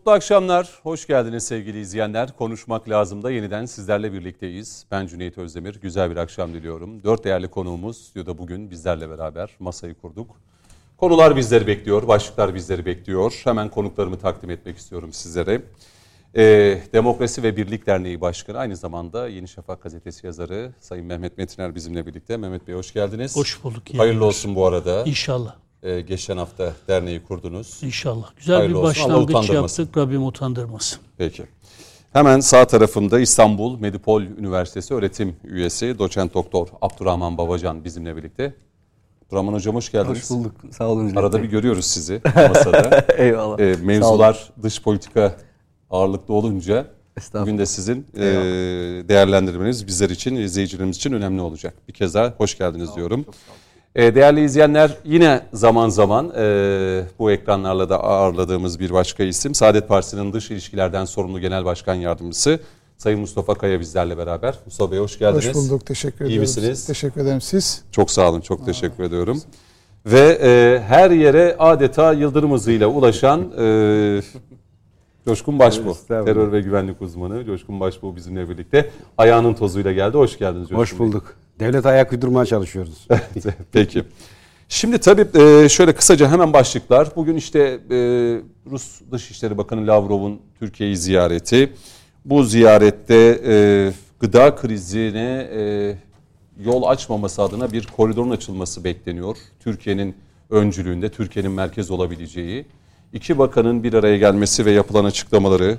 [0.00, 2.36] Mutlu akşamlar, hoş geldiniz sevgili izleyenler.
[2.36, 4.86] Konuşmak lazım da yeniden sizlerle birlikteyiz.
[4.90, 7.02] Ben Cüneyt Özdemir, güzel bir akşam diliyorum.
[7.04, 10.30] Dört değerli konuğumuz stüdyoda bugün bizlerle beraber masayı kurduk.
[10.96, 13.40] Konular bizleri bekliyor, başlıklar bizleri bekliyor.
[13.44, 15.62] Hemen konuklarımı takdim etmek istiyorum sizlere.
[16.36, 21.74] Ee, Demokrasi ve Birlik Derneği Başkanı, aynı zamanda Yeni Şafak Gazetesi yazarı Sayın Mehmet Metiner
[21.74, 22.36] bizimle birlikte.
[22.36, 23.36] Mehmet Bey hoş geldiniz.
[23.36, 23.82] Hoş bulduk.
[23.96, 25.04] Hayırlı olsun bu arada.
[25.04, 25.56] İnşallah.
[25.82, 27.78] Ee, geçen hafta derneği kurdunuz.
[27.82, 28.36] İnşallah.
[28.36, 29.10] Güzel Hayırlı bir olsun.
[29.10, 29.96] Başlangıç yaptık.
[29.96, 30.98] Rabbim utandırmasın.
[31.18, 31.44] Peki.
[32.12, 38.54] Hemen sağ tarafımda İstanbul Medipol Üniversitesi öğretim üyesi doçent doktor Abdurrahman Babacan bizimle birlikte.
[39.26, 40.18] Abdurrahman hocam hoş geldiniz.
[40.18, 40.52] Hoş bulduk.
[40.70, 41.16] Sağ olun.
[41.16, 43.06] Arada bir görüyoruz sizi masada.
[43.16, 43.58] Eyvallah.
[43.58, 43.84] Sağ olun.
[43.86, 45.36] mevzular dış politika
[45.90, 46.86] ağırlıklı olunca
[47.34, 48.20] bugün de sizin e,
[49.08, 51.74] değerlendirmeniz bizler için, izleyicilerimiz için önemli olacak.
[51.88, 53.20] Bir kez daha hoş geldiniz diyorum.
[53.20, 53.59] E,
[53.96, 60.32] değerli izleyenler yine zaman zaman e, bu ekranlarla da ağırladığımız bir başka isim Saadet Partisi'nin
[60.32, 62.60] dış ilişkilerden sorumlu genel başkan yardımcısı
[62.98, 64.54] Sayın Mustafa Kaya bizlerle beraber.
[64.66, 65.48] Mustafa Bey hoş geldiniz.
[65.48, 65.86] Hoş bulduk.
[65.86, 66.40] Teşekkür İyi ederim.
[66.40, 66.86] misiniz?
[66.86, 67.40] Teşekkür ederim.
[67.40, 67.82] Siz?
[67.92, 69.42] Çok sağ olun, çok teşekkür ediyorum.
[70.06, 74.22] Ve e, her yere adeta yıldırım hızıyla ulaşan e,
[75.24, 76.24] Coşkun Başbuğ, Estağfurullah.
[76.24, 80.16] terör ve güvenlik uzmanı Coşkun Başbuğ bizimle birlikte ayağının tozuyla geldi.
[80.16, 80.98] Hoş geldiniz Coşkun Hoş Bey.
[80.98, 81.34] bulduk.
[81.60, 83.08] Devlet ayak uydurmaya çalışıyoruz.
[83.72, 84.04] Peki.
[84.68, 87.08] Şimdi tabii e, şöyle kısaca hemen başlıklar.
[87.16, 87.58] Bugün işte
[87.90, 87.96] e,
[88.70, 91.72] Rus Dışişleri Bakanı Lavrov'un Türkiye'yi ziyareti.
[92.24, 93.54] Bu ziyarette e,
[94.20, 95.48] gıda krizine
[96.64, 99.36] yol açmaması adına bir koridorun açılması bekleniyor.
[99.60, 100.14] Türkiye'nin
[100.50, 102.66] öncülüğünde, Türkiye'nin merkez olabileceği.
[103.12, 105.78] İki bakanın bir araya gelmesi ve yapılan açıklamaları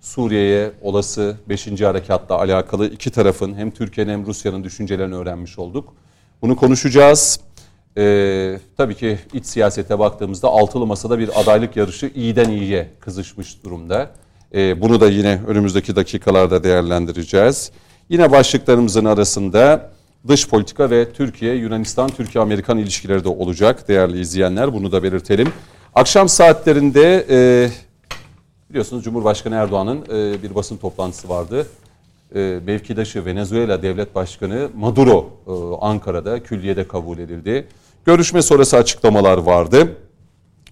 [0.00, 1.80] Suriye'ye olası 5.
[1.80, 5.94] harekatla alakalı iki tarafın hem Türkiye'nin hem Rusya'nın düşüncelerini öğrenmiş olduk.
[6.42, 7.40] Bunu konuşacağız.
[7.96, 14.10] Ee, tabii ki iç siyasete baktığımızda altılı masada bir adaylık yarışı iyiden iyiye kızışmış durumda.
[14.54, 17.70] Ee, bunu da yine önümüzdeki dakikalarda değerlendireceğiz.
[18.08, 19.90] Yine başlıklarımızın arasında
[20.28, 24.72] dış politika ve Türkiye, Yunanistan, Türkiye-Amerikan ilişkileri de olacak değerli izleyenler.
[24.72, 25.52] Bunu da belirtelim.
[25.94, 27.70] Akşam saatlerinde e,
[28.70, 31.66] biliyorsunuz Cumhurbaşkanı Erdoğan'ın e, bir basın toplantısı vardı.
[32.34, 35.52] E, mevkidaşı Venezuela Devlet Başkanı Maduro e,
[35.86, 37.66] Ankara'da külliyede kabul edildi.
[38.04, 39.96] Görüşme sonrası açıklamalar vardı.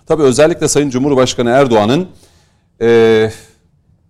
[0.06, 2.08] Tabii özellikle Sayın Cumhurbaşkanı Erdoğan'ın
[2.80, 3.30] e,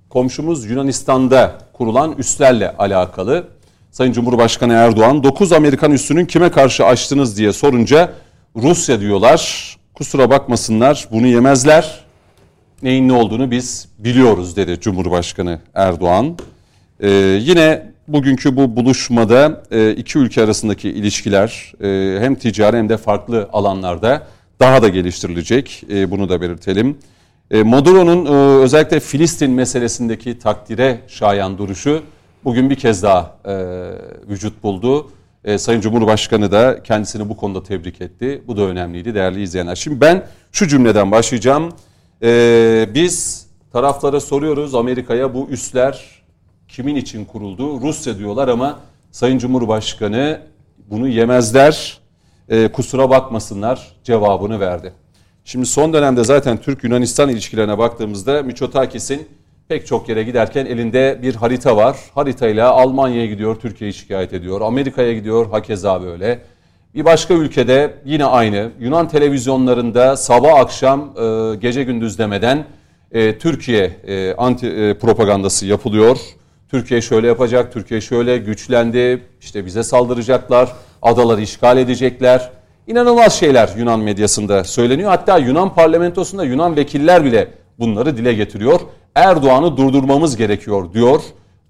[0.09, 3.49] komşumuz Yunanistan'da kurulan üslerle alakalı
[3.91, 8.13] Sayın Cumhurbaşkanı Erdoğan 9 Amerikan üssünün kime karşı açtınız diye sorunca
[8.57, 9.78] Rusya diyorlar.
[9.99, 12.05] Kusura bakmasınlar bunu yemezler.
[12.83, 16.39] Neyin ne olduğunu biz biliyoruz dedi Cumhurbaşkanı Erdoğan.
[17.01, 17.09] Ee,
[17.41, 23.49] yine bugünkü bu buluşmada e, iki ülke arasındaki ilişkiler e, hem ticari hem de farklı
[23.53, 24.27] alanlarda
[24.61, 25.85] daha da geliştirilecek.
[25.91, 26.99] E, bunu da belirtelim.
[27.51, 32.03] E, Maduro'nun e, özellikle Filistin meselesindeki takdire şayan duruşu
[32.45, 33.55] bugün bir kez daha e,
[34.29, 35.11] vücut buldu.
[35.45, 38.43] E, Sayın Cumhurbaşkanı da kendisini bu konuda tebrik etti.
[38.47, 39.77] Bu da önemliydi değerli izleyenler.
[39.77, 41.73] Şimdi ben şu cümleden başlayacağım.
[42.23, 46.23] E, biz taraflara soruyoruz Amerika'ya bu üsler
[46.69, 47.81] kimin için kuruldu?
[47.81, 50.41] Rusya diyorlar ama Sayın Cumhurbaşkanı
[50.91, 51.99] bunu yemezler,
[52.49, 54.93] e, kusura bakmasınlar cevabını verdi.
[55.45, 59.29] Şimdi son dönemde zaten Türk-Yunanistan ilişkilerine baktığımızda Miçotakis'in
[59.69, 61.97] pek çok yere giderken elinde bir harita var.
[62.15, 64.61] Haritayla Almanya'ya gidiyor, Türkiye'yi şikayet ediyor.
[64.61, 66.39] Amerika'ya gidiyor, hakeza böyle.
[66.95, 68.71] Bir başka ülkede yine aynı.
[68.81, 72.65] Yunan televizyonlarında sabah akşam e, gece gündüz demeden
[73.13, 76.19] e, Türkiye e, anti propagandası yapılıyor.
[76.71, 82.51] Türkiye şöyle yapacak, Türkiye şöyle güçlendi, işte bize saldıracaklar, adaları işgal edecekler.
[82.87, 85.11] İnanılmaz şeyler Yunan medyasında söyleniyor.
[85.11, 87.49] Hatta Yunan parlamentosunda Yunan vekiller bile
[87.79, 88.81] bunları dile getiriyor.
[89.19, 91.21] Erdoğan'ı durdurmamız gerekiyor diyor.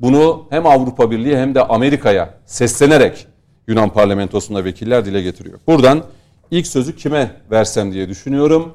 [0.00, 3.26] Bunu hem Avrupa Birliği hem de Amerika'ya seslenerek
[3.68, 5.58] Yunan parlamentosunda vekiller dile getiriyor.
[5.66, 6.02] Buradan
[6.50, 8.72] ilk sözü kime versem diye düşünüyorum.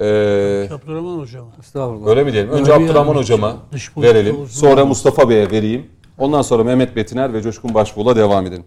[0.00, 1.46] Ee, Abdurrahman hocam.
[1.60, 2.06] Estağfurullah.
[2.06, 2.50] öyle mi diyelim?
[2.50, 3.18] Önce Öyle Abdurrahman yani.
[3.22, 3.56] hocama
[3.96, 4.36] verelim.
[4.48, 5.86] Sonra Mustafa Bey'e vereyim.
[6.18, 8.64] Ondan sonra Mehmet Betiner ve Coşkun Başbuğ'la devam edelim.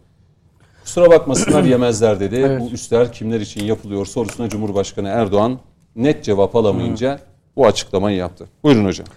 [0.84, 2.36] Kusura bakmasınlar yemezler dedi.
[2.46, 2.62] Evet.
[2.62, 5.60] Bu üsler kimler için yapılıyor sorusuna Cumhurbaşkanı Erdoğan
[5.96, 7.20] net cevap alamayınca
[7.56, 8.48] bu açıklamayı yaptı.
[8.64, 9.08] Buyurun hocam.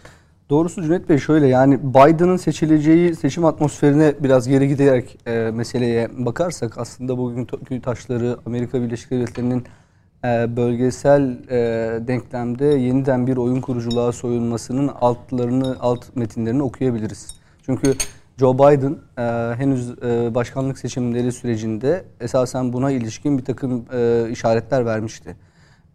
[0.51, 6.79] Doğrusu Cüneyt Bey şöyle yani Biden'ın seçileceği seçim atmosferine biraz geri giderek e, meseleye bakarsak
[6.79, 9.65] aslında bugünkü taşları Amerika Birleşik Devletleri'nin
[10.25, 11.59] e, bölgesel e,
[12.09, 17.35] denklemde yeniden bir oyun kuruculuğa soyulmasının altlarını alt metinlerini okuyabiliriz.
[17.67, 17.95] Çünkü
[18.39, 24.87] Joe Biden e, henüz e, başkanlık seçimleri sürecinde esasen buna ilişkin bir takım e, işaretler
[24.87, 25.37] vermişti.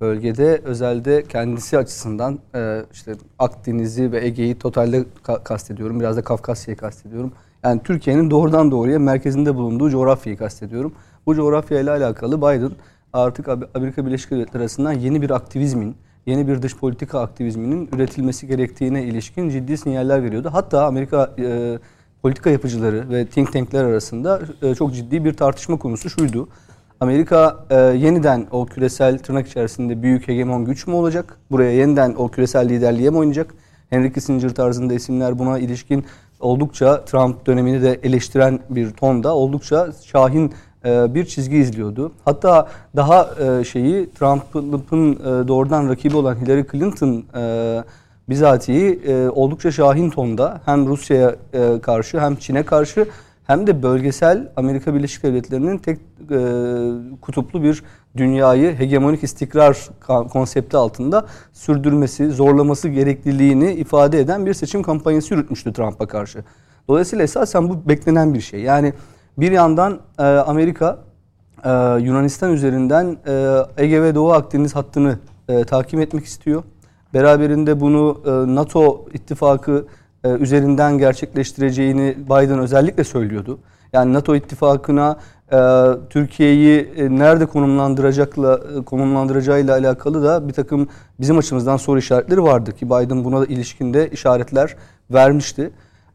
[0.02, 6.00] Bölgede özelde kendisi açısından e, işte Akdeniz'i ve Ege'yi totalde ka- kastediyorum.
[6.00, 7.32] Biraz da Kafkasya'yı kastediyorum.
[7.64, 10.94] Yani Türkiye'nin doğrudan doğruya merkezinde bulunduğu coğrafyayı kastediyorum.
[11.26, 12.72] Bu coğrafya ile alakalı Biden
[13.14, 19.04] artık Amerika Birleşik Devletleri arasından yeni bir aktivizmin, yeni bir dış politika aktivizminin üretilmesi gerektiğine
[19.04, 20.50] ilişkin ciddi sinyaller veriyordu.
[20.54, 21.80] Hatta Amerika e,
[22.22, 26.48] politika yapıcıları ve think tankler arasında e, çok ciddi bir tartışma konusu şuydu.
[27.02, 31.38] Amerika e, yeniden o küresel tırnak içerisinde büyük hegemon güç mü olacak?
[31.52, 33.54] Buraya yeniden o küresel liderliğe mi oynayacak?
[33.90, 36.06] Henry Kissinger tarzında isimler buna ilişkin
[36.40, 40.54] oldukça Trump dönemini de eleştiren bir tonda oldukça şahin
[40.86, 42.12] e, bir çizgi izliyordu.
[42.26, 47.24] Hatta daha e, şeyi Trump'ın e, doğrudan rakibi olan Hillary Clinton
[48.30, 49.00] bizatihi
[49.30, 51.36] oldukça şahin tonda hem Rusya'ya
[51.82, 53.06] karşı hem Çin'e karşı
[53.50, 56.00] hem de bölgesel Amerika Birleşik Devletleri'nin tek
[57.22, 57.84] kutuplu bir
[58.18, 66.08] dünyayı hegemonik istikrar konsepti altında sürdürmesi, zorlaması gerekliliğini ifade eden bir seçim kampanyası yürütmüştü Trump'a
[66.08, 66.44] karşı.
[66.88, 68.62] Dolayısıyla esasen bu beklenen bir şey.
[68.62, 68.94] Yani
[69.38, 71.00] bir yandan e, Amerika
[71.66, 71.70] e,
[72.00, 76.64] Yunanistan üzerinden e, Ege ve Doğu Akdeniz hattını e, takip etmek istiyor.
[77.14, 79.86] Beraberinde bunu e, NATO ittifakı
[80.24, 83.60] e, üzerinden gerçekleştireceğini Biden özellikle söylüyordu.
[83.94, 85.18] Yani NATO ittifakına
[85.52, 85.58] e,
[86.10, 90.88] Türkiye'yi e, nerede konumlandıracakla e, konumlandıracağıyla alakalı da bir takım
[91.20, 94.76] bizim açımızdan soru işaretleri vardı ki Biden buna ilişkinde işaretler
[95.12, 95.72] vermişti.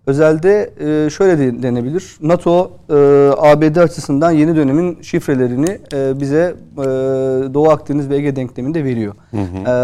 [0.07, 2.17] Özelde e, şöyle denebilir.
[2.21, 2.95] NATO e,
[3.39, 6.55] ABD açısından yeni dönemin şifrelerini e, bize
[7.55, 9.15] Doğu Akdeniz ve Ege denkleminde veriyor.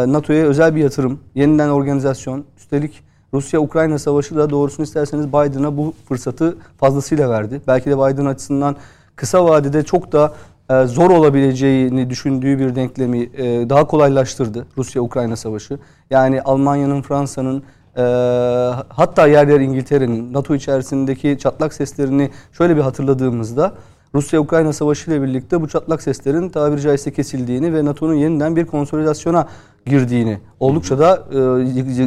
[0.07, 6.57] NATO'ya özel bir yatırım, yeniden organizasyon, üstelik Rusya-Ukrayna savaşı da doğrusunu isterseniz Biden'a bu fırsatı
[6.81, 7.61] fazlasıyla verdi.
[7.67, 8.77] Belki de Biden açısından
[9.17, 10.35] kısa vadede çok da
[10.87, 13.33] zor olabileceğini düşündüğü bir denklemi
[13.71, 15.79] daha kolaylaştırdı Rusya-Ukrayna savaşı.
[16.11, 17.63] Yani Almanya'nın, Fransa'nın,
[17.97, 18.03] e,
[18.89, 23.73] hatta yer yer İngiltere'nin NATO içerisindeki çatlak seslerini şöyle bir hatırladığımızda
[24.15, 29.49] Rusya-Ukrayna savaşı ile birlikte bu çatlak seslerin tabiri caizse kesildiğini ve NATO'nun yeniden bir konsolidasyona
[29.87, 31.25] girdiğini, oldukça da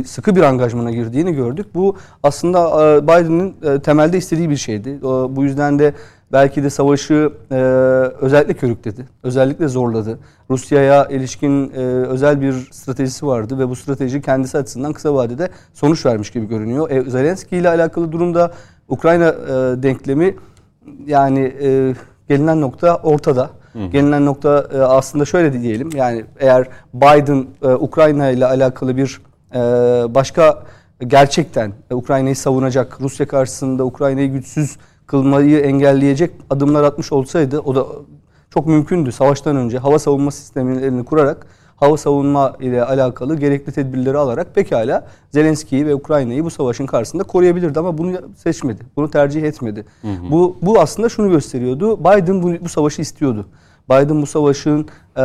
[0.02, 1.66] e, sıkı bir angajmana girdiğini gördük.
[1.76, 2.60] Bu aslında
[2.96, 5.00] e, Biden'ın e, temelde istediği bir şeydi.
[5.36, 5.94] Bu yüzden de
[6.32, 7.56] belki de savaşı e,
[8.22, 10.20] özellikle körükledi, özellikle zorladı.
[10.50, 16.06] Rusya'ya ilişkin e, özel bir stratejisi vardı ve bu strateji kendisi açısından kısa vadede sonuç
[16.06, 17.08] vermiş gibi görünüyor.
[17.08, 18.52] Zelenski ile alakalı durumda
[18.88, 19.34] Ukrayna
[19.84, 20.36] denklemi
[21.06, 21.54] yani
[22.30, 23.50] gelinen nokta ortada.
[23.74, 23.80] Hı.
[23.92, 25.90] Gelinen nokta e, aslında şöyle diyelim.
[25.96, 29.22] Yani eğer Biden e, Ukrayna ile alakalı bir
[29.56, 29.60] e,
[30.16, 30.64] başka
[31.08, 34.78] gerçekten e, Ukrayna'yı savunacak, Rusya karşısında Ukrayna'yı güçsüz
[35.08, 37.86] kılmayı engelleyecek adımlar atmış olsaydı o da
[38.50, 39.12] çok mümkündü.
[39.12, 45.86] Savaştan önce hava savunma sistemlerini kurarak hava savunma ile alakalı gerekli tedbirleri alarak pekala Zelenski'yi
[45.86, 48.82] ve Ukrayna'yı bu savaşın karşısında koruyabilirdi ama bunu seçmedi.
[48.96, 49.86] Bunu tercih etmedi.
[50.02, 50.32] Hı hı.
[50.32, 52.00] Bu bu aslında şunu gösteriyordu.
[52.00, 53.46] Biden bu, bu savaşı istiyordu.
[53.90, 54.88] Biden bu savaşın
[55.18, 55.24] e,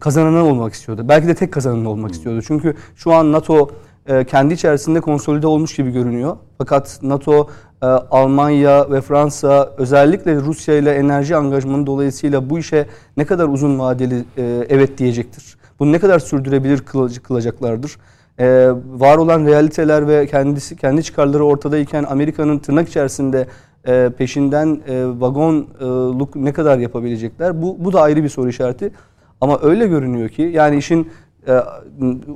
[0.00, 1.04] kazananı olmak istiyordu.
[1.08, 2.14] Belki de tek kazananı olmak hı.
[2.14, 2.42] istiyordu.
[2.46, 3.70] Çünkü şu an NATO
[4.06, 6.36] e, kendi içerisinde konsolide olmuş gibi görünüyor.
[6.58, 7.48] Fakat NATO
[7.84, 13.78] ee, Almanya ve Fransa özellikle Rusya ile enerji angajmanı dolayısıyla bu işe ne kadar uzun
[13.78, 15.56] vadeli e, evet diyecektir.
[15.78, 16.80] Bunu ne kadar sürdürebilir
[17.22, 17.96] kılacaklardır.
[18.38, 23.46] Ee, var olan realiteler ve kendisi kendi çıkarları ortadayken Amerika'nın tırnak içerisinde
[23.86, 27.62] e, peşinden e, vagonluk ne kadar yapabilecekler?
[27.62, 28.92] Bu bu da ayrı bir soru işareti.
[29.40, 31.10] Ama öyle görünüyor ki yani işin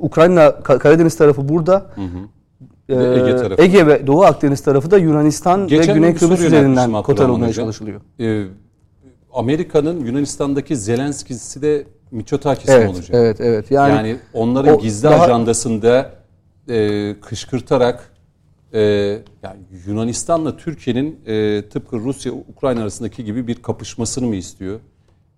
[0.01, 1.85] Ukrayna Karadeniz tarafı burada.
[1.95, 2.29] Hı hı.
[2.89, 3.61] Ege, tarafı.
[3.61, 8.01] Ege ve Doğu Akdeniz tarafı da Yunanistan Geçen ve Güney Kıbrıs üzerinden kotarılmaya çalışılıyor.
[8.19, 8.45] Ee,
[9.33, 13.09] Amerika'nın Yunanistan'daki Zelenski'si de Mitsotakis evet, olacak.
[13.13, 13.71] Evet, evet.
[13.71, 15.23] Yani, yani onların o gizli daha...
[15.23, 16.11] ajandasında
[16.69, 18.11] e, kışkırtarak
[18.73, 18.81] e,
[19.43, 24.79] yani Yunanistan'la Türkiye'nin e, tıpkı Rusya-Ukrayna arasındaki gibi bir kapışmasını mı istiyor?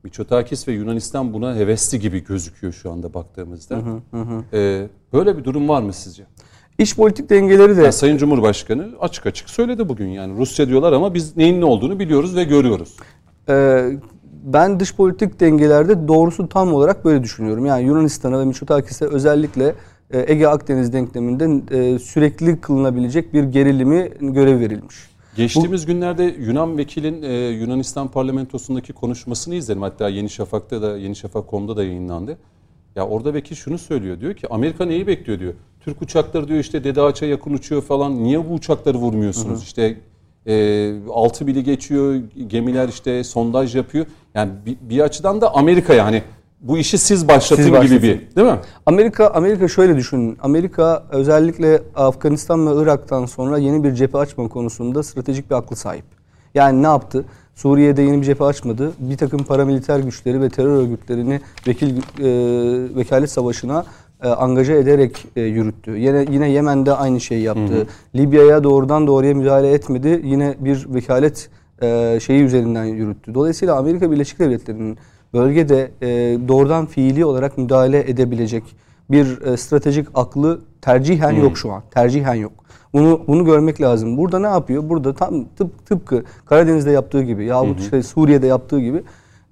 [0.03, 3.75] Mitsotakis ve Yunanistan buna hevesli gibi gözüküyor şu anda baktığımızda.
[3.75, 4.43] Hı hı hı.
[4.57, 6.23] E, böyle bir durum var mı sizce?
[6.77, 7.81] İç politik dengeleri de...
[7.81, 12.00] Yani Sayın Cumhurbaşkanı açık açık söyledi bugün yani Rusya diyorlar ama biz neyin ne olduğunu
[12.00, 12.97] biliyoruz ve görüyoruz.
[13.50, 13.91] Ee,
[14.43, 17.65] ben dış politik dengelerde doğrusu tam olarak böyle düşünüyorum.
[17.65, 19.75] Yani Yunanistan'a ve Mitsotakis'e özellikle
[20.13, 24.96] Ege Akdeniz denkleminde e, sürekli kılınabilecek bir gerilimi görev verilmiş.
[25.36, 29.82] Geçtiğimiz Bu, günlerde Yunan vekilin e, Yunanistan parlamentosundaki konuşmasını izledim.
[29.82, 32.38] Hatta Yeni Şafak'ta da Yeni Şafak.com'da da yayınlandı.
[32.96, 34.20] Ya orada vekil şunu söylüyor.
[34.20, 35.53] Diyor ki Amerika neyi bekliyor diyor.
[35.80, 38.24] Türk uçakları diyor işte Dede Ağaç'a yakın uçuyor falan.
[38.24, 39.58] Niye bu uçakları vurmuyorsunuz?
[39.58, 39.63] Hı hı.
[39.63, 39.98] İşte
[40.48, 44.06] e, altı bili geçiyor, gemiler işte sondaj yapıyor.
[44.36, 46.24] Yani bir, bir açıdan da Amerika'ya hani
[46.62, 48.03] bu işi siz başlatın Siz gibi başlatın.
[48.03, 48.60] bir değil mi?
[48.86, 50.38] Amerika Amerika şöyle düşünün.
[50.41, 56.06] Amerika özellikle Afganistan ve Irak'tan sonra yeni bir cephe açma konusunda stratejik bir aklı sahip.
[56.53, 57.25] Yani ne yaptı?
[57.56, 58.91] Suriye'de yeni bir cephe açmadı.
[59.00, 63.86] Bir takım paramiliter güçleri ve terör örgütlerini vekil e, vekalet savaşına
[64.24, 65.91] e, angaja ederek e, yürüttü.
[65.98, 67.88] Yine yine Yemen'de aynı şeyi yaptı.
[68.15, 70.22] Libya'ya doğrudan doğruya müdahale etmedi.
[70.24, 71.50] Yine bir vekalet
[71.82, 73.34] e, şeyi üzerinden yürüttü.
[73.34, 74.98] Dolayısıyla Amerika Birleşik Devletleri'nin
[75.33, 76.07] bölgede e,
[76.47, 78.63] doğrudan fiili olarak müdahale edebilecek
[79.11, 81.83] bir e, stratejik aklı tercihen yok şu an.
[81.91, 82.51] Tercihen yok.
[82.93, 84.17] Bunu bunu görmek lazım.
[84.17, 84.89] Burada ne yapıyor?
[84.89, 89.03] Burada tam tıp, tıpkı Karadeniz'de yaptığı gibi yahut işte Suriye'de yaptığı gibi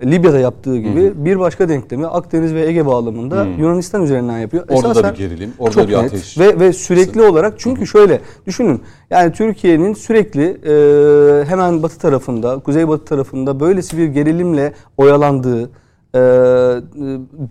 [0.04, 4.64] Libya'da yaptığı gibi bir başka denklemi Akdeniz ve Ege bağlamında Yunanistan üzerinden yapıyor.
[4.70, 6.38] Orada da Esasen bir gerilim, orada çok bir net ateş.
[6.40, 13.06] Ve, ve sürekli olarak çünkü şöyle düşünün yani Türkiye'nin sürekli e, hemen batı tarafında, kuzeybatı
[13.06, 15.64] tarafında böylesi bir gerilimle oyalandığı
[16.16, 16.20] e,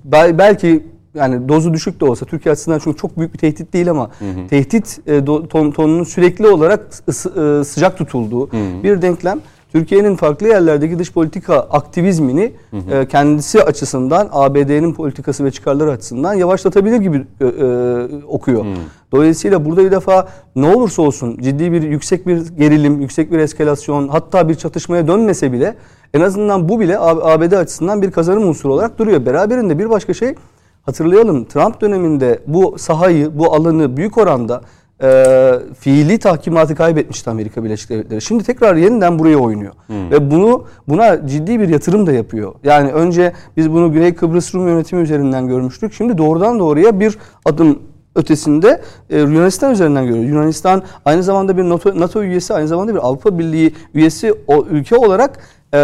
[0.04, 3.90] bel- belki yani dozu düşük de olsa Türkiye açısından çünkü çok büyük bir tehdit değil
[3.90, 4.10] ama
[4.50, 8.50] tehdit e, do- ton, tonunun sürekli olarak ısı- e, sıcak tutulduğu
[8.82, 9.40] bir denklem
[9.72, 12.52] Türkiye'nin farklı yerlerdeki dış politika aktivizmini
[12.90, 18.64] e, kendisi açısından ABD'nin politikası ve çıkarları açısından yavaşlatabilir gibi e, e, okuyor.
[19.12, 24.08] Dolayısıyla burada bir defa ne olursa olsun ciddi bir yüksek bir gerilim, yüksek bir eskalasyon
[24.08, 25.74] hatta bir çatışmaya dönmese bile
[26.14, 29.26] en azından bu bile ABD açısından bir kazanım unsuru olarak duruyor.
[29.26, 30.34] Beraberinde bir başka şey
[30.82, 34.60] hatırlayalım Trump döneminde bu sahayı, bu alanı büyük oranda
[35.02, 38.22] e, fiili tahkimatı kaybetmişti Amerika Birleşik Devletleri.
[38.22, 39.72] Şimdi tekrar yeniden buraya oynuyor.
[40.10, 42.54] Ve bunu buna ciddi bir yatırım da yapıyor.
[42.64, 45.92] Yani önce biz bunu Güney Kıbrıs Rum yönetimi üzerinden görmüştük.
[45.92, 47.78] Şimdi doğrudan doğruya bir adım
[48.14, 50.30] ötesinde e, Yunanistan üzerinden görüyoruz.
[50.30, 54.96] Yunanistan aynı zamanda bir NATO, NATO üyesi, aynı zamanda bir Avrupa Birliği üyesi o ülke
[54.96, 55.38] olarak
[55.74, 55.78] e,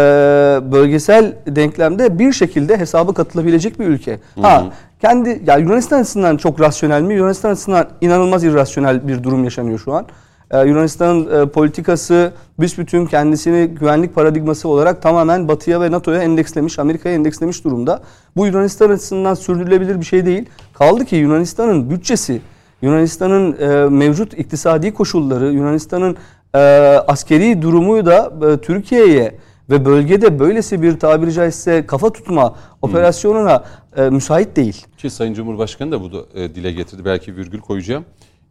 [0.71, 4.19] bölgesel denklemde bir şekilde hesaba katılabilecek bir ülke.
[4.41, 4.65] Ha
[5.01, 7.13] kendi ya Yunanistan açısından çok rasyonel mi?
[7.13, 10.05] Yunanistan açısından inanılmaz irrasyonel bir durum yaşanıyor şu an.
[10.51, 17.15] Ee, Yunanistan'ın e, politikası büsbütün kendisini güvenlik paradigması olarak tamamen Batı'ya ve NATO'ya endekslemiş, Amerika'ya
[17.15, 18.01] endekslemiş durumda.
[18.37, 20.45] Bu Yunanistan açısından sürdürülebilir bir şey değil.
[20.73, 22.41] Kaldı ki Yunanistan'ın bütçesi,
[22.81, 26.17] Yunanistan'ın e, mevcut iktisadi koşulları, Yunanistan'ın
[26.55, 26.59] e,
[27.07, 29.35] askeri durumu da e, Türkiye'ye
[29.69, 33.63] ve bölgede böylesi bir tabiri caizse kafa tutma operasyonuna
[33.97, 34.85] e, müsait değil.
[34.97, 37.05] Ki Sayın Cumhurbaşkanı da bunu e, dile getirdi.
[37.05, 38.05] Belki virgül koyacağım.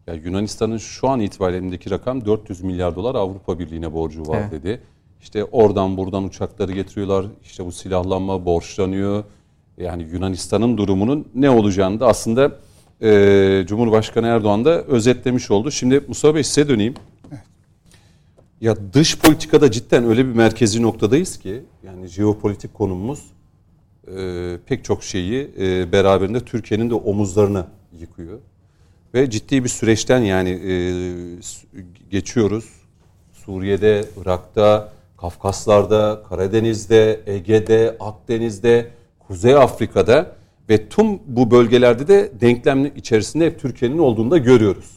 [0.06, 4.52] Ya Yunanistan'ın şu an itibariyle rakam 400 milyar dolar Avrupa Birliği'ne borcu var Evet.
[4.52, 4.80] dedi.
[5.20, 7.26] İşte oradan buradan uçakları getiriyorlar.
[7.42, 9.24] İşte bu silahlanma borçlanıyor.
[9.78, 12.52] Yani Yunanistan'ın durumunun ne olacağını da aslında
[13.02, 15.70] e, Cumhurbaşkanı Erdoğan da özetlemiş oldu.
[15.70, 16.94] Şimdi Mustafa Bey size döneyim.
[18.64, 23.20] Ya dış politikada cidden öyle bir merkezi noktadayız ki yani jeopolitik konumumuz
[24.16, 27.66] e, pek çok şeyi e, beraberinde Türkiye'nin de omuzlarına
[28.00, 28.38] yıkıyor.
[29.14, 30.74] Ve ciddi bir süreçten yani e,
[32.10, 32.64] geçiyoruz.
[33.32, 40.36] Suriye'de, Irak'ta, Kafkaslar'da, Karadeniz'de, Ege'de, Akdeniz'de, Kuzey Afrika'da
[40.68, 44.90] ve tüm bu bölgelerde de denklemin içerisinde hep Türkiye'nin olduğunu da görüyoruz.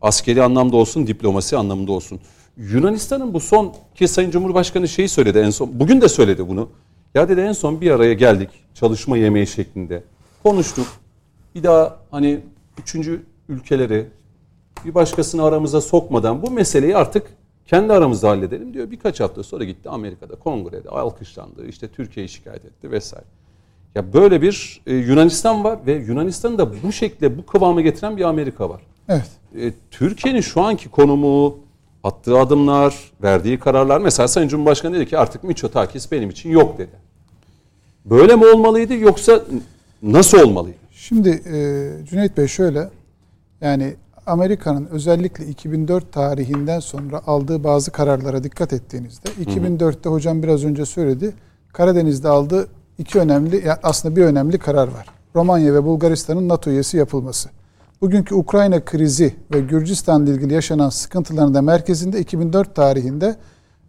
[0.00, 2.20] Askeri anlamda olsun, diplomasi anlamında olsun.
[2.56, 5.80] Yunanistan'ın bu son ki Sayın Cumhurbaşkanı şeyi söyledi en son.
[5.80, 6.68] Bugün de söyledi bunu.
[7.14, 10.02] Ya dedi en son bir araya geldik çalışma yemeği şeklinde.
[10.42, 10.86] Konuştuk.
[11.54, 12.40] Bir daha hani
[12.78, 14.06] üçüncü ülkeleri
[14.84, 17.26] bir başkasını aramıza sokmadan bu meseleyi artık
[17.66, 18.90] kendi aramızda halledelim diyor.
[18.90, 21.66] Birkaç hafta sonra gitti Amerika'da kongrede alkışlandı.
[21.66, 23.26] işte Türkiye'yi şikayet etti vesaire.
[23.94, 28.24] Ya böyle bir e, Yunanistan var ve Yunanistan'ı da bu şekilde bu kıvama getiren bir
[28.24, 28.82] Amerika var.
[29.08, 29.30] Evet.
[29.58, 31.58] E, Türkiye'nin şu anki konumu,
[32.06, 37.06] attığı adımlar, verdiği kararlar mesela Sayın Cumhurbaşkanı dedi ki artık Mitsotakis benim için yok dedi.
[38.04, 39.40] Böyle mi olmalıydı yoksa
[40.02, 40.76] nasıl olmalıydı?
[40.92, 42.88] Şimdi e, Cüneyt Bey şöyle
[43.60, 43.94] yani
[44.26, 51.34] Amerika'nın özellikle 2004 tarihinden sonra aldığı bazı kararlara dikkat ettiğinizde 2004'te hocam biraz önce söyledi
[51.72, 55.06] Karadeniz'de aldığı iki önemli aslında bir önemli karar var.
[55.34, 57.48] Romanya ve Bulgaristan'ın NATO üyesi yapılması.
[58.00, 63.36] Bugünkü Ukrayna krizi ve Gürcistan ile ilgili yaşanan sıkıntıların da merkezinde 2004 tarihinde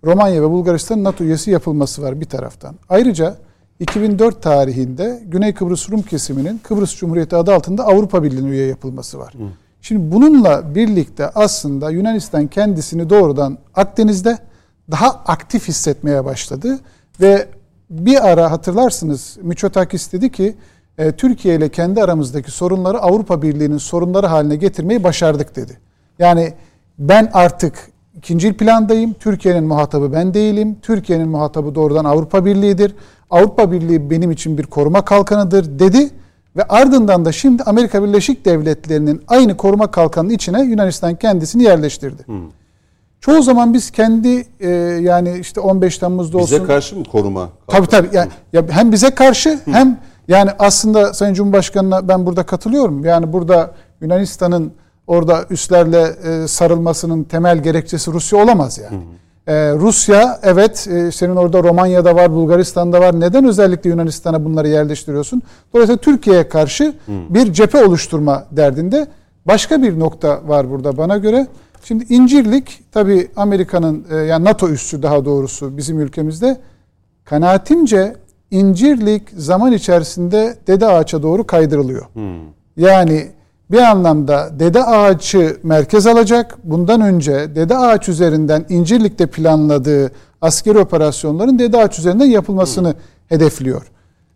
[0.04, 2.76] Romanya ve Bulgaristan'ın NATO üyesi yapılması var bir taraftan.
[2.90, 3.38] Ayrıca
[3.80, 9.34] 2004 tarihinde Güney Kıbrıs Rum kesiminin Kıbrıs Cumhuriyeti adı altında Avrupa Birliği'ne üye yapılması var.
[9.82, 14.38] Şimdi bununla birlikte aslında Yunanistan kendisini doğrudan Akdeniz'de
[14.92, 16.80] daha aktif hissetmeye başladı
[17.22, 17.48] ve
[17.90, 20.56] bir ara hatırlarsınız Miçotakis dedi ki
[20.98, 25.80] e, Türkiye ile kendi aramızdaki sorunları Avrupa Birliği'nin sorunları haline getirmeyi başardık dedi.
[26.20, 26.54] Yani
[27.00, 27.74] ben artık
[28.16, 29.14] ikinci plandayım.
[29.14, 30.78] Türkiye'nin muhatabı ben değilim.
[30.82, 32.96] Türkiye'nin muhatabı doğrudan Avrupa Birliği'dir.
[33.30, 36.10] Avrupa Birliği benim için bir koruma kalkanıdır dedi.
[36.56, 42.24] Ve ardından da şimdi Amerika Birleşik Devletleri'nin aynı koruma kalkanının içine Yunanistan kendisini yerleştirdi.
[42.26, 42.42] Hmm.
[43.22, 44.70] Çoğu zaman biz kendi e,
[45.02, 46.58] yani işte 15 Temmuz'da bize olsun.
[46.58, 47.50] Bize karşı mı koruma?
[47.68, 48.10] Tabii tabii.
[48.14, 49.72] Yani, ya hem bize karşı Hı.
[49.72, 53.06] hem yani aslında Sayın Cumhurbaşkanı'na ben burada katılıyorum.
[53.06, 54.74] Yani burada Yunanistan'ın
[55.08, 58.96] orada üslerle e, sarılmasının temel gerekçesi Rusya olamaz yani.
[58.96, 59.02] Hı.
[59.48, 63.20] Ee, Rusya evet e, senin orada Romanya'da var, Bulgaristan'da var.
[63.20, 65.42] Neden özellikle Yunanistan'a bunları yerleştiriyorsun?
[65.74, 67.12] Dolayısıyla Türkiye'ye karşı Hı.
[67.30, 69.08] bir cephe oluşturma derdinde.
[69.46, 71.48] Başka bir nokta var burada bana göre.
[71.84, 76.58] Şimdi incirlik tabi Amerika'nın e, yani NATO üssü daha doğrusu bizim ülkemizde
[77.26, 78.16] kanaatimce
[78.52, 82.06] incirlik zaman içerisinde dede ağaça doğru kaydırılıyor.
[82.14, 82.40] Hmm.
[82.78, 83.28] Yani
[83.72, 86.58] bir anlamda dede ağaçı merkez alacak.
[86.64, 90.12] Bundan önce dede ağaç üzerinden incirlikte planladığı
[90.42, 93.00] askeri operasyonların dede ağaç üzerinden yapılmasını hmm.
[93.28, 93.82] hedefliyor.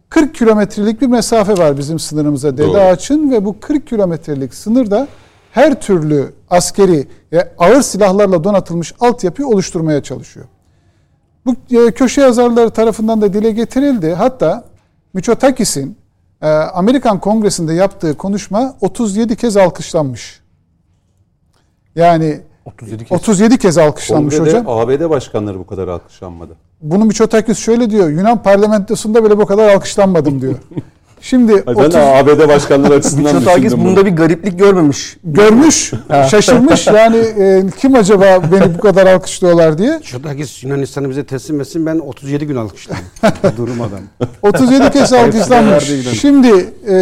[0.09, 2.77] 40 kilometrelik bir mesafe var bizim sınırımıza dede Doğru.
[2.77, 5.07] ağaçın ve bu 40 kilometrelik sınırda
[5.51, 10.45] her türlü askeri ve ağır silahlarla donatılmış altyapıyı oluşturmaya çalışıyor.
[11.45, 14.13] Bu e, köşe yazarları tarafından da dile getirildi.
[14.13, 14.63] Hatta
[15.13, 15.97] Miçotakis'in
[16.41, 20.41] e, Amerikan Kongresi'nde yaptığı konuşma 37 kez alkışlanmış.
[21.95, 24.69] Yani 37 kez, 37 kez alkışlanmış Kongrede, hocam.
[24.69, 26.55] ABD başkanları bu kadar alkışlanmadı.
[26.81, 28.09] Bunu Miçotakis şöyle diyor.
[28.09, 30.55] Yunan parlamentosunda bile bu kadar alkışlanmadım diyor.
[31.21, 31.93] Şimdi Ay ben 30...
[31.93, 33.85] de ABD başkanları açısından düşündüm.
[33.85, 35.17] bunda bir gariplik görmemiş.
[35.23, 35.93] Görmüş,
[36.29, 36.87] şaşırmış.
[36.95, 39.97] Yani e, kim acaba beni bu kadar alkışlıyorlar diye.
[39.97, 43.01] Mitsotakis Yunanistan'ı bize teslim etsin ben 37 gün alkışladım.
[43.57, 43.99] Durmadan.
[44.41, 45.91] 37 kez alkışlanmış.
[46.21, 46.95] Şimdi e,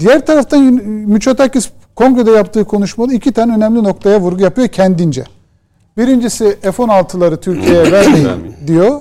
[0.00, 5.24] diğer taraftan Mitsotakis kongrede yaptığı konuşmada iki tane önemli noktaya vurgu yapıyor kendince.
[5.96, 8.28] Birincisi F-16'ları Türkiye'ye vermeyin
[8.66, 9.00] diyor.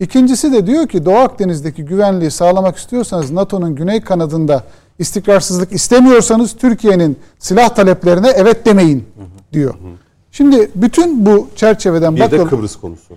[0.00, 4.64] İkincisi de diyor ki Doğu Akdeniz'deki güvenliği sağlamak istiyorsanız NATO'nun güney kanadında
[4.98, 9.04] istikrarsızlık istemiyorsanız Türkiye'nin silah taleplerine evet demeyin
[9.52, 9.74] diyor.
[10.32, 12.38] Şimdi bütün bu çerçeveden bir bakın.
[12.38, 13.14] Bir de Kıbrıs konusu.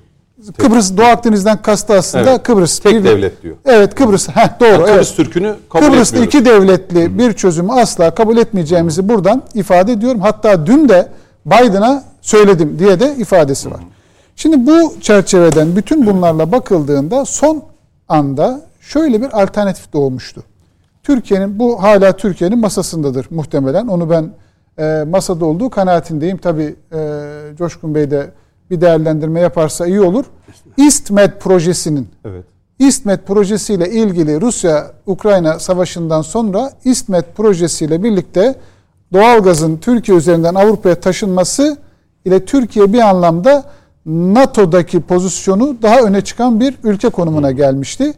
[0.57, 2.79] Kıbrıs Doğu Akdeniz'den kastı aslında evet, Kıbrıs.
[2.79, 3.55] Tek bir, devlet diyor.
[3.65, 4.29] Evet Kıbrıs.
[4.29, 4.69] Heh, doğru.
[4.69, 5.15] Yani Kıbrıs evet.
[5.15, 6.35] Türk'ünü kabul Kıbrıs'ta etmiyoruz.
[6.35, 7.19] iki devletli Hı.
[7.19, 10.21] bir çözümü asla kabul etmeyeceğimizi buradan ifade ediyorum.
[10.21, 11.07] Hatta dün de
[11.45, 13.79] Biden'a söyledim diye de ifadesi var.
[13.79, 13.94] Hı.
[14.35, 17.63] Şimdi bu çerçeveden bütün bunlarla bakıldığında son
[18.07, 20.43] anda şöyle bir alternatif doğmuştu.
[21.03, 23.87] Türkiye'nin bu hala Türkiye'nin masasındadır muhtemelen.
[23.87, 24.29] Onu ben
[24.79, 26.37] e, masada olduğu kanaatindeyim.
[26.37, 27.19] Tabi e,
[27.57, 28.31] Coşkun Bey de
[28.71, 30.25] bir değerlendirme yaparsa iyi olur.
[30.77, 32.45] İstmed projesinin evet.
[32.79, 38.55] İstmed projesiyle ilgili Rusya-Ukrayna savaşından sonra İstmed projesiyle birlikte
[39.13, 41.77] doğalgazın Türkiye üzerinden Avrupa'ya taşınması
[42.25, 43.63] ile Türkiye bir anlamda
[44.05, 48.13] NATO'daki pozisyonu daha öne çıkan bir ülke konumuna gelmişti.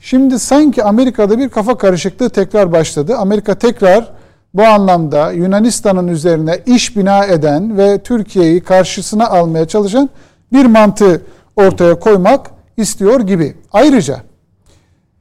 [0.00, 3.16] Şimdi sanki Amerika'da bir kafa karışıklığı tekrar başladı.
[3.16, 4.12] Amerika tekrar
[4.54, 10.10] bu anlamda Yunanistan'ın üzerine iş bina eden ve Türkiye'yi karşısına almaya çalışan
[10.52, 11.22] bir mantığı
[11.56, 13.54] ortaya koymak istiyor gibi.
[13.72, 14.20] Ayrıca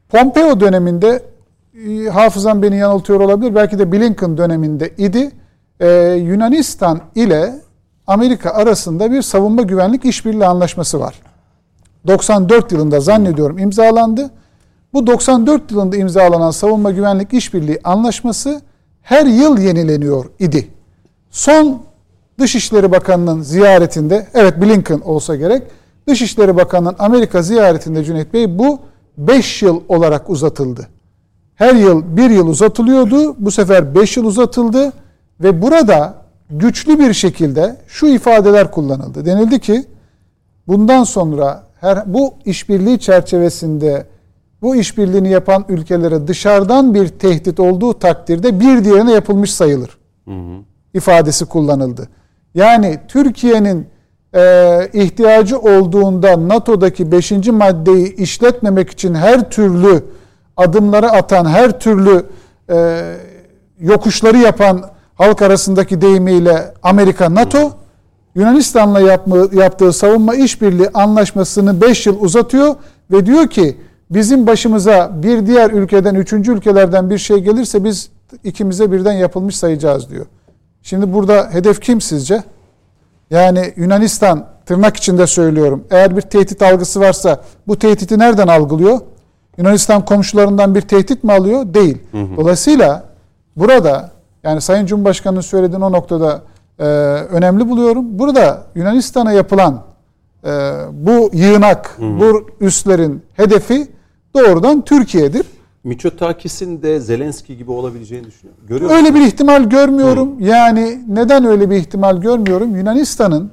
[0.09, 1.23] Pompeo döneminde
[1.87, 3.55] e, hafızam beni yanıltıyor olabilir.
[3.55, 5.31] Belki de Blinken döneminde idi.
[5.79, 5.87] Ee,
[6.21, 7.53] Yunanistan ile
[8.07, 11.15] Amerika arasında bir savunma güvenlik işbirliği anlaşması var.
[12.07, 14.31] 94 yılında zannediyorum imzalandı.
[14.93, 18.61] Bu 94 yılında imzalanan savunma güvenlik işbirliği anlaşması
[19.01, 20.67] her yıl yenileniyor idi.
[21.31, 21.81] Son
[22.39, 25.63] Dışişleri Bakanı'nın ziyaretinde, evet Blinken olsa gerek,
[26.07, 28.79] Dışişleri Bakanı'nın Amerika ziyaretinde Cüneyt Bey bu
[29.17, 30.87] 5 yıl olarak uzatıldı.
[31.55, 34.93] Her yıl 1 yıl uzatılıyordu, bu sefer 5 yıl uzatıldı
[35.39, 39.25] ve burada güçlü bir şekilde şu ifadeler kullanıldı.
[39.25, 39.85] Denildi ki
[40.67, 44.05] bundan sonra her bu işbirliği çerçevesinde
[44.61, 49.97] bu işbirliğini yapan ülkelere dışarıdan bir tehdit olduğu takdirde bir diğerine yapılmış sayılır.
[50.25, 50.63] Hı hı.
[50.93, 52.09] ifadesi kullanıldı.
[52.55, 53.87] Yani Türkiye'nin
[54.35, 57.31] e, ihtiyacı olduğunda NATO'daki 5.
[57.31, 60.03] maddeyi işletmemek için her türlü
[60.57, 62.25] adımları atan, her türlü
[62.69, 63.01] e,
[63.79, 67.71] yokuşları yapan halk arasındaki deyimiyle Amerika NATO
[68.35, 72.75] Yunanistan'la yapma, yaptığı savunma işbirliği anlaşmasını 5 yıl uzatıyor
[73.11, 73.77] ve diyor ki
[74.09, 78.09] bizim başımıza bir diğer ülkeden, üçüncü ülkelerden bir şey gelirse biz
[78.43, 80.25] ikimize birden yapılmış sayacağız diyor.
[80.81, 82.43] Şimdi burada hedef kim sizce?
[83.29, 85.83] Yani Yunanistan tırnak içinde söylüyorum.
[85.91, 88.99] Eğer bir tehdit algısı varsa bu tehditi nereden algılıyor?
[89.57, 91.73] Yunanistan komşularından bir tehdit mi alıyor?
[91.73, 91.97] Değil.
[92.11, 92.37] Hı hı.
[92.37, 93.03] Dolayısıyla
[93.55, 94.14] burada
[94.45, 96.41] yani Sayın Cumhurbaşkanı'nın söylediğin o noktada
[96.79, 96.83] e,
[97.31, 98.19] önemli buluyorum.
[98.19, 99.83] Burada Yunanistan'a yapılan
[100.43, 100.49] e,
[100.91, 103.87] bu yığınak, bu üslerin hedefi
[104.35, 105.45] doğrudan Türkiye'dir.
[105.83, 108.63] Miçotakis'in de Zelenski gibi olabileceğini düşünüyorum.
[108.67, 109.05] Görüyor musun?
[109.05, 110.39] Öyle bir ihtimal görmüyorum.
[110.39, 112.75] Yani neden öyle bir ihtimal görmüyorum?
[112.75, 113.51] Yunanistan'ın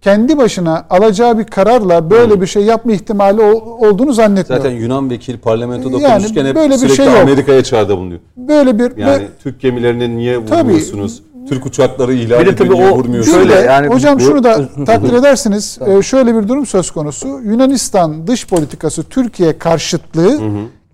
[0.00, 4.66] kendi başına alacağı bir kararla böyle bir şey yapma ihtimali ol- olduğunu zannetmiyorum.
[4.66, 7.20] Zaten Yunan vekili parlamentoda Yani konuşurken hep böyle bir sürekli şey.
[7.20, 8.20] Amerika'ya çağrıda bulunuyor.
[8.36, 10.60] böyle bir Yani ve- Türk gemilerini niye Tabii.
[10.60, 11.22] vurmuyorsunuz?
[11.48, 13.36] Türk uçakları ihlal ediyor tabii o- vurmuyorsunuz?
[13.38, 15.78] Şöyle yani hocam bu- şunu da takdir edersiniz.
[15.86, 17.28] e, şöyle bir durum söz konusu.
[17.44, 20.40] Yunanistan dış politikası Türkiye karşıtlığı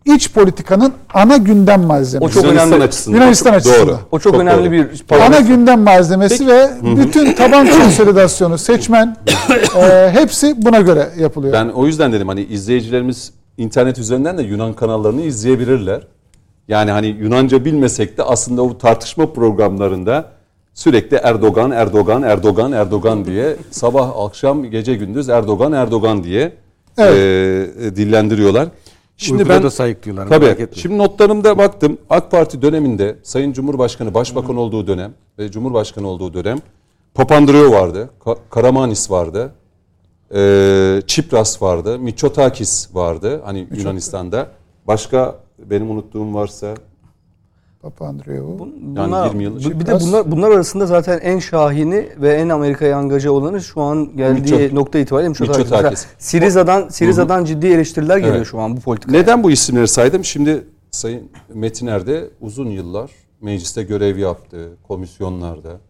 [0.04, 2.38] iç politikanın ana gündem malzemesi.
[2.38, 2.84] O çok Yunanistan önemli.
[2.84, 3.16] açısından.
[3.16, 3.56] Yunanistan Doğru.
[3.58, 3.98] açısından.
[4.12, 4.72] O çok, önemli doğru.
[4.72, 5.42] bir ana parametre.
[5.42, 9.16] gündem malzemesi ve bütün taban konsolidasyonu, seçmen
[9.76, 11.52] e, hepsi buna göre yapılıyor.
[11.52, 16.06] Ben o yüzden dedim hani izleyicilerimiz internet üzerinden de Yunan kanallarını izleyebilirler.
[16.68, 20.24] Yani hani Yunanca bilmesek de aslında o tartışma programlarında
[20.74, 26.52] sürekli Erdogan, Erdogan, Erdogan, Erdogan diye sabah, akşam, gece gündüz Erdogan, Erdogan diye
[26.98, 27.14] Evet.
[27.80, 28.68] e, dillendiriyorlar.
[29.22, 30.68] Şimdi Uykuda ben da sayıklıyorlar, Tabii.
[30.74, 31.98] Şimdi notlarımda baktım.
[32.10, 36.58] AK Parti döneminde Sayın Cumhurbaşkanı başbakan olduğu dönem ve Cumhurbaşkanı olduğu dönem
[37.14, 39.52] Papandreou vardı, Ka- Karamanis vardı,
[40.34, 44.48] e, Çipras vardı, Mitsotakis vardı hani Yunanistan'da.
[44.86, 46.74] Başka benim unuttuğum varsa
[47.82, 48.58] Papandreou.
[48.80, 53.32] Bunlar, 20 yıl- bir de bunlar, bunlar arasında zaten en şahini ve en Amerika'ya angaja
[53.32, 55.58] olanı şu an geldiği Mitso- nokta itibariyle Mitsotakis.
[55.58, 55.90] Mitsotakis.
[56.06, 58.46] Mesela Siriza'dan, Siriza'dan ciddi eleştiriler geliyor Evet.
[58.46, 59.20] şu an bu politikaya.
[59.22, 60.24] Neden bu isimleri saydım?
[60.24, 65.80] Şimdi Sayın Metiner de uzun yıllar mecliste görev yaptı, komisyonlarda.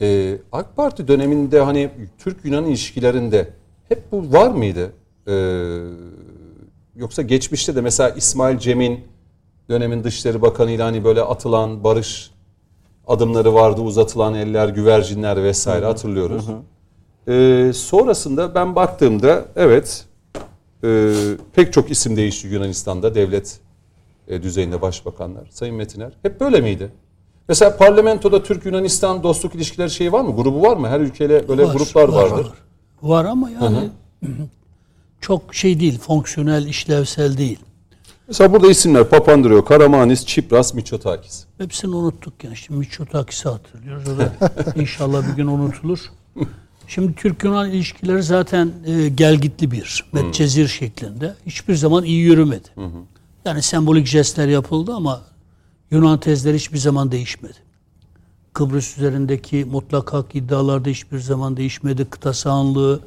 [0.00, 3.48] Ee, AK Parti döneminde hani Türk-Yunan ilişkilerinde
[3.88, 4.92] hep bu var mıydı?
[5.28, 5.32] Ee,
[6.96, 9.00] yoksa geçmişte de mesela İsmail Cem'in
[9.70, 12.30] dönemin Dışişleri Bakanı'yla hani böyle atılan barış
[13.06, 16.44] adımları vardı, uzatılan eller, güvercinler vesaire hatırlıyoruz.
[17.28, 20.04] Ee, sonrasında ben baktığımda evet
[20.84, 21.12] e,
[21.52, 23.60] pek çok isim değişti Yunanistan'da devlet
[24.28, 25.48] e, düzeyinde başbakanlar.
[25.50, 26.90] Sayın Metiner hep böyle miydi?
[27.48, 30.36] Mesela parlamentoda Türk-Yunanistan dostluk ilişkileri şeyi var mı?
[30.36, 30.88] Grubu var mı?
[30.88, 32.44] Her ülkeyle böyle Var, gruplar var, vardır.
[32.44, 32.52] Var,
[33.02, 33.90] Var ama yani
[35.20, 37.58] çok şey değil, fonksiyonel, işlevsel değil.
[38.28, 41.44] Mesela burada isimler Papandreou, Karamanis, Çipras, Mitsotakis.
[41.58, 42.56] Hepsini unuttuk yani.
[42.56, 44.08] Şimdi Mitsotakis'i hatırlıyoruz.
[44.08, 44.32] O da
[44.76, 46.00] inşallah bir gün unutulur.
[46.88, 51.34] Şimdi Türk-Yunan ilişkileri zaten e, gelgitli bir, metcezir şeklinde.
[51.46, 52.68] Hiçbir zaman iyi yürümedi.
[53.44, 55.22] Yani sembolik jestler yapıldı ama
[55.90, 57.56] Yunan tezleri hiçbir zaman değişmedi.
[58.52, 62.04] Kıbrıs üzerindeki mutlak hak iddialarda hiçbir zaman değişmedi.
[62.04, 63.00] Kıta sahanlığı,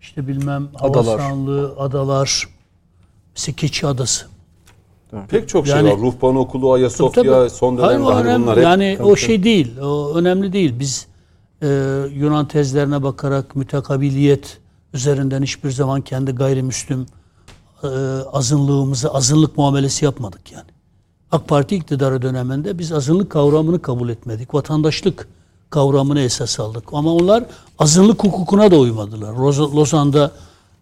[0.00, 1.18] işte bilmem hava Adalar.
[1.18, 2.48] sahanlığı, adalar,
[3.36, 4.26] mesela Keçi Adası.
[5.28, 5.98] Pek çok şey Yani- var.
[5.98, 7.50] Ruhban Okulu, Ayasofya Tabii.
[7.50, 8.42] son Hayır, dönemde o hani önemli.
[8.42, 8.64] bunlar hep...
[8.64, 9.78] Yani o şey değil.
[9.78, 10.74] O önemli değil.
[10.78, 11.06] Biz
[11.62, 11.66] e,
[12.14, 14.58] Yunan tezlerine bakarak mütekabiliyet
[14.94, 17.06] üzerinden hiçbir zaman kendi gayrimüslim
[17.82, 17.86] e,
[18.32, 20.70] azınlığımızı azınlık muamelesi yapmadık yani.
[21.32, 24.54] AK Parti iktidarı döneminde biz azınlık kavramını kabul etmedik.
[24.54, 25.28] Vatandaşlık
[25.70, 26.84] kavramını esas aldık.
[26.92, 27.44] Ama onlar
[27.78, 29.34] azınlık hukukuna da uymadılar.
[29.34, 30.30] Roz- Lozan'da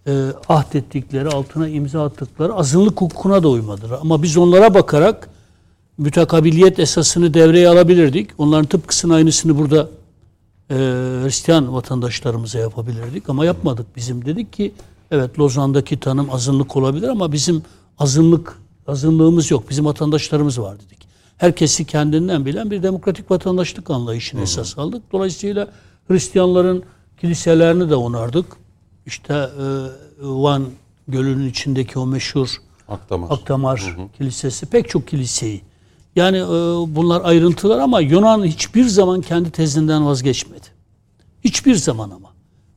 [0.09, 3.99] e, ahdettikleri, altına imza attıkları azınlık hukukuna da uymadılar.
[4.01, 5.29] Ama biz onlara bakarak
[5.99, 8.31] mütekabiliyet esasını devreye alabilirdik.
[8.39, 9.89] Onların tıpkısının aynısını burada
[10.71, 10.75] e,
[11.25, 13.97] Hristiyan vatandaşlarımıza yapabilirdik ama yapmadık.
[13.97, 14.73] Bizim dedik ki
[15.11, 17.63] evet Lozan'daki tanım azınlık olabilir ama bizim
[17.99, 19.71] azınlık azınlığımız yok.
[19.71, 21.09] Bizim vatandaşlarımız var dedik.
[21.37, 25.03] Herkesi kendinden bilen bir demokratik vatandaşlık anlayışını esas aldık.
[25.13, 25.69] Dolayısıyla
[26.09, 26.83] Hristiyanların
[27.21, 28.47] kiliselerini de onardık.
[29.09, 29.65] İşte e,
[30.23, 30.65] Van
[31.09, 32.49] Gölü'nün içindeki o meşhur
[32.89, 33.31] Akdamar.
[33.31, 35.61] Akdamar Kilisesi pek çok kiliseyi.
[36.17, 36.43] Yani e,
[36.97, 40.67] bunlar ayrıntılar ama Yunan hiçbir zaman kendi tezinden vazgeçmedi.
[41.45, 42.29] Hiçbir zaman ama.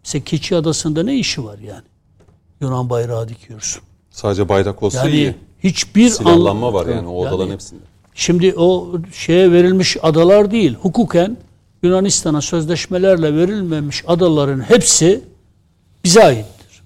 [0.03, 1.83] Mesela Keçi Adası'nda ne işi var yani?
[2.61, 3.81] Yunan bayrağı dikiyorsun.
[4.11, 5.35] Sadece bayrak olsa Yani iyi.
[5.63, 7.81] hiçbir Silahlanma an- var yani o odaların Yani hepsinde.
[8.15, 10.73] Şimdi o şeye verilmiş adalar değil.
[10.81, 11.37] Hukuken
[11.83, 15.23] Yunanistan'a sözleşmelerle verilmemiş adaların hepsi
[16.03, 16.83] bize aittir.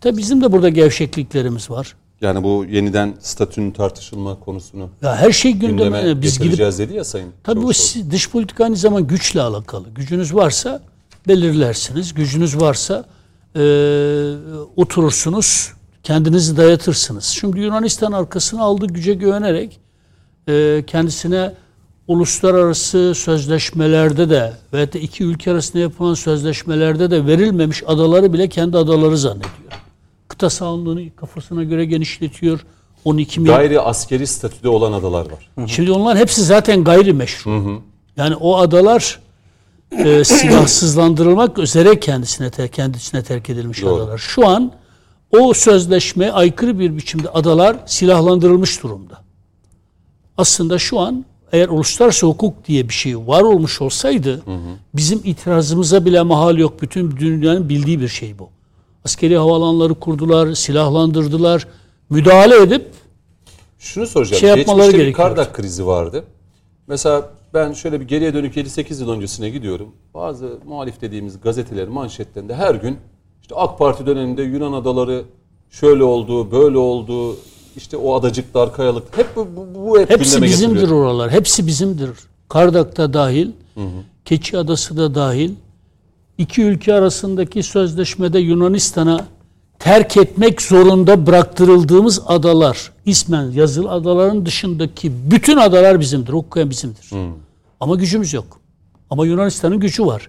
[0.00, 1.96] Tabi bizim de burada gevşekliklerimiz var.
[2.20, 6.00] Yani bu yeniden statünün tartışılma konusunu Ya her şey gündeme.
[6.00, 7.70] gündeme Biz gidip dedi ya Sayın Tabii bu
[8.10, 9.88] dış politika aynı zaman güçle alakalı.
[9.94, 10.82] Gücünüz varsa
[11.28, 12.14] belirlersiniz.
[12.14, 13.04] Gücünüz varsa
[13.56, 13.62] e,
[14.76, 17.24] oturursunuz, kendinizi dayatırsınız.
[17.24, 19.80] Şimdi Yunanistan arkasına aldığı güce güvenerek
[20.48, 21.54] e, kendisine
[22.08, 28.78] uluslararası sözleşmelerde de ve de iki ülke arasında yapılan sözleşmelerde de verilmemiş adaları bile kendi
[28.78, 29.52] adaları zannediyor.
[30.28, 32.60] Kıta sahanlığını kafasına göre genişletiyor.
[33.04, 35.66] 12 milyon Gayri askeri statüde olan adalar var.
[35.66, 37.82] Şimdi onlar hepsi zaten gayrimeşru.
[38.16, 39.20] Yani o adalar
[39.92, 43.94] e, silahsızlandırılmak üzere kendisine ter, kendisine terk edilmiş Doğru.
[43.94, 44.18] adalar.
[44.18, 44.72] Şu an
[45.30, 49.22] o sözleşmeye aykırı bir biçimde adalar silahlandırılmış durumda.
[50.36, 54.42] Aslında şu an eğer uluslararası hukuk diye bir şey var olmuş olsaydı
[54.94, 56.82] bizim itirazımıza bile mahal yok.
[56.82, 58.48] Bütün dünyanın bildiği bir şey bu.
[59.04, 61.66] Askeri havalanları kurdular, silahlandırdılar,
[62.10, 62.90] müdahale edip
[63.78, 64.40] Şunu soracağım.
[64.40, 65.12] Şey yapmaları Geçmişte bir.
[65.12, 66.24] Kardak krizi vardı.
[66.86, 69.88] Mesela ben şöyle bir geriye dönük 7-8 yıl öncesine gidiyorum.
[70.14, 72.98] Bazı muhalif dediğimiz gazetelerin manşetlerinde her gün
[73.42, 75.24] işte AK Parti döneminde Yunan adaları
[75.70, 77.36] şöyle oldu, böyle oldu.
[77.76, 81.00] İşte o adacıklar, kayalık hep bu, bu, bu hep hepsi bizimdir getiriliyor.
[81.00, 81.30] oralar.
[81.30, 82.10] Hepsi bizimdir.
[82.48, 83.50] Kardak'ta dahil,
[84.24, 85.50] Keçi Adası da dahil.
[86.38, 89.26] İki ülke arasındaki sözleşmede Yunanistan'a
[89.78, 96.32] terk etmek zorunda bıraktırıldığımız adalar, ismen yazılı adaların dışındaki bütün adalar bizimdir.
[96.32, 97.10] Hukuken bizimdir.
[97.80, 98.60] Ama gücümüz yok.
[99.10, 100.28] Ama Yunanistan'ın gücü var.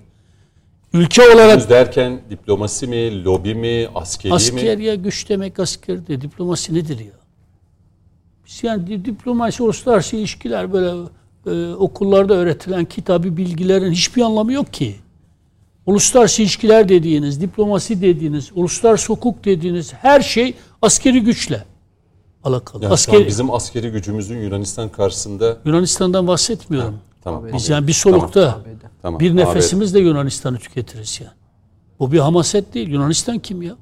[0.94, 4.36] Ülke olarak Gündüz derken diplomasi mi, lobi mi, askeri mi?
[4.36, 7.23] Asker ya güç demek asker de diplomasi nedir ya?
[8.64, 10.92] Yani di- diplomasi uluslararası ilişkiler böyle
[11.48, 14.96] e, okullarda öğretilen kitabı bilgilerin hiçbir anlamı yok ki.
[15.86, 21.64] Uluslararası ilişkiler dediğiniz, diplomasi dediğiniz, uluslararası hukuk dediğiniz her şey askeri güçle
[22.44, 22.84] alakalı.
[22.84, 27.00] Yani askeri, bizim askeri gücümüzün Yunanistan karşısında Yunanistan'dan bahsetmiyorum.
[27.24, 27.44] tamam.
[27.54, 28.58] Biz yani bir solukta
[29.02, 29.20] Tamam.
[29.20, 31.34] bir nefesimizle Yunanistan'ı tüketiriz yani.
[32.00, 32.88] Bu bir hamaset değil.
[32.90, 33.76] Yunanistan kim ya?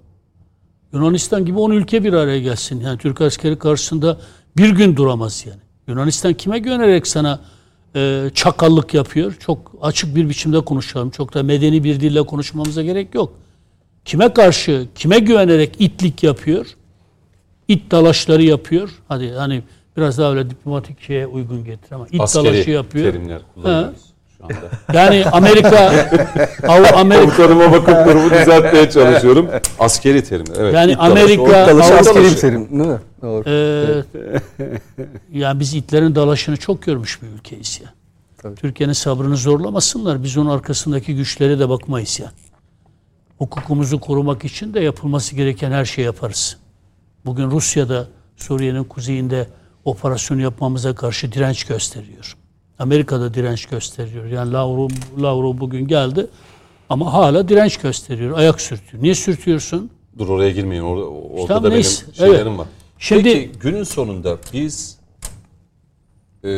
[0.93, 2.79] Yunanistan gibi 10 ülke bir araya gelsin.
[2.79, 4.17] Yani Türk askeri karşısında
[4.57, 5.59] bir gün duramaz yani.
[5.87, 7.39] Yunanistan kime güvenerek sana
[7.95, 9.35] e, çakallık yapıyor?
[9.39, 11.09] Çok açık bir biçimde konuşalım.
[11.09, 13.33] Çok da medeni bir dille konuşmamıza gerek yok.
[14.05, 16.65] Kime karşı, kime güvenerek itlik yapıyor?
[17.67, 18.89] İt dalaşları yapıyor.
[19.07, 19.63] Hadi hani
[19.97, 23.13] biraz daha öyle diplomatik şeye uygun getir ama it askeri dalaşı yapıyor.
[23.13, 24.10] terimler kullanıyoruz
[24.41, 24.69] şu anda.
[24.99, 25.93] Yani Amerika
[26.67, 29.49] Av- Amerika Komutanıma bakıp durumu düzeltmeye çalışıyorum.
[29.79, 30.55] Askeri terimler.
[30.59, 30.73] Evet.
[30.73, 32.99] Yani dalaşı, Amerika- Avrupa- askeri terim değil mi?
[33.21, 33.43] Doğru.
[33.49, 34.03] Ee,
[35.31, 37.89] yani biz itlerin dalaşını çok görmüş bir ülkeyiz ya.
[38.37, 38.55] Tabii.
[38.55, 40.23] Türkiye'nin sabrını zorlamasınlar.
[40.23, 42.31] Biz onun arkasındaki güçlere de bakmayız ya.
[43.37, 46.57] Hukukumuzu korumak için de yapılması gereken her şeyi yaparız.
[47.25, 49.47] Bugün Rusya'da Suriye'nin kuzeyinde
[49.85, 52.37] operasyon yapmamıza karşı direnç gösteriyor.
[52.81, 54.25] Amerika'da direnç gösteriyor.
[54.25, 54.89] Yani Lavrov,
[55.21, 56.27] Lavrov bugün geldi
[56.89, 58.37] ama hala direnç gösteriyor.
[58.37, 59.03] Ayak sürtüyor.
[59.03, 59.89] Niye sürtüyorsun?
[60.17, 60.81] Dur oraya girmeyin.
[60.81, 62.05] Orada, orada Tamam, da benim neyse.
[62.13, 62.59] şeylerim Evet.
[62.59, 62.67] var.
[62.99, 64.97] Şimdi- Peki günün sonunda biz
[66.43, 66.49] e,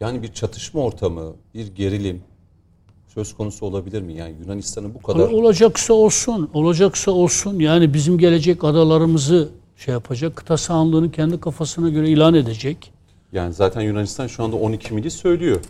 [0.00, 2.22] yani bir çatışma ortamı, bir gerilim
[3.14, 4.12] söz konusu olabilir mi?
[4.14, 7.58] Yani Yunanistan'ın bu kadar Olacaksa olsun, olacaksa olsun.
[7.58, 12.92] Yani bizim gelecek adalarımızı şey yapacak, kıta sahanlığını kendi kafasına göre ilan edecek.
[13.32, 15.60] Yani zaten Yunanistan şu anda 12 mili söylüyor.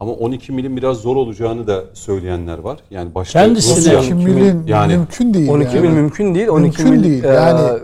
[0.00, 2.78] Ama 12 milin biraz zor olacağını da söyleyenler var.
[2.90, 5.48] Yani başta Kendisine- Rusya- 12 milin Yani- mümkün değil.
[5.48, 5.88] 12 yani.
[5.88, 6.48] mil mümkün değil.
[6.48, 7.24] 12 Mümkün mil değil.
[7.24, 7.78] e, Yani-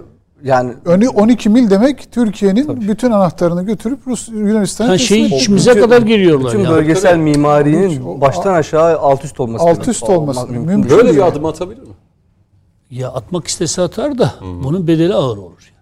[0.45, 5.41] yani Önü 12 mil demek Türkiye'nin bütün anahtarını götürüp Rus Yunanistan'a Yani teslim şey etmek.
[5.41, 6.53] içimize bütün- kadar giriyorlar.
[6.53, 6.71] bütün ya.
[6.71, 9.65] bölgesel Hiç mimarinin baştan aşağı alt üst olması.
[9.65, 9.89] Alt demek.
[9.89, 10.91] üst olması mümkün değil.
[10.97, 11.31] böyle bir yani.
[11.31, 11.89] adım atabilir mi?
[12.91, 15.73] Ya atmak istese atar da bunun bedeli ağır olur.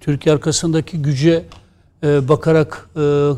[0.00, 1.44] Türkiye arkasındaki güce
[2.04, 3.30] e, bakarak e,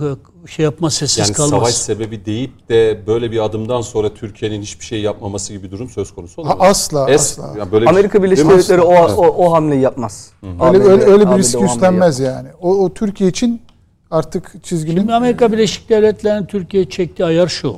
[0.49, 1.51] şey yapma sessiz Yani kalmaz.
[1.51, 5.89] savaş sebebi deyip de böyle bir adımdan sonra Türkiye'nin hiçbir şey yapmaması gibi bir durum
[5.89, 6.59] söz konusu olamaz.
[6.71, 7.55] asla Es- asla.
[7.59, 8.49] yani böyle bir- Amerika Birleşik?
[8.51, 10.31] Devletleri o, o, o hamleyi yapmaz.
[10.43, 12.37] Öyle, ABD öyle, öyle bir ABD risk üstlenmez yapmaz.
[12.45, 12.49] yani.
[12.61, 13.63] O, o Türkiye için
[14.11, 17.77] artık çizginin Şimdi Amerika Birleşik Devletleri'nin Türkiye çektiği ayar şu.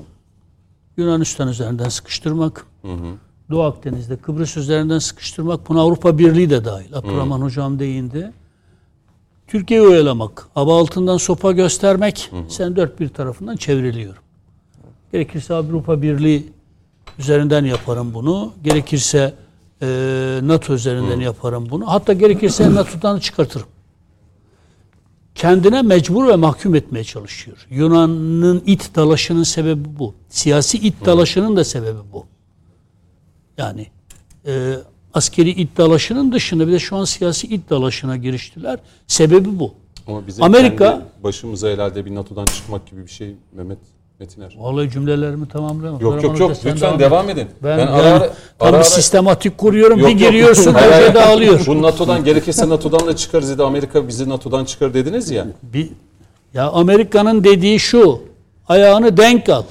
[0.96, 2.66] Yunanistan üzerinden sıkıştırmak.
[3.50, 5.68] Doğu Akdeniz'de Kıbrıs üzerinden sıkıştırmak.
[5.68, 6.94] Buna Avrupa Birliği de dahil.
[6.96, 8.32] Abdurrahman Hocam değindi.
[9.46, 10.48] Türkiye'yi oyalamak.
[10.54, 12.30] Hava altından sopa göstermek.
[12.48, 14.14] Sen dört bir tarafından çevriliyor.
[15.12, 16.52] Gerekirse Avrupa Birliği
[17.18, 18.52] üzerinden yaparım bunu.
[18.64, 19.34] Gerekirse
[19.82, 19.86] e,
[20.42, 21.86] NATO üzerinden yaparım bunu.
[21.86, 23.68] Hatta gerekirse NATO'dan çıkartırım
[25.34, 27.66] kendine mecbur ve mahkum etmeye çalışıyor.
[27.70, 30.14] Yunan'ın it dalaşının sebebi bu.
[30.28, 32.26] Siyasi it dalaşının da sebebi bu.
[33.58, 33.86] Yani
[34.46, 34.74] e,
[35.14, 38.78] askeri it dalaşının dışında bir de şu an siyasi it dalaşına giriştiler.
[39.06, 39.74] Sebebi bu.
[40.06, 43.78] Ama bizim Amerika- kendi başımıza herhalde bir NATO'dan çıkmak gibi bir şey Mehmet
[44.20, 44.54] Metiner.
[44.58, 46.00] Vallahi cümlelerimi tamamlayamam.
[46.00, 47.00] Yok yok yok lütfen et.
[47.00, 47.48] devam edin.
[47.62, 48.28] Ben, Ben, ara ara, tam
[48.60, 49.98] ara bir ara- sistematik kuruyorum.
[49.98, 51.06] Yok, bir giriyorsun hayır.
[51.06, 51.66] şey dağılıyor.
[51.66, 53.62] Bu NATO'dan gerekirse NATO'dan da çıkarız dedi.
[53.62, 55.46] Amerika bizi NATO'dan çıkar dediniz ya.
[55.62, 55.88] Bir,
[56.54, 58.20] ya Amerika'nın dediği şu.
[58.68, 59.62] Ayağını denk al.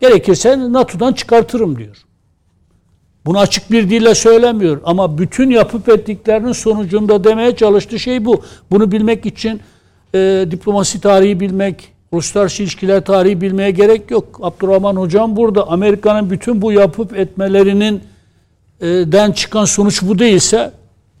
[0.00, 1.96] Gerekirse NATO'dan çıkartırım diyor.
[3.26, 4.80] Bunu açık bir dille söylemiyor.
[4.84, 8.42] Ama bütün yapıp ettiklerinin sonucunda demeye çalıştığı şey bu.
[8.70, 9.60] Bunu bilmek için
[10.14, 14.40] e, diplomasi tarihi bilmek, Uluslararası ilişkiler tarihi bilmeye gerek yok.
[14.42, 15.68] Abdurrahman hocam burada.
[15.68, 18.02] Amerika'nın bütün bu yapıp etmelerinin
[18.80, 20.72] e, den çıkan sonuç bu değilse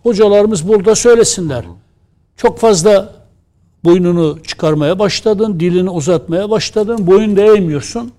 [0.02, 1.64] hocalarımız burada söylesinler.
[2.36, 3.14] Çok fazla
[3.84, 8.12] boynunu çıkarmaya başladın, dilini uzatmaya başladın, boyun da eğmiyorsun.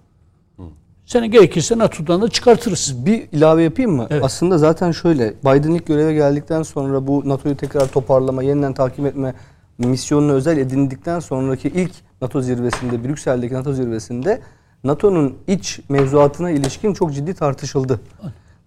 [1.10, 3.06] Seni gerekirse NATO'dan da çıkartırız.
[3.06, 4.08] Bir ilave yapayım mı?
[4.10, 4.24] Evet.
[4.26, 5.34] Aslında zaten şöyle.
[5.46, 9.34] Biden ilk göreve geldikten sonra bu NATO'yu tekrar toparlama, yeniden takip etme
[9.78, 11.92] misyonunu özel edindikten sonraki ilk
[12.22, 14.42] NATO zirvesinde, Brüksel'deki NATO zirvesinde
[14.84, 18.00] NATO'nun iç mevzuatına ilişkin çok ciddi tartışıldı.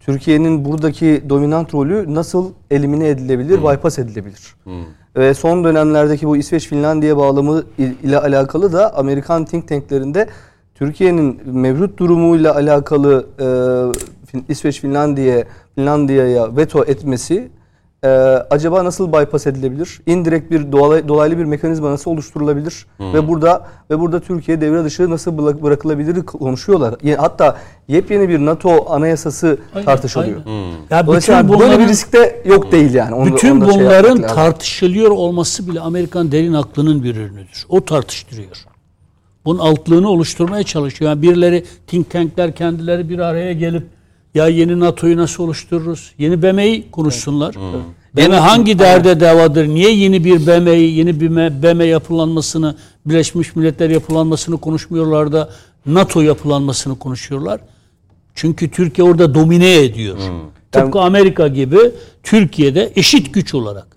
[0.01, 4.55] Türkiye'nin buradaki dominant rolü nasıl elimine edilebilir, bypass edilebilir?
[5.17, 10.29] Ve son dönemlerdeki bu İsveç-Finlandiya bağlamı il- ile alakalı da Amerikan think tanklerinde
[10.87, 13.45] Türkiye'nin mevcut durumuyla alakalı e,
[14.33, 17.49] Fin- İsveç-Finlandiya Finlandiya'ya veto etmesi
[18.05, 18.09] e,
[18.51, 20.01] acaba nasıl bypass edilebilir?
[20.07, 22.87] İndirekt bir dolaylı, dolaylı bir mekanizma nasıl oluşturulabilir?
[23.01, 26.95] Ve burada ve burada Türkiye devre dışı nasıl bırak- bırakılabilir konuşuyorlar.
[27.17, 27.57] Hatta
[27.89, 30.41] yepyeni bir NATO anayasası Aynen, tartışılıyor.
[30.47, 30.73] aynen.
[30.91, 33.15] Ya Dolayısıyla bütün böyle bir bunların, risk de yok değil yani.
[33.15, 34.37] Onu- bütün onu şey bunların lazım.
[34.37, 37.67] tartışılıyor olması bile Amerikan derin aklının bir ürünüdür.
[37.69, 38.57] O tartıştırıyor.
[39.45, 41.11] Bunun altlığını oluşturmaya çalışıyor.
[41.11, 43.87] Yani birileri think tankler kendileri bir araya gelip
[44.35, 46.13] ya yeni NATO'yu nasıl oluştururuz?
[46.19, 47.55] Yeni BM'yi konuşsunlar.
[48.17, 49.67] BM hangi derde devadır?
[49.67, 51.31] Niye yeni bir BM'yi, yeni bir
[51.63, 52.77] BM yapılanmasını,
[53.07, 55.51] Birleşmiş Milletler yapılanmasını konuşmuyorlar da
[55.87, 57.61] NATO yapılanmasını konuşuyorlar?
[58.35, 60.17] Çünkü Türkiye orada domine ediyor.
[60.73, 61.79] Tıpkı Amerika gibi
[62.23, 63.97] Türkiye'de eşit güç olarak.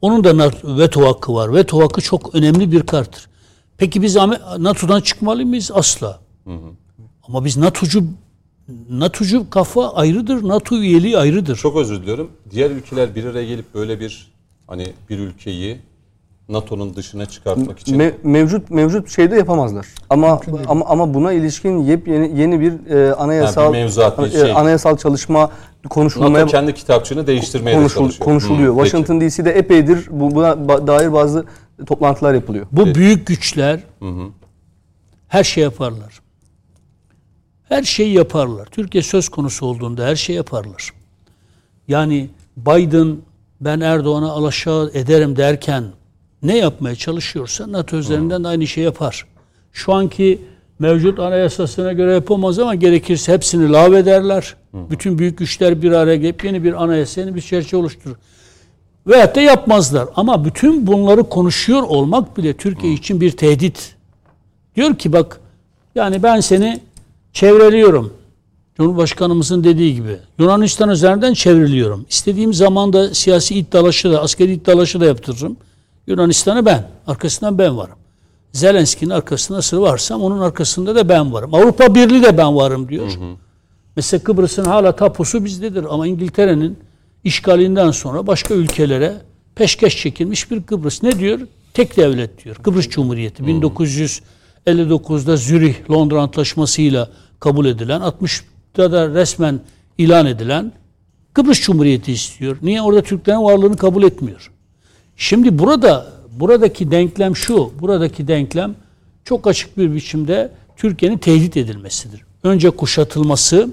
[0.00, 1.54] Onun da NATO veto hakkı var.
[1.54, 3.29] Veto hakkı çok önemli bir karttır.
[3.80, 4.16] Peki biz
[4.58, 5.70] NATO'dan çıkmalı mıyız?
[5.74, 6.18] Asla.
[7.28, 8.04] Ama biz NATO'cu
[8.90, 10.48] NATO'cu kafa ayrıdır.
[10.48, 11.56] NATO üyeliği ayrıdır.
[11.56, 12.30] Çok özür diliyorum.
[12.50, 14.32] Diğer ülkeler bir araya gelip böyle bir
[14.66, 15.78] hani bir ülkeyi
[16.48, 19.86] NATO'nun dışına çıkartmak için Me- mevcut mevcut şeyde yapamazlar.
[20.10, 24.30] Ama ama ama buna ilişkin yepyeni yeni bir e, anayasal Ha, bir mevzuat, bir e,
[24.30, 24.52] şey.
[24.52, 25.50] anayasal çalışma
[25.90, 28.24] konuşulmaya NATO kendi kitapçığını değiştirmeye de konuşul- çalışıyor.
[28.24, 28.74] konuşuluyor.
[28.74, 28.90] Hı, peki.
[28.90, 31.44] Washington DC'de epeydir bu, buna dair bazı
[31.86, 32.66] toplantılar yapılıyor.
[32.72, 33.80] Bu büyük güçler
[35.28, 36.20] her şey yaparlar.
[37.68, 38.66] Her şeyi yaparlar.
[38.66, 40.92] Türkiye söz konusu olduğunda her şey yaparlar.
[41.88, 43.16] Yani Biden
[43.60, 45.84] ben Erdoğan'a alaşağı ederim derken
[46.42, 49.26] ne yapmaya çalışıyorsa NATO üzerinden de aynı şey yapar.
[49.72, 50.38] Şu anki
[50.78, 54.56] mevcut anayasasına göre yapamaz ama gerekirse hepsini lağvederler.
[54.90, 58.16] Bütün büyük güçler bir araya gelip yeni bir anayasa, yeni bir çerçeve oluşturur.
[59.06, 60.08] Veyahut da yapmazlar.
[60.16, 63.94] Ama bütün bunları konuşuyor olmak bile Türkiye için bir tehdit.
[64.76, 65.40] Diyor ki bak
[65.94, 66.80] yani ben seni
[67.32, 68.12] çevreliyorum.
[68.76, 70.16] Cumhurbaşkanımızın dediği gibi.
[70.38, 72.06] Yunanistan üzerinden çevriliyorum.
[72.10, 75.56] İstediğim zaman da siyasi iddialaşı da, askeri iddialaşı da yaptırırım.
[76.06, 76.88] Yunanistan'ı ben.
[77.06, 77.96] Arkasından ben varım.
[78.52, 81.54] Zelenski'nin arkasında nasıl varsam onun arkasında da ben varım.
[81.54, 83.10] Avrupa Birliği de ben varım diyor.
[83.96, 86.78] Mesela Kıbrıs'ın hala tapusu bizdedir ama İngiltere'nin
[87.24, 89.14] işgalinden sonra başka ülkelere
[89.54, 91.02] peşkeş çekilmiş bir Kıbrıs.
[91.02, 91.40] Ne diyor?
[91.74, 92.56] Tek devlet diyor.
[92.56, 93.42] Kıbrıs Cumhuriyeti.
[93.42, 99.60] 1959'da Zürih Londra Antlaşması'yla kabul edilen, 60'da da resmen
[99.98, 100.72] ilan edilen
[101.34, 102.56] Kıbrıs Cumhuriyeti istiyor.
[102.62, 104.50] Niye orada Türklerin varlığını kabul etmiyor?
[105.16, 107.72] Şimdi burada buradaki denklem şu.
[107.80, 108.74] Buradaki denklem
[109.24, 112.24] çok açık bir biçimde Türkiye'nin tehdit edilmesidir.
[112.42, 113.68] Önce kuşatılması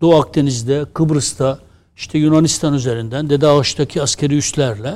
[0.00, 1.58] Doğu Akdeniz'de, Kıbrıs'ta,
[1.96, 4.94] işte Yunanistan üzerinden Dede Ağaç'taki askeri üslerle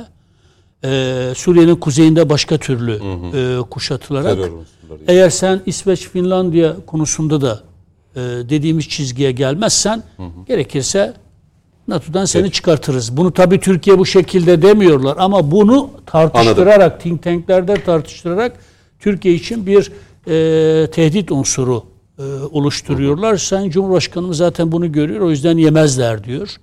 [0.83, 4.99] e, Suriye'nin kuzeyinde başka türlü e, kuşatılarak Terör unsurları.
[5.07, 7.63] eğer sen İsveç, Finlandiya konusunda da
[8.15, 10.03] e, dediğimiz çizgiye gelmezsen
[10.47, 11.13] gerekirse
[11.87, 13.17] NATO'dan seni çıkartırız.
[13.17, 18.57] Bunu tabii Türkiye bu şekilde demiyorlar ama bunu tartıştırarak, think tanklerde tartıştırarak
[18.99, 19.91] Türkiye için bir
[20.27, 21.83] e, tehdit unsuru
[22.19, 23.37] e, oluşturuyorlar.
[23.37, 26.55] Sen Cumhurbaşkanımız zaten bunu görüyor o yüzden yemezler diyor.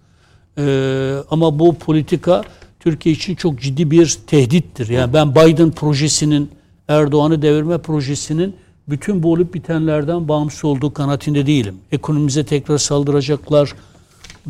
[0.59, 2.43] E, ama bu politika
[2.81, 4.89] Türkiye için çok ciddi bir tehdittir.
[4.89, 6.51] Yani ben Biden projesinin
[6.89, 8.57] Erdoğan'ı devirme projesinin
[8.89, 11.75] bütün bu olup bitenlerden bağımsız olduğu kanaatinde değilim.
[11.93, 13.75] Ekonomimize tekrar saldıracaklar.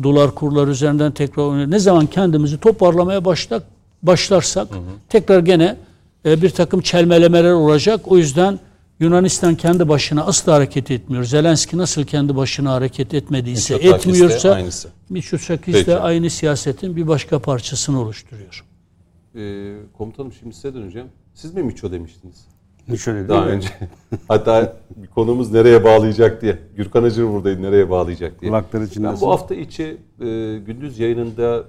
[0.03, 3.63] Dolar kurları üzerinden tekrar ne zaman kendimizi toparlamaya başlak
[4.03, 4.67] başlarsak
[5.09, 5.75] tekrar gene
[6.25, 8.11] e, bir takım çelmelemeler olacak.
[8.11, 8.59] O yüzden
[8.99, 11.23] Yunanistan kendi başına asla hareket etmiyor.
[11.23, 14.89] Zelenski nasıl kendi başına hareket etmediyse, Mitsotakis de etmiyorsa aynısı.
[15.09, 15.87] Mitsotakis Peki.
[15.87, 18.65] de aynı siyasetin bir başka parçasını oluşturuyor.
[19.35, 21.07] Ee, komutanım şimdi size döneceğim.
[21.33, 22.47] Siz mi Miço demiştiniz?
[22.99, 23.67] Şöyle Daha önce.
[24.27, 26.59] Hatta bir konumuz nereye bağlayacak diye.
[26.75, 28.51] Gürkan Acır buradaydı nereye bağlayacak diye.
[28.51, 29.27] Kulakları Ben çınlasın.
[29.27, 29.83] bu hafta içi
[30.19, 30.25] e,
[30.65, 31.63] gündüz yayınında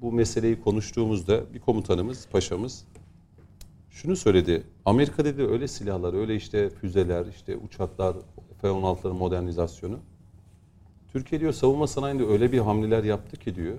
[0.00, 2.84] bu meseleyi konuştuğumuzda bir komutanımız, paşamız
[3.94, 4.62] şunu söyledi.
[4.84, 8.16] Amerika dedi öyle silahlar, öyle işte füzeler, işte uçaklar,
[8.60, 9.98] F-16'ların modernizasyonu.
[11.12, 13.78] Türkiye diyor savunma sanayinde öyle bir hamleler yaptı ki diyor.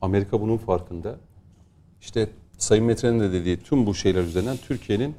[0.00, 1.16] Amerika bunun farkında.
[2.00, 5.14] İşte Sayın Metre'nin de dediği tüm bu şeyler üzerinden Türkiye'nin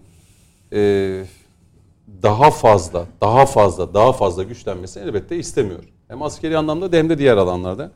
[0.72, 1.26] eee,
[2.24, 5.84] daha fazla, daha fazla, daha fazla güçlenmesini elbette istemiyor.
[6.08, 7.92] Hem askeri anlamda hem de diğer alanlarda.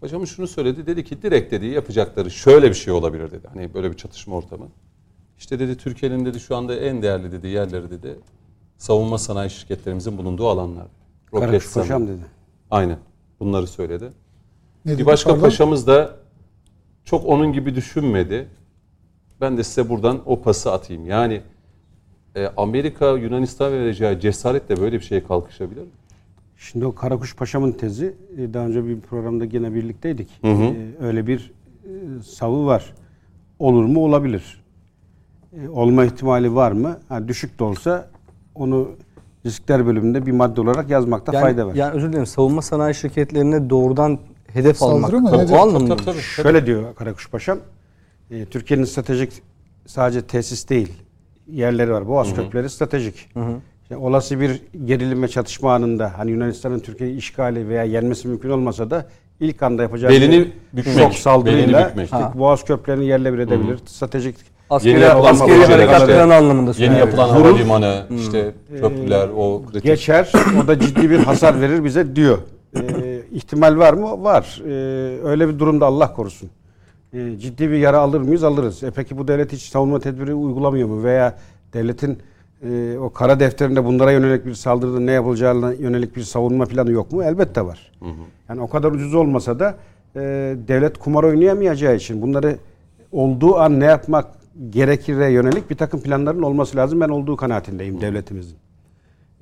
[0.00, 0.86] Paşamın şunu söyledi.
[0.86, 3.48] Dedi ki direkt dedi yapacakları şöyle bir şey olabilir dedi.
[3.54, 4.68] Hani böyle bir çatışma ortamı.
[5.42, 8.16] İşte dedi Türkiye'nin dedi şu anda en değerli dedi yerleri dedi
[8.78, 10.86] savunma sanayi şirketlerimizin bulunduğu alanlar.
[11.30, 11.74] Karakuş.
[11.74, 12.22] Paşam dedi.
[12.70, 12.98] Aynen.
[13.40, 14.08] Bunları söyledi.
[14.84, 15.42] Ne Bir başka pardon?
[15.42, 16.16] paşamız da
[17.04, 18.48] çok onun gibi düşünmedi.
[19.40, 21.06] Ben de size buradan o pası atayım.
[21.06, 21.40] Yani
[22.34, 25.88] e, Amerika Yunanistan vereceği cesaretle böyle bir şeye kalkışabilir mi?
[26.56, 30.28] Şimdi o Karakuş Paşam'ın tezi e, daha önce bir programda gene birlikteydik.
[30.42, 30.62] Hı hı.
[30.62, 31.52] E, Öyle bir
[31.84, 32.94] e, savı var.
[33.58, 34.04] Olur mu?
[34.04, 34.61] Olabilir.
[35.52, 36.98] E, Olma ihtimali var mı?
[37.08, 38.08] Ha, düşük de olsa
[38.54, 38.88] onu
[39.46, 41.74] riskler bölümünde bir madde olarak yazmakta Yani, fayda var.
[41.74, 45.22] yani özür dilerim savunma sanayi şirketlerine doğrudan hedef Saldırı almak.
[45.22, 45.30] mı?
[45.30, 45.52] O Nedir?
[45.54, 46.04] anlamda Tabii, mı?
[46.04, 46.20] tabii.
[46.20, 47.58] Şöyle diyor Karakuş Paşam.
[48.30, 49.32] e, Türkiye'nin stratejik
[49.86, 50.92] sadece tesis değil
[51.50, 52.08] yerleri var.
[52.08, 53.28] Boğaz köprüleri stratejik.
[53.82, 58.90] İşte olası bir gerilim ve çatışma anında hani Yunanistan'ın Türkiye'yi işgali veya yenmesi mümkün olmasa
[58.90, 59.06] da
[59.40, 60.38] ilk anda yapacağı Belini
[60.72, 62.04] bir bükmek, şok saldırıyla belini bükmek.
[62.04, 62.38] işte.
[62.38, 63.78] Boğaz köprülerini yerle bir edebilir.
[63.86, 64.36] Stratejik
[64.72, 67.44] Askeri, Yeni yapılan askeri projeler, harekat işte planı anlamında Yeni yapılan Vurur.
[67.44, 69.82] havalimanı, işte köprüler, o kritik.
[69.84, 70.32] geçer.
[70.64, 72.38] O da ciddi bir hasar verir bize diyor.
[72.76, 74.24] Ee, ihtimal var mı?
[74.24, 74.62] Var.
[74.66, 74.70] Ee,
[75.24, 76.50] öyle bir durumda Allah korusun.
[77.12, 78.44] Ee, ciddi bir yara alır mıyız?
[78.44, 78.82] Alırız.
[78.82, 81.04] E peki bu devlet hiç savunma tedbiri uygulamıyor mu?
[81.04, 81.34] Veya
[81.72, 82.18] devletin
[82.68, 87.12] e, o kara defterinde bunlara yönelik bir saldırıda ne yapılacağına yönelik bir savunma planı yok
[87.12, 87.24] mu?
[87.24, 87.92] Elbette var.
[88.48, 89.74] Yani o kadar ucuz olmasa da
[90.16, 90.20] e,
[90.68, 92.56] devlet kumar oynayamayacağı için bunları
[93.12, 94.26] olduğu an ne yapmak
[94.70, 97.00] gerekire yönelik bir takım planların olması lazım.
[97.00, 98.56] Ben olduğu kanaatindeyim devletimizin.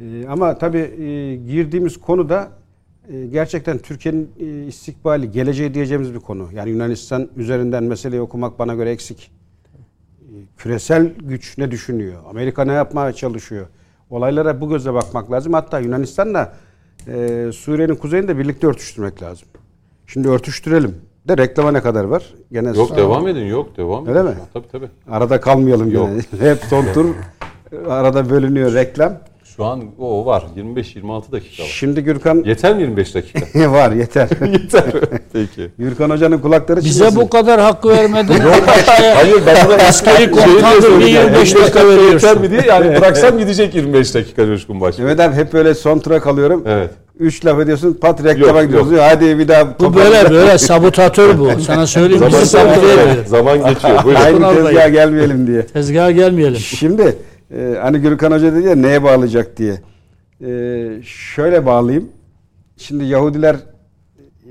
[0.01, 2.51] Ee, ama tabii e, girdiğimiz konuda
[3.09, 6.49] e, gerçekten Türkiye'nin e, istikbali, geleceği diyeceğimiz bir konu.
[6.53, 9.31] Yani Yunanistan üzerinden meseleyi okumak bana göre eksik.
[10.57, 12.23] Küresel güç ne düşünüyor?
[12.31, 13.67] Amerika ne yapmaya çalışıyor?
[14.11, 15.53] Olaylara bu gözle bakmak lazım.
[15.53, 16.57] Hatta Yunanistan'la
[17.07, 19.49] e, Suriye'nin kuzeyini de birlikte örtüştürmek lazım.
[20.07, 21.10] Şimdi örtüştürelim.
[21.29, 22.23] De reklama ne kadar var?
[22.53, 24.11] Gene Yok devam edin, yok devam edin.
[24.11, 24.35] Öyle mi?
[24.55, 24.89] Tabii tabii.
[25.11, 26.09] Arada kalmayalım Yok.
[26.09, 26.51] gene.
[26.51, 27.07] Hep son tur
[27.89, 29.13] arada bölünüyor reklam.
[29.57, 30.45] Şu an o var.
[30.57, 31.69] 25-26 dakika var.
[31.69, 33.71] Şimdi Gürkan Yeter mi 25 dakika?
[33.73, 34.29] var yeter.
[34.53, 34.85] Yeter.
[35.33, 35.71] Peki.
[35.79, 37.21] Gürkan Hoca'nın kulakları Bize çınlasın.
[37.21, 38.35] bu kadar hakkı vermedin.
[39.15, 42.41] Hayır ben buna Askeri komutandır bir 25 dakika Yeter veriyorsun.
[42.41, 44.99] mi diye yani bıraksam gidecek 25 dakika Coşkun Baş.
[44.99, 46.63] Mehmet abi hep böyle son tura kalıyorum.
[46.67, 46.91] Evet.
[47.21, 48.93] Üç laf ediyorsun pat reklama Yok, gidiyoruz.
[49.01, 51.51] Hadi bir daha Bu böyle böyle sabotatör bu.
[51.61, 52.31] Sana söyleyeyim.
[52.45, 53.25] Zaman, ediyor.
[53.27, 54.05] zaman geçiyor.
[54.05, 54.21] Buyurun.
[54.21, 55.67] Aynı tezgaha gelmeyelim diye.
[55.67, 56.59] Tezgaha gelmeyelim.
[56.59, 57.17] Şimdi
[57.51, 59.81] e, hani Gürkan Hoca dedi ya neye bağlayacak diye.
[60.41, 62.09] E, şöyle bağlayayım.
[62.77, 63.57] Şimdi Yahudiler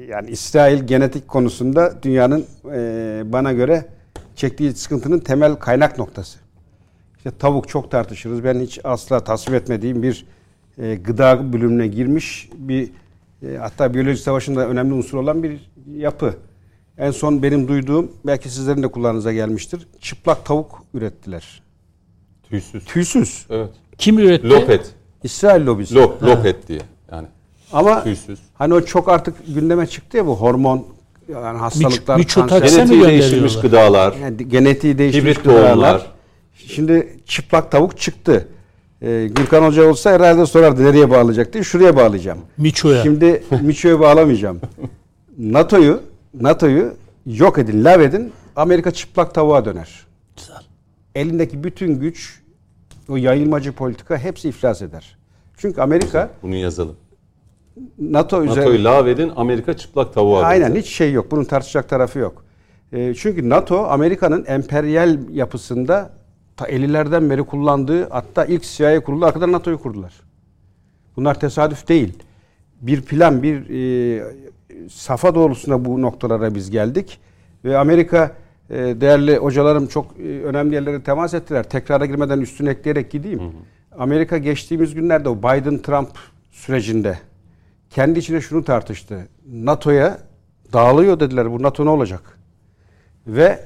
[0.08, 3.86] yani İsrail genetik konusunda dünyanın e, bana göre
[4.36, 6.40] çektiği sıkıntının temel kaynak noktası.
[7.18, 8.44] İşte tavuk çok tartışırız.
[8.44, 10.26] Ben hiç asla tasvip etmediğim bir
[10.80, 12.90] e, gıda bölümüne girmiş bir
[13.44, 16.34] e, hatta biyoloji savaşında önemli unsur olan bir yapı.
[16.98, 19.88] En son benim duyduğum belki sizlerin de kulağınıza gelmiştir.
[20.02, 21.62] Çıplak tavuk ürettiler.
[22.50, 22.86] Tüysüz.
[22.86, 23.46] Tüysüz.
[23.50, 23.70] Evet.
[23.98, 24.50] Kim üretti?
[24.50, 24.92] Lopet.
[25.24, 25.96] İsrail lobisi.
[25.96, 26.80] Lop, lopet diye.
[27.12, 27.28] Yani
[27.74, 28.40] Ama tüysüz.
[28.54, 30.86] hani o çok artık gündeme çıktı ya bu hormon
[31.30, 34.14] yani hastalıklar, miçotaksin kanser, Genetiği değiştirilmiş gıdalar.
[34.14, 35.68] yani genetiği değişmiş Hibrit gıdalar.
[35.70, 36.12] tohumlar.
[36.56, 38.48] Şimdi çıplak tavuk çıktı.
[39.02, 41.64] Ee, Gürkan Hoca olsa herhalde sorardı nereye bağlayacak diye.
[41.64, 42.40] Şuraya bağlayacağım.
[42.58, 43.04] Miço'ya.
[43.04, 44.62] Şimdi Miço'ya bağlamayacağım.
[45.38, 46.02] NATO'yu
[46.42, 46.94] NATO'yu
[47.26, 48.32] yok edin, lav edin.
[48.56, 50.06] Amerika çıplak tavuğa döner.
[50.38, 50.62] Güzel.
[51.16, 52.42] Elindeki bütün güç,
[53.10, 55.18] o yayılmacı politika hepsi iflas eder.
[55.58, 56.96] Çünkü Amerika Bunu yazalım.
[58.00, 61.32] NATO NATO'yu lağvedin, Amerika çıplak tavuğa Aynen hiç şey yok.
[61.32, 62.44] Bunun tartışacak tarafı yok.
[62.94, 66.10] E, çünkü NATO Amerika'nın emperyal yapısında
[66.60, 70.14] ta 50'lerden beri kullandığı hatta ilk CIA kuruldu arkadan NATO'yu kurdular.
[71.16, 72.14] Bunlar tesadüf değil.
[72.82, 74.24] Bir plan, bir e,
[74.90, 77.20] safa doğrultusunda bu noktalara biz geldik.
[77.66, 78.32] Ve Amerika
[78.70, 81.70] e, değerli hocalarım çok e, önemli yerlere temas ettiler.
[81.70, 83.42] Tekrara girmeden üstüne ekleyerek gideyim.
[83.98, 86.10] Amerika geçtiğimiz günlerde o Biden-Trump
[86.52, 87.20] sürecinde
[87.90, 89.28] kendi içine şunu tartıştı.
[89.54, 90.18] NATO'ya
[90.74, 91.52] dağılıyor dediler.
[91.52, 92.40] Bu NATO ne olacak?
[93.28, 93.60] Ve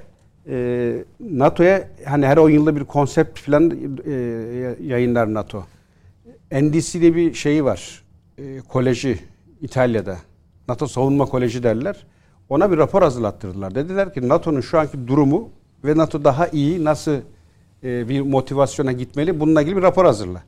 [0.48, 3.72] e, NATO'ya hani her 10 yılda bir konsept falan
[4.06, 4.12] e,
[4.82, 5.66] yayınlar NATO.
[6.52, 8.04] NDC diye bir şeyi var.
[8.38, 9.20] E, koleji
[9.62, 10.18] İtalya'da.
[10.68, 12.06] NATO Savunma Koleji derler.
[12.50, 13.76] Ona bir rapor hazırlattırdılar.
[13.76, 15.50] Dediler ki NATO'nun şu anki durumu
[15.84, 17.16] ve NATO daha iyi nasıl
[17.84, 19.40] e, bir motivasyona gitmeli.
[19.40, 20.44] Bununla ilgili bir rapor hazırla.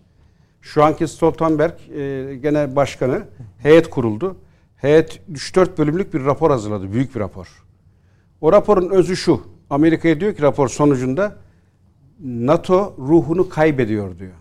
[0.61, 3.23] Şu anki Stoltenberg e, gene başkanı
[3.57, 4.35] heyet kuruldu.
[4.75, 6.91] Heyet 3-4 bölümlük bir rapor hazırladı.
[6.91, 7.47] Büyük bir rapor.
[8.41, 9.54] O raporun özü şu.
[9.69, 11.35] Amerika'ya diyor ki rapor sonucunda
[12.23, 14.31] NATO ruhunu kaybediyor diyor.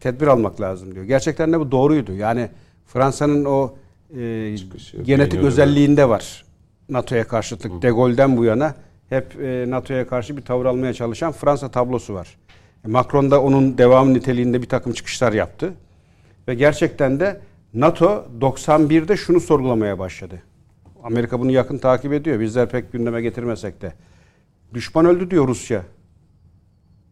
[0.00, 1.04] Tedbir almak lazım diyor.
[1.04, 2.12] Gerçekten de bu doğruydu.
[2.12, 2.48] Yani
[2.86, 3.74] Fransa'nın o
[4.16, 6.44] e, Çıkışı, genetik özelliğinde var.
[6.88, 7.82] NATO'ya karşıtlık.
[7.82, 8.74] De Gaulle'den bu yana
[9.08, 12.36] hep e, NATO'ya karşı bir tavır almaya çalışan Fransa tablosu var.
[12.84, 15.72] E, Macron da onun devamı niteliğinde bir takım çıkışlar yaptı.
[16.48, 17.40] Ve gerçekten de
[17.74, 20.42] NATO 91'de şunu sorgulamaya başladı.
[21.06, 22.40] Amerika bunu yakın takip ediyor.
[22.40, 23.92] Bizler pek gündeme getirmesek de.
[24.74, 25.82] Düşman öldü diyor Rusya.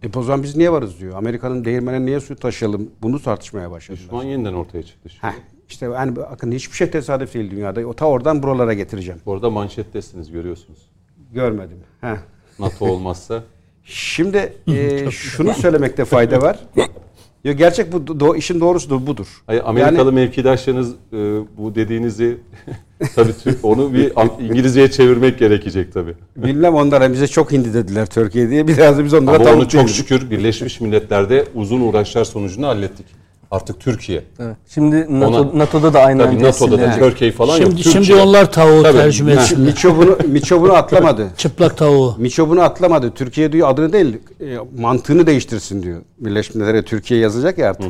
[0.02, 1.16] E o zaman biz niye varız diyor.
[1.16, 2.90] Amerika'nın değirmene niye su taşıyalım?
[3.02, 4.04] Bunu tartışmaya başladılar.
[4.04, 5.26] Düşman yeniden ortaya çıktı şimdi.
[5.26, 5.38] Heh,
[5.68, 7.86] işte yani bakın hiçbir şey tesadüf değil dünyada.
[7.86, 9.20] O ta oradan buralara getireceğim.
[9.26, 10.90] Bu arada manşettesiniz görüyorsunuz.
[11.32, 11.78] Görmedim.
[12.00, 12.16] Heh.
[12.58, 13.42] NATO olmazsa
[13.84, 16.58] Şimdi e, şunu söylemekte fayda var.
[17.44, 19.26] Ya gerçek bu do- işin doğrusu da budur.
[19.46, 21.16] Hayır, Amerikalı Yani- mevkidaşlarınız e,
[21.58, 22.36] bu dediğinizi
[23.14, 23.32] tabii
[23.62, 24.12] onu bir
[24.50, 26.14] İngilizceye çevirmek gerekecek tabii.
[26.36, 28.68] Bilmem onlara bize çok hindi dediler Türkiye diye.
[28.68, 33.06] Biraz da biz onlara Ama onu çok şükür Birleşmiş Milletler'de uzun uğraşlar sonucunda hallettik.
[33.54, 34.22] Artık Türkiye.
[34.40, 34.56] Evet.
[34.68, 37.02] Şimdi NATO, Ona- NATO'da da aynı Tabii NATO'da da tesirlenecek.
[37.04, 37.62] Türkiye falan yok.
[37.66, 38.04] Şimdi, Türkiye.
[38.04, 38.98] şimdi onlar tavuğu Tabii.
[38.98, 39.66] tercüme etsinler.
[39.66, 41.28] Miço bunu, Miço bunu atlamadı.
[41.36, 42.14] Çıplak tavuğu.
[42.18, 43.10] Miço bunu atlamadı.
[43.10, 46.00] Türkiye diyor adını değil e, mantığını değiştirsin diyor.
[46.18, 47.86] Birleşmiş Milletler'e Türkiye yazacak ya artık.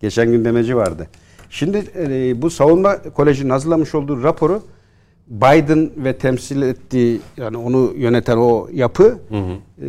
[0.00, 1.06] Geçen gün demeci vardı.
[1.50, 4.62] Şimdi e, bu savunma kolejinin hazırlamış olduğu raporu
[5.28, 9.88] Biden ve temsil ettiği yani onu yöneten o yapı e,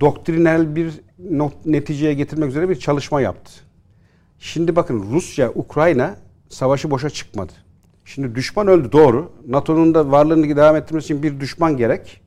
[0.00, 0.92] doktrinal bir
[1.30, 3.52] not, neticeye getirmek üzere bir çalışma yaptı.
[4.38, 6.16] Şimdi bakın Rusya, Ukrayna
[6.48, 7.52] savaşı boşa çıkmadı.
[8.04, 9.32] Şimdi düşman öldü doğru.
[9.46, 12.20] NATO'nun da varlığını devam ettirmesi için bir düşman gerek.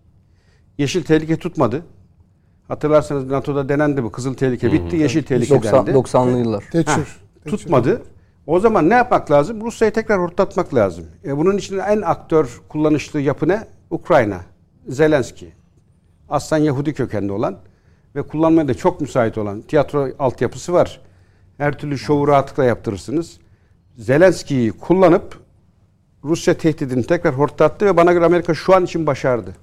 [0.78, 1.84] Yeşil tehlike tutmadı.
[2.68, 4.12] Hatırlarsanız NATO'da denendi bu.
[4.12, 5.98] Kızıl tehlike bitti, yeşil tehlike 90, dendi.
[5.98, 6.64] 90'lı yıllar.
[6.72, 7.08] Teçhir.
[7.46, 8.02] tutmadı.
[8.48, 9.62] O zaman ne yapmak lazım?
[9.62, 11.06] Rusya'yı tekrar hortlatmak lazım.
[11.26, 13.68] E bunun için en aktör kullanışlı yapı ne?
[13.90, 14.42] Ukrayna.
[14.88, 15.54] Zelenski.
[16.30, 17.58] Aslan Yahudi kökenli olan
[18.16, 21.02] ve kullanmaya da çok müsait olan tiyatro altyapısı var.
[21.62, 23.38] Her türlü şovu rahatlıkla yaptırırsınız.
[23.98, 25.40] Zelenski'yi kullanıp
[26.24, 29.56] Rusya tehdidini tekrar hortlattı ve bana göre Amerika şu an için başardı.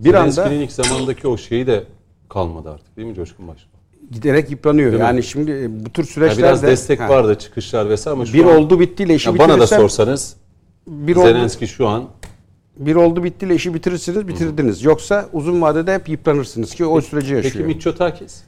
[0.00, 1.84] Bir anda Zelenski'nin ilk zamandaki o şeyi de
[2.28, 3.70] kalmadı artık değil mi Coşkun Başkan?
[4.10, 4.90] giderek yıpranıyor.
[4.90, 5.06] Değil mi?
[5.06, 7.08] yani şimdi e, bu tür Yani süreçlerde biraz destek Ha.
[7.08, 10.36] vardı çıkışlar vesaire ama şu Bir an, oldu bittiyle işi Ya bana da sorsanız
[10.86, 12.04] bir oldu, Zelenski şu an
[12.76, 14.84] bir oldu bittiyle işi bitirirsiniz bitirdiniz.
[14.84, 17.66] Yoksa uzun vadede hep yıpranırsınız ki o süreci peki yaşıyor.
[17.66, 18.42] Mitsotakis?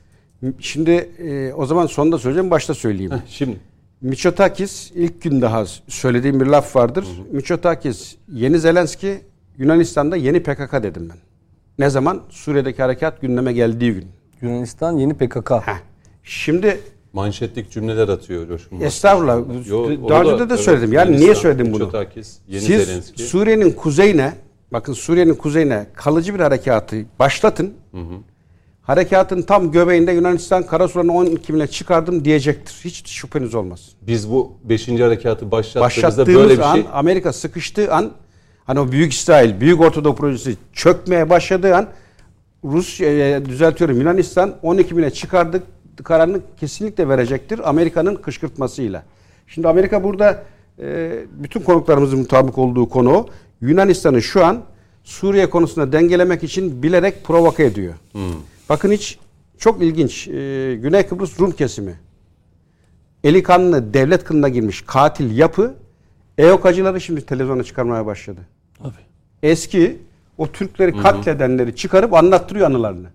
[0.60, 3.12] Şimdi e, o zaman sonunda söyleyeceğim başta söyleyeyim.
[3.12, 3.56] Heh, şimdi
[4.00, 7.06] Mitsotakis ilk gün daha söylediğim bir laf vardır.
[7.32, 9.20] Mitsotakis yeni Zelenski
[9.58, 11.18] Yunanistan'da yeni PKK dedim ben.
[11.78, 12.22] Ne zaman?
[12.28, 14.06] Suriye'deki harekat gündeme geldiği gün.
[14.40, 15.50] Yunanistan yeni PKK.
[15.50, 15.76] Heh.
[16.22, 16.80] Şimdi
[17.12, 20.92] manşetlik cümleler atıyor Coşkun estağfurullah Yo, daha önce de, de evet, söyledim.
[20.92, 21.84] Yani niye söyledim bunu?
[21.84, 23.22] Mitsotakis, yeni Siz Zelenski.
[23.22, 24.32] Suriye'nin kuzeyine
[24.72, 27.74] bakın Suriye'nin kuzeyine kalıcı bir harekatı başlatın.
[28.86, 32.80] Harekatın tam göbeğinde Yunanistan Karasular'ın 12 bine çıkardım diyecektir.
[32.84, 33.88] Hiç şüpheniz olmaz.
[34.02, 34.88] Biz bu 5.
[34.88, 38.10] harekatı başlattığımızda Başlattığımız böyle bir an şey Amerika sıkıştığı an
[38.64, 41.86] hani o Büyük İsrail, Büyük Ortadoğu projesi çökmeye başladığı an
[42.64, 45.62] Rusya düzeltiyorum Yunanistan 12 bine çıkardık
[46.04, 49.02] kararını kesinlikle verecektir Amerika'nın kışkırtmasıyla.
[49.46, 50.42] Şimdi Amerika burada
[50.78, 53.28] e, bütün konuklarımızın mutabık olduğu konu.
[53.60, 54.62] Yunanistan'ı şu an
[55.04, 57.94] Suriye konusunda dengelemek için bilerek provoke ediyor.
[58.68, 59.18] Bakın hiç
[59.58, 60.28] çok ilginç.
[60.28, 60.32] E,
[60.76, 62.00] Güney Kıbrıs Rum kesimi
[63.24, 65.74] eli kanlı devlet kılına girmiş katil yapı
[66.38, 68.40] EOKacıları şimdi televizyona çıkarmaya başladı.
[68.78, 68.92] Tabii.
[69.42, 69.98] Eski
[70.38, 73.08] o Türkleri katledenleri çıkarıp anlattırıyor anılarını.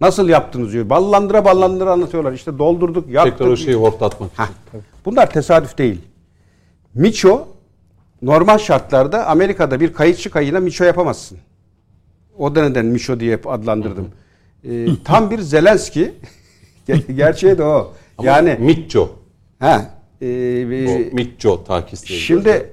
[0.00, 0.90] Nasıl yaptınız diyor.
[0.90, 2.32] Ballandıra ballandıra anlatıyorlar.
[2.32, 3.38] İşte doldurduk, yaptık.
[3.38, 4.44] tekrar o şeyi hortlatmak için.
[5.04, 6.00] Bunlar tesadüf değil.
[6.94, 7.48] Miço
[8.22, 11.38] normal şartlarda Amerika'da bir kayıtçı kayığına Miço yapamazsın.
[12.38, 14.08] O da neden Miço diye adlandırdım.
[14.64, 16.12] Ee, tam bir Zelenski.
[16.88, 17.92] Ger- Gerçeği de o.
[18.18, 19.10] Ama yani Mitcho.
[19.58, 19.90] ha
[20.22, 20.26] e,
[21.12, 22.18] O Mitcho takis diye.
[22.18, 22.72] Şimdi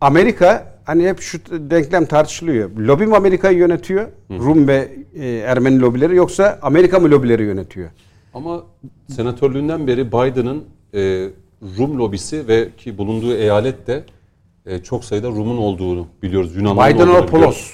[0.00, 1.38] Amerika hani hep şu
[1.70, 2.70] denklem tartışılıyor.
[2.76, 4.08] Lobi mi Amerika'yı yönetiyor?
[4.30, 7.90] Rum ve e, Ermeni lobileri yoksa Amerika mı lobileri yönetiyor?
[8.34, 8.62] Ama
[9.16, 10.64] senatörlüğünden beri Biden'ın
[10.94, 11.28] e,
[11.78, 14.04] Rum lobisi ve ki bulunduğu eyalette
[14.66, 16.56] e, çok sayıda Rum'un olduğunu biliyoruz.
[16.56, 17.30] Yunanların Biden olduğunu o biliyoruz.
[17.30, 17.72] Polos.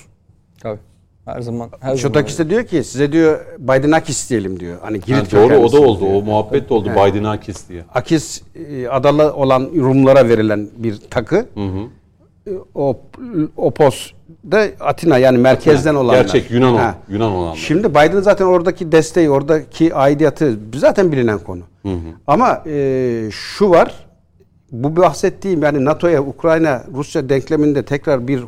[0.60, 0.78] Tabii.
[1.34, 1.68] Her zaman.
[1.80, 1.96] Her zaman.
[1.96, 4.76] Şotakis de diyor ki size diyor Bidenakis diyelim diyor.
[4.82, 6.00] Hani Yani Girit doğru o da oldu.
[6.00, 6.14] diyor.
[6.14, 6.90] O muhabbet de oldu.
[6.90, 7.12] He.
[7.12, 7.84] Bidenakis diye.
[7.94, 11.36] Akis e, adalı olan Rumlara verilen bir takı.
[12.46, 13.00] E, O
[13.56, 14.10] Opos
[14.50, 16.20] da Atina yani merkezden olanlar.
[16.20, 16.94] Gerçek Yunan olan, Ha.
[17.08, 17.56] Yunan olanlar.
[17.56, 21.62] Şimdi Biden zaten oradaki desteği, oradaki aidiyatı zaten bilinen konu.
[22.26, 23.94] Ama e, şu var,
[24.72, 28.40] bu bahsettiğim yani NATO'ya Ukrayna Rusya denkleminde tekrar bir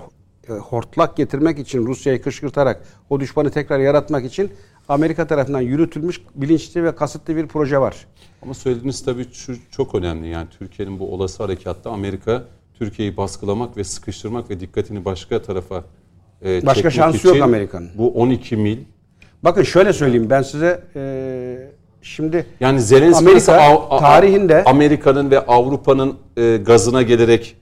[0.50, 4.50] e, hortlak getirmek için Rusya'yı kışkırtarak o düşmanı tekrar yaratmak için
[4.88, 8.06] Amerika tarafından yürütülmüş bilinçli ve kasıtlı bir proje var.
[8.42, 10.28] Ama söylediğiniz tabii şu çok önemli.
[10.28, 12.44] Yani Türkiye'nin bu olası harekatta Amerika
[12.78, 15.84] Türkiye'yi baskılamak ve sıkıştırmak ve dikkatini başka tarafa
[16.44, 17.90] e, Başka şansı yok Amerika'nın.
[17.98, 18.78] Bu 12 mil
[19.42, 21.02] Bakın şöyle söyleyeyim ben size e,
[22.02, 23.56] şimdi yani Zelenski Amerika
[23.90, 27.56] tarihinde- Amerika'nın ve Avrupa'nın e, gazına gelerek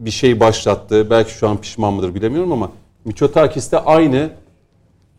[0.00, 1.10] bir şey başlattı.
[1.10, 2.72] Belki şu an pişman mıdır bilemiyorum ama
[3.04, 4.30] Mitsotakis de aynı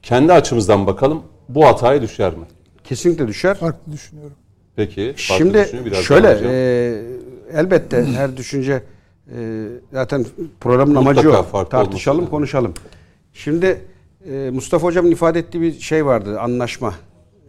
[0.01, 2.45] kendi açımızdan bakalım bu hataya düşer mi?
[2.83, 3.57] kesinlikle düşer.
[3.57, 4.35] Farklı düşünüyorum.
[4.75, 5.13] Peki.
[5.17, 8.83] farklı Şimdi biraz şöyle e, elbette her düşünce
[9.37, 10.25] e, zaten
[10.59, 11.43] programın amacı o.
[11.43, 12.31] farklı Tartışalım, olması.
[12.31, 12.73] konuşalım.
[13.33, 13.81] Şimdi
[14.31, 16.93] e, Mustafa Hocam'ın ifade ettiği bir şey vardı, anlaşma.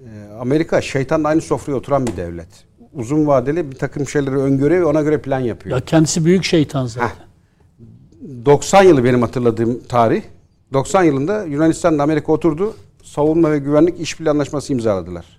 [0.04, 2.48] E, Amerika şeytanla aynı sofraya oturan bir devlet.
[2.94, 5.76] Uzun vadeli bir takım şeyleri öngörüyor ve ona göre plan yapıyor.
[5.76, 7.10] Ya kendisi büyük şeytan zaten.
[8.46, 10.22] 90 yılı benim hatırladığım tarih.
[10.72, 12.74] 90 yılında Yunanistan'la Amerika oturdu.
[13.02, 15.38] Savunma ve güvenlik işbirliği anlaşması imzaladılar.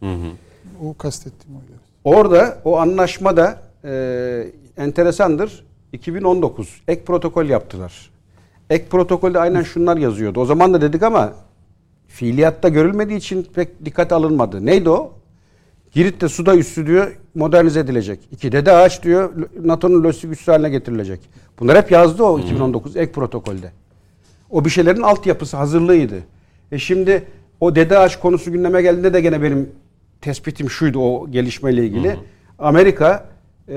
[0.83, 1.71] O kastettiğim oydu.
[2.03, 4.45] Orada o anlaşmada e,
[4.77, 5.65] enteresandır.
[5.93, 8.09] 2019 ek protokol yaptılar.
[8.69, 10.39] Ek protokolde aynen şunlar yazıyordu.
[10.39, 11.33] O zaman da dedik ama
[12.07, 14.65] fiiliyatta görülmediği için pek dikkate alınmadı.
[14.65, 15.11] Neydi o?
[15.93, 18.19] Girit'te suda üssü diyor modernize edilecek.
[18.31, 19.33] İki dede ağaç diyor
[19.63, 21.19] NATO'nun lojistik üssü haline getirilecek.
[21.59, 23.71] Bunlar hep yazdı o 2019 ek protokolde.
[24.49, 26.15] O bir şeylerin altyapısı hazırlığıydı.
[26.71, 27.23] E şimdi
[27.59, 29.69] o dede ağaç konusu gündeme geldiğinde de gene benim
[30.21, 32.17] tespitim şuydu o gelişmeyle ilgili.
[32.59, 33.29] Amerika
[33.69, 33.75] e,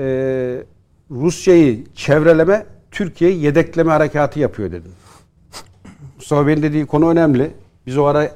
[1.11, 4.91] Rusya'yı çevreleme, Türkiye'yi yedekleme harekatı yapıyor dedim.
[6.15, 7.51] Mustafa Bey'in dediği konu önemli.
[7.85, 8.31] Biz o ara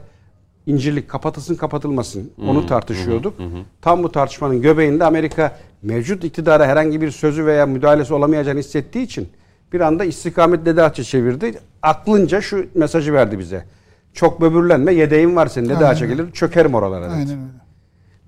[0.65, 3.33] incirlik kapatılsın kapatılmasın onu tartışıyorduk.
[3.81, 9.29] Tam bu tartışmanın göbeğinde Amerika mevcut iktidara herhangi bir sözü veya müdahalesi olamayacağını hissettiği için
[9.73, 11.59] bir anda istikamet dede ağaçı çevirdi.
[11.81, 13.65] Aklınca şu mesajı verdi bize.
[14.13, 16.15] Çok böbürlenme yedeğin var senin öyle.
[16.15, 17.11] gelir çökerim oralara.
[17.11, 17.41] Aynen öyle.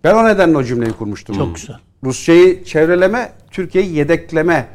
[0.03, 1.35] Ben o nedenle o cümleyi kurmuştum.
[1.35, 1.75] Çok güzel.
[2.03, 4.67] Rusya'yı çevreleme, Türkiye'yi yedekleme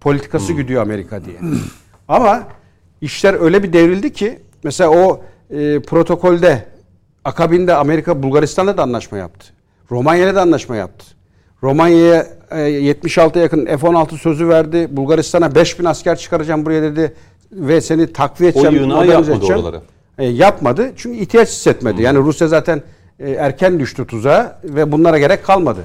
[0.00, 1.36] politikası güdüyor Amerika diye.
[2.08, 2.42] Ama
[3.00, 6.66] işler öyle bir devrildi ki mesela o e, protokolde
[7.30, 9.46] akabinde Amerika Bulgaristan'la da anlaşma yaptı.
[9.90, 11.06] Romanya'yla da anlaşma yaptı.
[11.62, 14.88] Romanya'ya e, 76'ya yakın F-16 sözü verdi.
[14.90, 17.12] Bulgaristan'a 5000 asker çıkaracağım buraya dedi
[17.52, 18.76] ve seni takviye O edeceğim.
[18.76, 19.62] yığınağı modernize yapmadı edeceğim.
[19.64, 19.82] oralara.
[20.18, 22.02] E, yapmadı çünkü ihtiyaç hissetmedi.
[22.02, 22.82] Yani Rusya zaten
[23.20, 25.80] e, erken düştü tuzağa ve bunlara gerek kalmadı.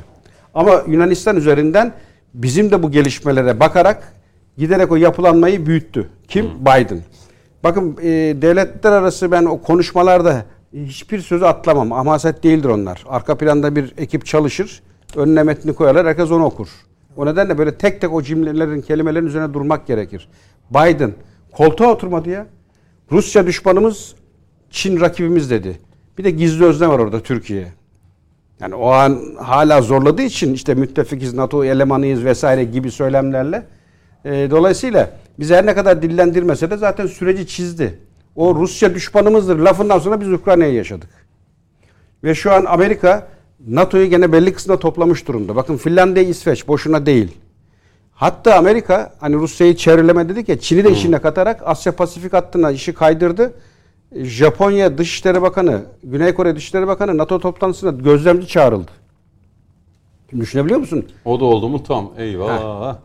[0.54, 1.94] Ama Yunanistan üzerinden
[2.34, 4.14] bizim de bu gelişmelere bakarak
[4.58, 6.10] giderek o yapılanmayı büyüttü.
[6.28, 6.50] Kim?
[6.62, 7.00] Biden.
[7.64, 8.08] Bakın e,
[8.42, 11.92] devletler arası ben o konuşmalarda hiçbir sözü atlamam.
[11.92, 13.04] Hamaset değildir onlar.
[13.08, 14.82] Arka planda bir ekip çalışır.
[15.16, 16.08] Önüne metni koyarlar.
[16.08, 16.68] Herkes onu okur.
[17.18, 20.30] O nedenle böyle tek tek o cümlelerin, kelimelerin üzerine durmak gerekir.
[20.70, 21.14] Biden
[21.52, 22.48] koltuğa oturmadı ya.
[23.12, 24.16] Rusya düşmanımız,
[24.70, 25.80] Çin rakibimiz dedi.
[26.18, 27.68] Bir de gizli özne var orada Türkiye.
[28.60, 33.64] Yani o an hala zorladığı için işte müttefikiz, NATO elemanıyız vesaire gibi söylemlerle.
[34.26, 35.10] E, dolayısıyla
[35.40, 38.00] biz her ne kadar dillendirmese de zaten süreci çizdi.
[38.36, 41.10] O Rusya düşmanımızdır lafından sonra biz Ukrayna'yı yaşadık.
[42.24, 43.28] Ve şu an Amerika
[43.68, 45.56] NATO'yu gene belli kısmına toplamış durumda.
[45.56, 47.38] Bakın Finlandiya, İsveç boşuna değil.
[48.12, 52.94] Hatta Amerika hani Rusya'yı çevreleme dedik ya Çin'i de işine katarak Asya Pasifik hattına işi
[52.94, 53.54] kaydırdı.
[54.16, 58.92] Japonya Dışişleri Bakanı, Güney Kore Dışişleri Bakanı NATO toplantısına gözlemci çağrıldı.
[60.30, 61.06] Şimdi düşünebiliyor musun?
[61.26, 62.12] O da oldu mu tam.
[62.18, 62.98] Eyvah.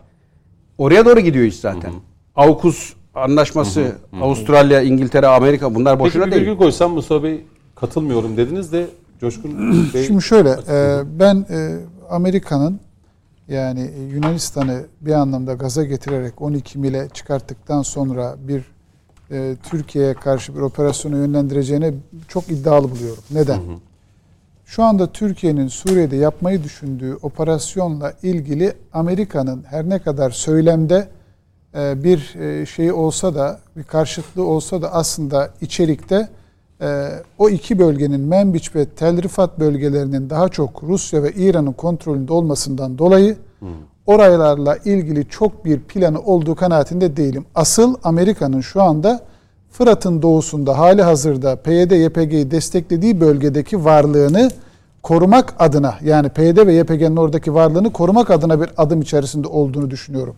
[0.79, 1.93] Oraya doğru gidiyor iş zaten.
[2.37, 3.93] AUKUS anlaşması,
[4.23, 6.43] Avustralya, İngiltere, Amerika bunlar Peki boşuna bir değil.
[6.43, 7.45] virgül koysam Mustafa Bey
[7.75, 8.87] katılmıyorum dediniz de
[9.21, 9.51] Coşkun
[9.95, 10.07] Bey.
[10.07, 11.77] Şimdi şöyle, e, ben e,
[12.11, 12.81] Amerika'nın
[13.49, 18.63] yani e, Yunanistan'ı bir anlamda gaza getirerek 12 mile çıkarttıktan sonra bir
[19.31, 21.95] e, Türkiye'ye karşı bir operasyonu yönlendireceğine
[22.29, 23.23] çok iddialı buluyorum.
[23.31, 23.61] Neden?
[24.67, 31.09] Şu anda Türkiye'nin Suriye'de yapmayı düşündüğü operasyonla ilgili Amerika'nın her ne kadar söylemde
[31.77, 36.29] bir e, şeyi olsa da bir karşıtlığı olsa da aslında içerikte
[36.81, 37.09] e,
[37.39, 42.99] o iki bölgenin Menbiç ve Tel Rifat bölgelerinin daha çok Rusya ve İran'ın kontrolünde olmasından
[42.99, 43.37] dolayı
[44.07, 47.45] oralarla ilgili çok bir planı olduğu kanaatinde değilim.
[47.55, 49.21] Asıl Amerika'nın şu anda
[49.71, 54.51] Fırat'ın doğusunda hali hazırda PYD YPG'yi desteklediği bölgedeki varlığını
[55.03, 60.37] korumak adına yani PYD ve YPG'nin oradaki varlığını korumak adına bir adım içerisinde olduğunu düşünüyorum.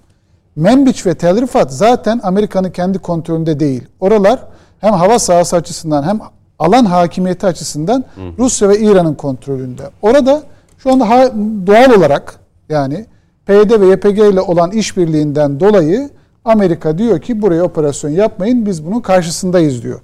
[0.58, 3.82] Menbiç ve Tel Rifat zaten Amerika'nın kendi kontrolünde değil.
[4.00, 4.40] Oralar
[4.80, 6.20] hem hava sahası açısından hem
[6.58, 8.04] alan hakimiyeti açısından
[8.38, 9.82] Rusya ve İran'ın kontrolünde.
[10.02, 10.42] Orada
[10.78, 11.32] şu anda
[11.66, 12.34] doğal olarak
[12.68, 13.06] yani
[13.46, 16.10] PYD ve YPG ile olan işbirliğinden dolayı
[16.44, 20.00] Amerika diyor ki buraya operasyon yapmayın biz bunun karşısındayız diyor.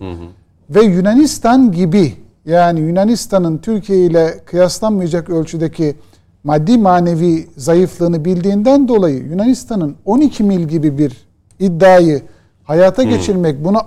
[0.71, 2.15] Ve Yunanistan gibi
[2.47, 5.97] yani Yunanistan'ın Türkiye ile kıyaslanmayacak ölçüdeki
[6.45, 11.27] maddi manevi zayıflığını bildiğinden dolayı Yunanistan'ın 12 mil gibi bir
[11.59, 12.23] iddiayı
[12.65, 13.79] hayata geçirmek, bunu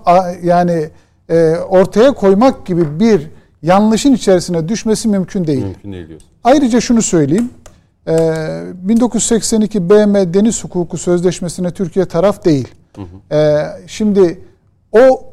[0.43, 0.89] yani
[1.29, 3.29] e, ortaya koymak gibi bir
[3.61, 5.63] yanlışın içerisine düşmesi mümkün değil.
[5.63, 6.29] Mümkün değil diyorsun.
[6.43, 7.49] Ayrıca şunu söyleyeyim.
[8.07, 12.67] Ee, 1982 BM Deniz Hukuku Sözleşmesi'ne Türkiye taraf değil.
[13.31, 14.41] Ee, şimdi
[14.91, 15.23] o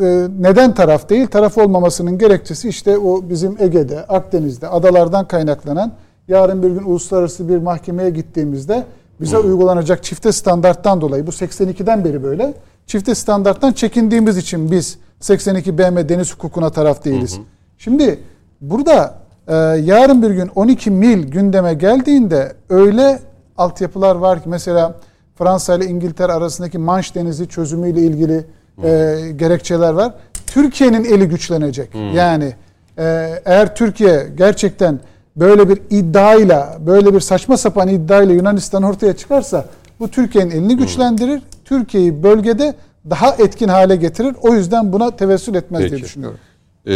[0.00, 0.04] e,
[0.40, 1.26] neden taraf değil?
[1.26, 5.92] Taraf olmamasının gerekçesi işte o bizim Ege'de, Akdeniz'de adalardan kaynaklanan
[6.28, 8.84] yarın bir gün uluslararası bir mahkemeye gittiğimizde
[9.20, 12.54] bize uygulanacak çifte standarttan dolayı bu 82'den beri böyle
[12.86, 17.40] çifte standarttan çekindiğimiz için biz 82 BM Deniz Hukukuna taraf değiliz.
[17.78, 18.18] Şimdi
[18.60, 19.54] burada ee,
[19.84, 23.18] yarın bir gün 12 mil gündeme geldiğinde öyle
[23.56, 24.94] altyapılar var ki mesela
[25.38, 28.44] Fransa ile İngiltere arasındaki Manş Denizi çözümüyle ilgili
[28.84, 30.14] e, gerekçeler var.
[30.46, 31.94] Türkiye'nin eli güçlenecek.
[32.14, 32.52] Yani
[32.98, 35.00] e, eğer Türkiye gerçekten
[35.36, 39.66] böyle bir iddiayla, böyle bir saçma sapan iddiayla Yunanistan ortaya çıkarsa
[40.00, 41.42] bu Türkiye'nin elini güçlendirir.
[41.64, 42.74] Türkiye'yi bölgede
[43.10, 44.36] daha etkin hale getirir.
[44.40, 46.02] O yüzden buna tevessül etmez diye Peki.
[46.02, 46.38] düşünüyorum.
[46.86, 46.92] Ee,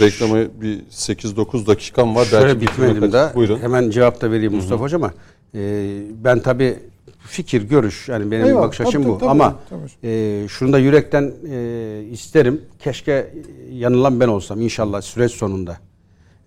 [0.00, 2.24] reklama bir 8-9 dakikam var.
[2.24, 3.12] Şöyle Belki bitmedim.
[3.34, 3.58] Buyurun.
[3.58, 5.10] hemen cevap da vereyim Mustafa Hocama.
[5.54, 6.78] Ee, ben tabii
[7.18, 9.18] fikir, görüş yani benim Eyvallah, bakış açım tabii, bu.
[9.18, 10.08] tabii, Ama tabii.
[10.12, 12.60] e, şunu da yürekten e, isterim.
[12.78, 13.34] Keşke
[13.72, 15.76] yanılan ben olsam inşallah süreç sonunda.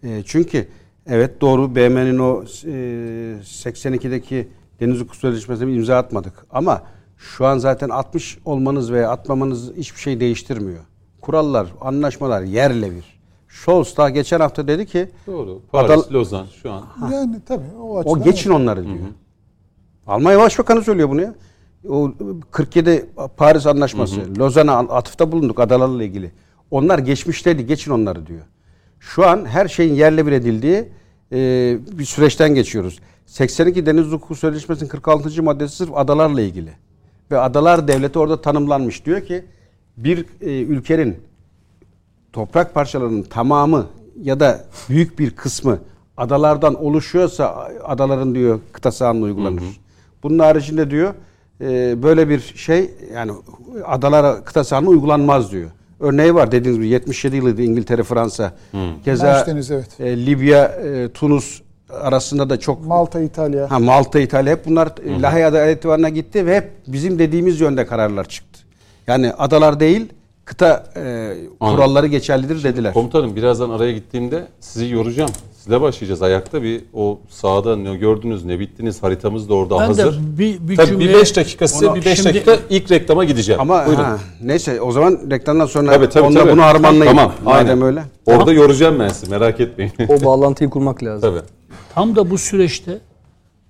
[0.03, 0.67] E, çünkü
[1.07, 2.45] evet doğru BM'nin o e,
[3.41, 4.47] 82'deki
[4.79, 6.45] Deniz Hukuku Sözleşmesi'ne bir imza atmadık.
[6.51, 6.81] Ama
[7.17, 10.79] şu an zaten 60 olmanız veya atmamanız hiçbir şey değiştirmiyor.
[11.21, 13.19] Kurallar, anlaşmalar yerle bir.
[13.47, 15.61] Scholz daha geçen hafta dedi ki Doğru.
[15.71, 16.83] Paris, Adal- Lozan şu an.
[17.11, 18.19] Yani tabii o açıdan.
[18.19, 18.97] o geçin onları diyor.
[20.07, 21.35] Almanya Başbakanı söylüyor bunu ya.
[21.89, 22.11] O
[22.51, 23.05] 47
[23.37, 26.31] Paris Anlaşması, Lozan'a atıfta bulunduk adalarla ilgili.
[26.71, 28.41] Onlar geçmişteydi, geçin onları diyor.
[29.03, 30.89] Şu an her şeyin yerle bir edildiği
[31.31, 31.37] e,
[31.91, 32.99] bir süreçten geçiyoruz.
[33.25, 35.43] 82 Deniz Hukuku Sözleşmesi'nin 46.
[35.43, 36.69] maddesi sırf adalarla ilgili.
[37.31, 39.05] Ve adalar devleti orada tanımlanmış.
[39.05, 39.45] Diyor ki
[39.97, 41.17] bir e, ülkenin
[42.33, 43.87] toprak parçalarının tamamı
[44.21, 45.79] ya da büyük bir kısmı
[46.17, 49.63] adalardan oluşuyorsa adaların diyor kıta sahanlığı uygulanır.
[50.23, 51.13] Bunun haricinde diyor
[51.61, 53.31] e, böyle bir şey yani
[53.85, 55.69] adalara kıta sahanlığı uygulanmaz diyor.
[55.99, 58.53] Örneği var dediğiniz gibi 77 yılıydı İngiltere, Fransa.
[59.05, 59.99] Keza Manş Denizi, evet.
[59.99, 63.71] e, Libya, e, Tunus arasında da çok Malta, İtalya.
[63.71, 67.85] Ha Malta, İtalya hep bunlar e, Lahey Adalet Divanı'na gitti ve hep bizim dediğimiz yönde
[67.85, 68.59] kararlar çıktı.
[69.07, 70.13] Yani adalar değil
[70.45, 72.93] kıta e, kuralları geçerlidir dediler.
[72.93, 75.29] Komutanım birazdan araya gittiğimde sizi yoracağım.
[75.57, 80.03] Sizle başlayacağız ayakta bir o sahada ne gördünüz ne bittiniz haritamız da orada Ben de
[80.03, 80.19] hazır.
[80.37, 83.61] bir- bir Tabii cümle- bir 5 dakika size bir 5 şimdi- dakika ilk reklama gideceğim.
[83.61, 84.03] Ama Buyurun.
[84.03, 86.51] ha, neyse o zaman reklamdan sonra Tabii tabii onda tabii.
[86.51, 87.11] bunu harmanlayın.
[87.15, 87.33] Tamam.
[87.43, 87.81] Madem aynen.
[87.81, 88.03] öyle.
[88.25, 89.91] Orada yoracağım ben sizi merak etmeyin.
[90.07, 91.29] O bağlantıyı kurmak lazım.
[91.29, 91.45] tabii.
[91.95, 92.99] Tam da bu süreçte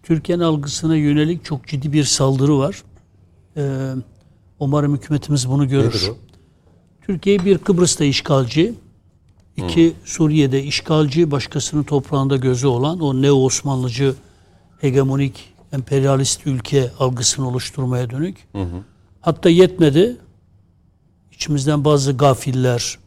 [0.04, 2.84] Türkiye'nin algısına yönelik çok ciddi bir saldırı var.
[3.58, 3.62] Ee,
[4.60, 5.88] umarım hükümetimiz bunu görür.
[5.88, 6.16] Nedir o?
[7.06, 8.74] Türkiye bir Kıbrıs'ta işgalci,
[9.58, 14.16] iki Suriye'de işgalci, başkasının toprağında gözü olan o neo Osmanlıcı
[14.82, 18.48] hegemonik emperyalist ülke algısını oluşturmaya dönük.
[19.22, 20.18] Hatta yetmedi.
[21.32, 23.00] İçimizden bazı gafiller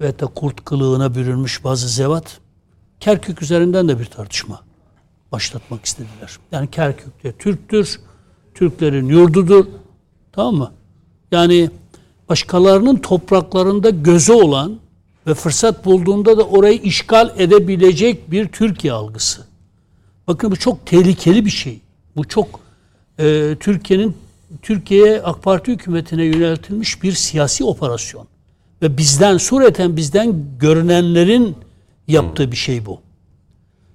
[0.00, 2.40] ve da kurt kılığına bürünmüş bazı zevat
[3.00, 4.60] Kerkük üzerinden de bir tartışma
[5.32, 6.38] başlatmak istediler.
[6.52, 8.00] Yani Kerkük'te Türktür,
[8.54, 9.66] Türklerin yurdudur.
[10.32, 10.72] Tamam mı?
[11.32, 11.70] Yani
[12.28, 14.78] başkalarının topraklarında gözü olan
[15.26, 19.46] ve fırsat bulduğunda da orayı işgal edebilecek bir Türkiye algısı.
[20.26, 21.80] Bakın bu çok tehlikeli bir şey.
[22.16, 22.60] Bu çok
[23.18, 24.16] e, Türkiye'nin
[24.62, 28.26] Türkiye'ye AK Parti hükümetine yöneltilmiş bir siyasi operasyon.
[28.82, 31.56] Ve bizden sureten bizden görünenlerin
[32.08, 33.00] yaptığı bir şey bu.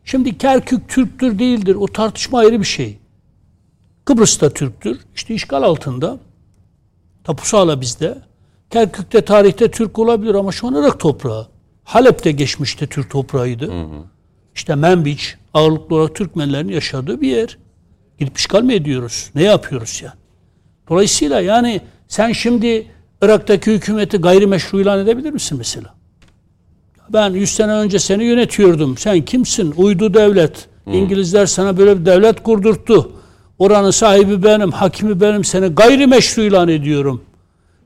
[0.05, 1.75] Şimdi Kerkük Türktür değildir.
[1.75, 2.97] O tartışma ayrı bir şey.
[4.05, 4.99] Kıbrıs'ta Türktür.
[5.15, 6.19] İşte işgal altında.
[7.23, 8.17] Tapusu hala bizde.
[8.69, 11.47] Kerkük'te tarihte Türk olabilir ama şu an Irak toprağı.
[11.83, 13.71] Halep'te geçmişte Türk toprağıydı.
[14.55, 17.57] İşte Menbiç ağırlıklı olarak Türkmenlerin yaşadığı bir yer.
[18.19, 19.29] Gidip işgal mi ediyoruz?
[19.35, 20.15] Ne yapıyoruz yani?
[20.89, 22.87] Dolayısıyla yani sen şimdi
[23.21, 25.93] Irak'taki hükümeti gayrimeşru ilan edebilir misin mesela?
[27.09, 28.97] Ben 100 sene önce seni yönetiyordum.
[28.97, 29.73] Sen kimsin?
[29.77, 30.67] Uydu devlet.
[30.87, 33.11] İngilizler sana böyle bir devlet kurdurttu.
[33.61, 37.21] Oranın sahibi benim, hakimi benim, seni gayrimeşru ilan ediyorum.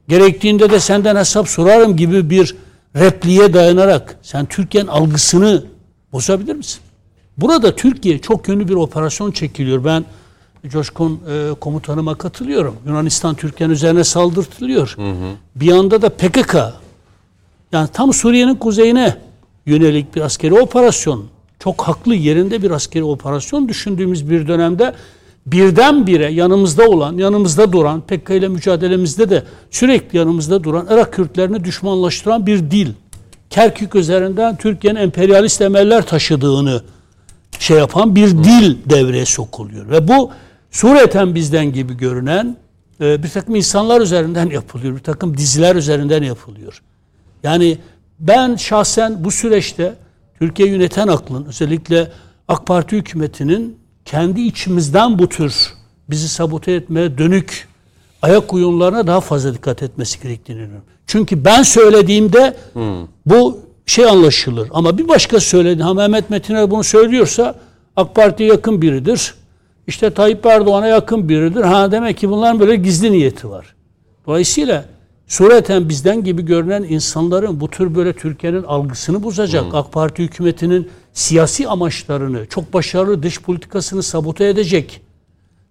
[0.07, 2.55] Gerektiğinde de senden hesap sorarım gibi bir
[2.95, 5.63] repliğe dayanarak sen Türkiye'nin algısını
[6.11, 6.81] bozabilir misin?
[7.37, 9.85] Burada Türkiye çok yönlü bir operasyon çekiliyor.
[9.85, 10.05] Ben
[10.67, 12.75] Coşkun e, komutanıma katılıyorum.
[12.87, 14.93] Yunanistan Türkiye'nin üzerine saldırtılıyor.
[14.95, 15.31] Hı hı.
[15.55, 16.55] Bir yanda da PKK
[17.71, 19.17] yani tam Suriye'nin kuzeyine
[19.65, 21.25] yönelik bir askeri operasyon.
[21.59, 24.93] Çok haklı yerinde bir askeri operasyon düşündüğümüz bir dönemde
[25.45, 32.45] birdenbire yanımızda olan, yanımızda duran, PKK ile mücadelemizde de sürekli yanımızda duran Irak Kürtlerini düşmanlaştıran
[32.45, 32.93] bir dil.
[33.49, 36.81] Kerkük üzerinden Türkiye'nin emperyalist emeller taşıdığını
[37.59, 39.89] şey yapan bir dil devreye sokuluyor.
[39.89, 40.31] Ve bu
[40.71, 42.57] sureten bizden gibi görünen
[43.01, 44.95] e, bir takım insanlar üzerinden yapılıyor.
[44.95, 46.81] Bir takım diziler üzerinden yapılıyor.
[47.43, 47.77] Yani
[48.19, 49.93] ben şahsen bu süreçte
[50.39, 52.11] Türkiye yöneten aklın özellikle
[52.47, 55.73] AK Parti hükümetinin kendi içimizden bu tür
[56.09, 57.67] bizi sabote etmeye dönük
[58.21, 60.85] ayak oyunlarına daha fazla dikkat etmesi gerektiğini düşünüyorum.
[61.07, 63.07] Çünkü ben söylediğimde hmm.
[63.25, 64.69] bu şey anlaşılır.
[64.73, 65.83] Ama bir başka söyledi.
[65.83, 67.55] Ha Mehmet Metiner bunu söylüyorsa
[67.95, 69.33] AK Parti'ye yakın biridir.
[69.87, 71.61] İşte Tayyip Erdoğan'a yakın biridir.
[71.61, 73.75] Ha demek ki bunların böyle gizli niyeti var.
[74.27, 74.85] Dolayısıyla
[75.27, 79.63] sureten bizden gibi görünen insanların bu tür böyle Türkiye'nin algısını bozacak.
[79.63, 79.75] Hmm.
[79.75, 85.01] AK Parti hükümetinin siyasi amaçlarını, çok başarılı dış politikasını sabote edecek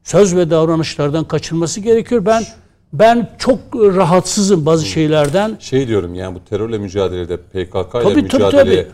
[0.05, 2.27] söz ve davranışlardan kaçınması gerekiyor.
[2.27, 2.45] Ben
[2.93, 5.57] ben çok rahatsızım bazı şeylerden.
[5.61, 8.87] Şey diyorum yani bu terörle mücadelede PKK ile mücadele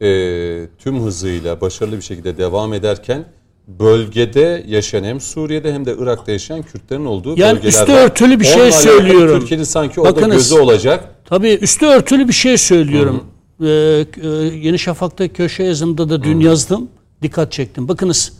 [0.00, 3.24] E, tüm hızıyla başarılı bir şekilde devam ederken
[3.68, 8.44] bölgede yaşayan hem Suriye'de hem de Irak'ta yaşayan Kürtlerin olduğu yani bölgeler üstü örtülü bir
[8.44, 9.40] şey Onlarla söylüyorum.
[9.40, 11.14] Türkiye'nin sanki orada Bakınız, gözü olacak.
[11.24, 13.24] Tabii üstü örtülü bir şey söylüyorum.
[13.60, 14.28] Ee, e,
[14.62, 16.44] Yeni Şafak'ta köşe yazımda da dün Hı.
[16.44, 16.88] yazdım.
[17.22, 17.88] Dikkat çektim.
[17.88, 18.32] Bakınız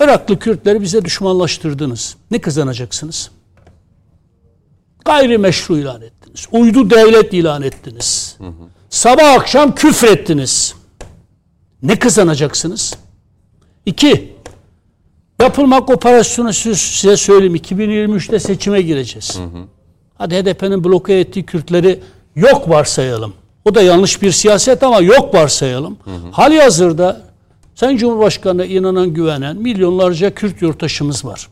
[0.00, 2.16] Iraklı Kürtleri bize düşmanlaştırdınız.
[2.30, 3.30] Ne kazanacaksınız?
[5.04, 6.46] Gayrimeşru ilan ettiniz.
[6.52, 8.36] Uydu devlet ilan ettiniz.
[8.38, 8.52] Hı hı.
[8.90, 10.74] Sabah akşam küfrettiniz.
[11.84, 12.94] Ne kazanacaksınız?
[13.86, 14.32] İki,
[15.40, 17.56] yapılmak operasyonu size söyleyeyim.
[17.56, 19.38] 2023'te seçime gireceğiz.
[19.38, 19.64] Hı hı.
[20.14, 22.00] Hadi HDP'nin bloke ettiği Kürtleri
[22.36, 23.34] yok varsayalım.
[23.64, 25.96] O da yanlış bir siyaset ama yok varsayalım.
[26.04, 26.30] Hı hı.
[26.32, 27.22] Hali hazırda
[27.74, 31.48] Sayın Cumhurbaşkanı'na inanan, güvenen milyonlarca Kürt yurttaşımız var.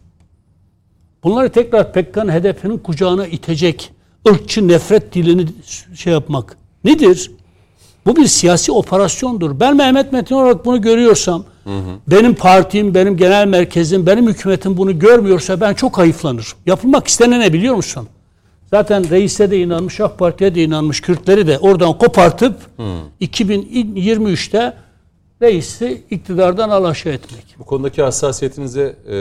[1.24, 3.90] Bunları tekrar PKK'nın hedefinin kucağına itecek
[4.28, 5.46] ırkçı nefret dilini
[5.94, 7.30] şey yapmak nedir?
[8.06, 9.60] Bu bir siyasi operasyondur.
[9.60, 11.92] Ben Mehmet Metin olarak bunu görüyorsam, hı hı.
[12.06, 16.54] benim partim, benim genel merkezim, benim hükümetim bunu görmüyorsa ben çok hayıflanır.
[16.66, 18.08] Yapılmak istenen ne biliyor musun?
[18.70, 22.82] Zaten reise de inanmış, AK Parti'ye de inanmış, Kürtleri de oradan kopartıp hı.
[23.20, 24.74] 2023'te
[25.42, 27.56] reisi iktidardan alaşağı etmek.
[27.58, 29.14] Bu konudaki hassasiyetinize e,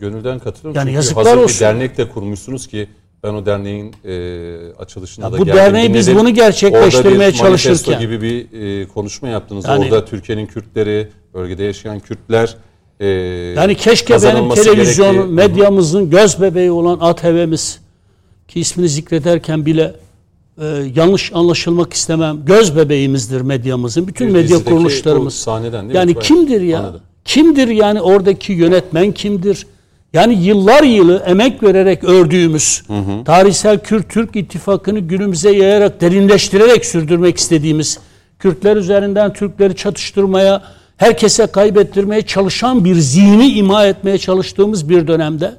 [0.00, 0.76] gönülden katılıyorum.
[0.76, 1.60] Yani Çünkü yazıklar olsun.
[1.60, 2.88] dernek de kurmuşsunuz ki
[3.22, 5.52] ben o derneğin e, açılışına ya da bu geldim.
[5.52, 8.00] Bu derneği biz bunu gerçekleştirmeye Orada bir çalışırken.
[8.00, 9.64] gibi bir e, konuşma yaptınız.
[9.64, 12.56] Yani, Orada Türkiye'nin Kürtleri, bölgede yaşayan Kürtler
[13.00, 13.06] e,
[13.56, 15.32] Yani keşke benim televizyon gerekli...
[15.32, 17.80] medyamızın göz bebeği olan ATV'miz
[18.48, 19.94] ki ismini zikrederken bile
[20.60, 22.44] e, yanlış anlaşılmak istemem.
[22.46, 24.08] Göz bebeğimizdir medyamızın.
[24.08, 25.34] Bütün medya kuruluşlarımız.
[25.34, 26.18] Sahneden yani mi?
[26.18, 26.78] kimdir ya?
[26.78, 27.00] Anladım.
[27.24, 29.66] Kimdir yani oradaki yönetmen kimdir?
[30.16, 33.24] Yani yıllar yılı emek vererek ördüğümüz hı hı.
[33.24, 37.98] tarihsel Kürt-Türk ittifakını günümüze yayarak derinleştirerek sürdürmek istediğimiz
[38.38, 40.62] Kürtler üzerinden Türkleri çatıştırmaya,
[40.96, 45.54] herkese kaybettirmeye çalışan bir zihni ima etmeye çalıştığımız bir dönemde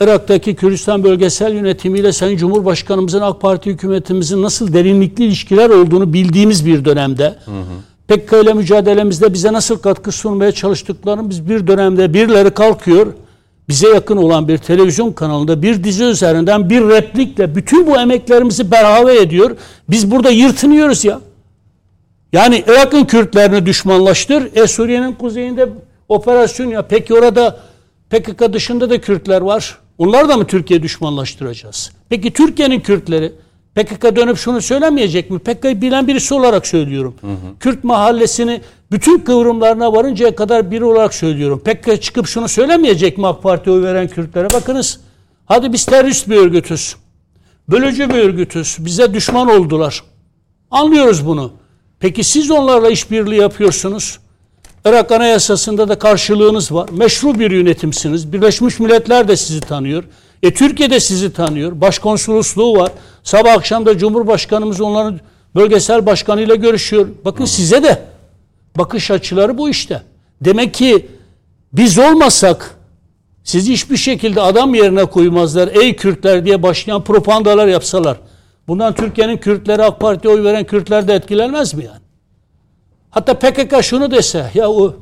[0.00, 6.84] Irak'taki Kürdistan bölgesel yönetimiyle Sayın Cumhurbaşkanımızın AK Parti hükümetimizin nasıl derinlikli ilişkiler olduğunu bildiğimiz bir
[6.84, 8.16] dönemde hı hı.
[8.16, 13.06] PKK ile mücadelemizde bize nasıl katkı sunmaya çalıştıklarını biz bir dönemde birileri kalkıyor
[13.68, 19.20] bize yakın olan bir televizyon kanalında bir dizi üzerinden bir replikle bütün bu emeklerimizi berhave
[19.20, 19.56] ediyor.
[19.90, 21.20] Biz burada yırtınıyoruz ya.
[22.32, 24.56] Yani Irak'ın Kürtlerini düşmanlaştır.
[24.56, 25.68] E Suriye'nin kuzeyinde
[26.08, 26.82] operasyon ya.
[26.82, 27.60] Peki orada
[28.10, 29.78] PKK dışında da Kürtler var.
[29.98, 31.92] Onları da mı Türkiye düşmanlaştıracağız?
[32.08, 33.32] Peki Türkiye'nin Kürtleri
[33.74, 35.38] PKK dönüp şunu söylemeyecek mi?
[35.38, 37.14] PKK'yı bilen birisi olarak söylüyorum.
[37.20, 37.58] Hı hı.
[37.60, 38.60] Kürt mahallesini
[38.90, 41.62] bütün kıvrımlarına varıncaya kadar biri olarak söylüyorum.
[41.64, 44.50] PKK çıkıp şunu söylemeyecek mi AK Parti'ye oy veren Kürtlere?
[44.50, 45.00] Bakınız
[45.46, 46.96] hadi biz terörist bir örgütüz.
[47.68, 48.76] Bölücü bir örgütüz.
[48.80, 50.02] Bize düşman oldular.
[50.70, 51.52] Anlıyoruz bunu.
[52.00, 54.18] Peki siz onlarla işbirliği yapıyorsunuz.
[54.84, 56.88] Irak Anayasası'nda da karşılığınız var.
[56.92, 58.32] Meşru bir yönetimsiniz.
[58.32, 60.04] Birleşmiş Milletler de sizi tanıyor.
[60.42, 61.80] E Türkiye de sizi tanıyor.
[61.80, 62.92] Başkonsolosluğu var.
[63.24, 65.20] Sabah akşam da Cumhurbaşkanımız onların
[65.54, 67.06] bölgesel başkanıyla görüşüyor.
[67.24, 68.02] Bakın size de
[68.78, 70.02] bakış açıları bu işte.
[70.40, 71.06] Demek ki
[71.76, 72.76] Biz olmasak
[73.44, 75.68] sizi hiçbir şekilde adam yerine koymazlar.
[75.68, 78.16] Ey Kürtler diye başlayan propagandalar yapsalar.
[78.68, 82.00] Bundan Türkiye'nin Kürtleri AK Parti'ye oy veren Kürtler de etkilenmez mi yani?
[83.10, 84.94] Hatta PKK şunu dese ya o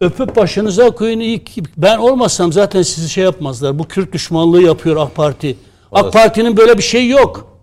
[0.00, 3.78] öpüp başınıza koyun ilk ben olmasam zaten sizi şey yapmazlar.
[3.78, 5.56] Bu Kürt düşmanlığı yapıyor AK Parti.
[5.92, 7.58] AK Parti'nin böyle bir şeyi yok.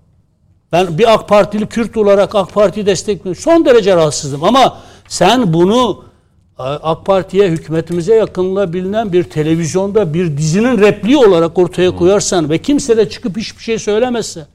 [0.71, 3.41] Ben bir AK Partili Kürt olarak AK Parti'yi destekliyorum.
[3.41, 4.77] Son derece rahatsızım ama
[5.07, 6.03] sen bunu
[6.57, 12.97] AK Parti'ye hükümetimize yakınlığa bilinen bir televizyonda bir dizinin repliği olarak ortaya koyarsan ve kimse
[12.97, 14.47] de çıkıp hiçbir şey söylemezse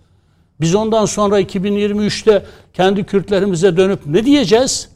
[0.61, 2.45] biz ondan sonra 2023'te
[2.75, 4.89] kendi Kürtlerimize dönüp ne diyeceğiz?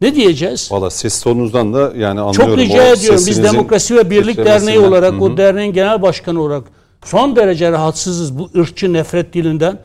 [0.00, 0.72] Ne diyeceğiz?
[0.72, 2.32] Valla ses tonunuzdan da yani anlıyorum.
[2.32, 3.24] Çok rica o ediyorum.
[3.26, 4.36] Biz Demokrasi ve Birlik.
[4.36, 5.20] Derneği olarak, Hı hı.
[5.20, 6.64] o derneğin genel başkanı olarak
[7.04, 9.78] son derece rahatsızız bu ırkçı nefret dilinden.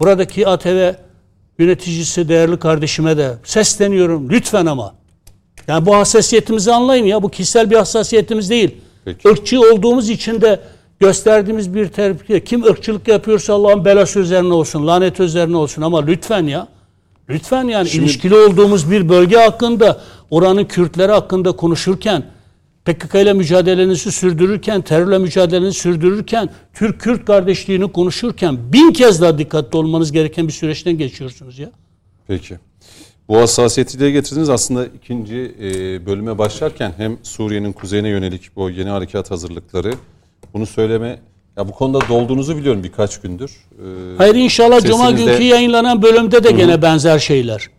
[0.00, 0.92] Buradaki ATV
[1.60, 4.30] yöneticisi değerli kardeşime de sesleniyorum.
[4.30, 4.94] Lütfen ama.
[5.68, 7.22] Yani bu hassasiyetimizi anlayın ya.
[7.22, 8.76] Bu kişisel bir hassasiyetimiz değil.
[9.04, 9.28] Peki.
[9.28, 10.60] Irkçı olduğumuz için de
[11.00, 12.44] gösterdiğimiz bir tepki.
[12.44, 16.68] Kim ırkçılık yapıyorsa Allah'ın belası üzerine olsun, lanet üzerine olsun ama lütfen ya.
[17.28, 20.00] Lütfen yani ilişkili olduğumuz bir bölge hakkında,
[20.30, 22.24] oranın Kürtleri hakkında konuşurken,
[22.84, 30.12] PKK ile mücadelenizi sürdürürken, terörle mücadelenizi sürdürürken, Türk-Kürt kardeşliğini konuşurken bin kez daha dikkatli olmanız
[30.12, 31.70] gereken bir süreçten geçiyorsunuz ya.
[32.28, 32.58] Peki.
[33.28, 34.48] Bu hassasiyeti dile getirdiniz.
[34.48, 39.92] Aslında ikinci e, bölüme başlarken hem Suriye'nin kuzeyine yönelik bu yeni harekat hazırlıkları
[40.54, 41.20] bunu söyleme
[41.56, 43.50] ya bu konuda dolduğunuzu biliyorum birkaç gündür.
[43.50, 47.70] E, Hayır inşallah Cuma günkü yayınlanan bölümde de gene benzer şeyler.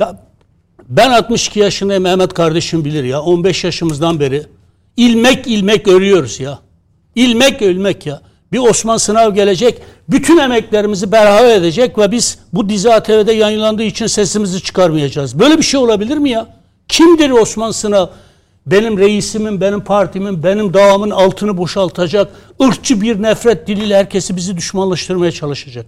[0.00, 0.31] Ya
[0.88, 3.22] ben 62 yaşındayım Mehmet kardeşim bilir ya.
[3.22, 4.42] 15 yaşımızdan beri
[4.96, 6.58] ilmek ilmek örüyoruz ya.
[7.14, 8.20] İlmek ilmek ya.
[8.52, 14.06] Bir Osman Sınav gelecek, bütün emeklerimizi berhava edecek ve biz bu dizi ATV'de yayınlandığı için
[14.06, 15.38] sesimizi çıkarmayacağız.
[15.38, 16.46] Böyle bir şey olabilir mi ya?
[16.88, 18.06] Kimdir Osman Sınav?
[18.66, 25.32] Benim reisimin, benim partimin, benim dağımın altını boşaltacak, ırkçı bir nefret diliyle herkesi bizi düşmanlaştırmaya
[25.32, 25.86] çalışacak.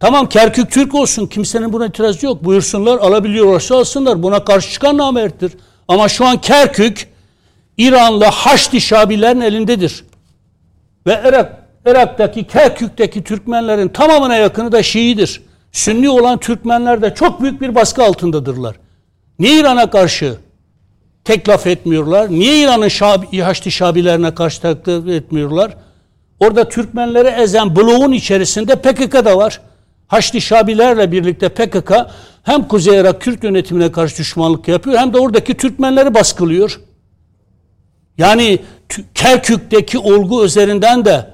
[0.00, 1.26] Tamam Kerkük Türk olsun.
[1.26, 2.44] Kimsenin buna itirazı yok.
[2.44, 4.22] Buyursunlar alabiliyorlarsa alsınlar.
[4.22, 5.52] Buna karşı çıkan namerttir.
[5.88, 7.08] Ama şu an Kerkük
[7.76, 10.04] İranlı Haçlı Şabilerin elindedir.
[11.06, 15.42] Ve Irak, Irak'taki Kerkük'teki Türkmenlerin tamamına yakını da Şii'dir.
[15.72, 18.76] Sünni olan Türkmenler de çok büyük bir baskı altındadırlar.
[19.38, 20.36] Niye İran'a karşı
[21.24, 22.30] tek laf etmiyorlar?
[22.30, 25.76] Niye İran'ın Şabi, Haçlı Şabilerine karşı tek laf etmiyorlar?
[26.40, 29.60] Orada Türkmenleri ezen bloğun içerisinde PKK da var.
[30.08, 31.92] Haçlı Şabilerle birlikte PKK
[32.42, 36.80] hem Kuzey Irak Kürt yönetimine karşı düşmanlık yapıyor hem de oradaki Türkmenleri baskılıyor.
[38.18, 38.58] Yani
[39.14, 41.30] Kerkük'teki olgu üzerinden de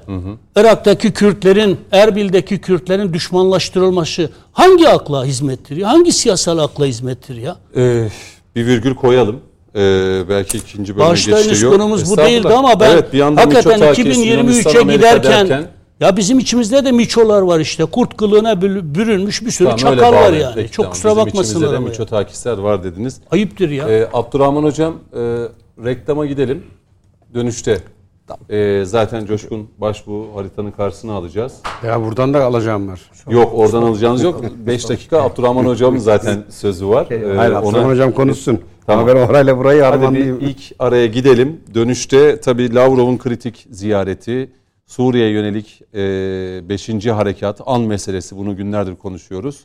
[0.57, 5.89] Irak'taki Kürtlerin, Erbil'deki Kürtlerin düşmanlaştırılması hangi akla hizmettir ya?
[5.89, 7.57] Hangi siyasal akla hizmettir ya?
[7.77, 8.09] e,
[8.57, 9.41] bir virgül koyalım.
[9.77, 9.81] E,
[10.29, 11.75] belki ikinci bölüme Başlayınız geçişte yok.
[11.75, 15.67] konumuz bu değildi ama ben evet, bir hakikaten Miço takip, Yunanistan, 2023'e Amerika giderken derken-
[16.01, 17.85] ya bizim içimizde de miçolar var işte.
[17.85, 20.55] Kurt kılığına bürü- bürünmüş bir sürü Tamam, çakal var yani.
[20.55, 20.93] Peki, Çok tamam.
[20.93, 21.89] kusura Bizim bakmasınlar içimizde de.
[21.91, 23.21] Miço takipçiler var dediniz.
[23.31, 23.89] Ayıptır ya.
[23.89, 25.19] Ee, Abdurrahman Hocam e,
[25.85, 26.63] reklama gidelim.
[27.35, 27.79] Dönüşte
[28.51, 31.53] e, zaten Coşkun Başbuğ haritanın karşısına alacağız.
[31.87, 33.01] Ya buradan da alacağım var.
[33.31, 34.45] Yok oradan alacağınız yok.
[34.67, 37.07] 5 dakika Abdurrahman Hocam'ın zaten sözü var.
[37.11, 38.61] Ee, Hayır ona- Abdurrahman hocam konuşsun.
[38.87, 39.05] Tamam.
[39.09, 41.61] Ama ben orayla burayı Hadi bir ilk araya gidelim.
[41.75, 44.51] Dönüşte tabii Lavrov'un kritik ziyareti,
[44.87, 47.07] Suriye'ye yönelik 5.
[47.07, 49.61] harekat, an meselesi bunu günlerdir konuşuyoruz.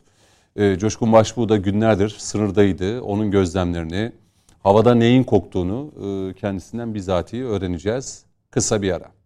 [0.56, 3.02] E, Coşkun Başbuğ da günlerdir sınırdaydı.
[3.02, 4.12] Onun gözlemlerini,
[4.62, 8.22] havada neyin koktuğunu e, kendisinden bizatihi öğreneceğiz.
[8.50, 9.18] Kısa bir ara.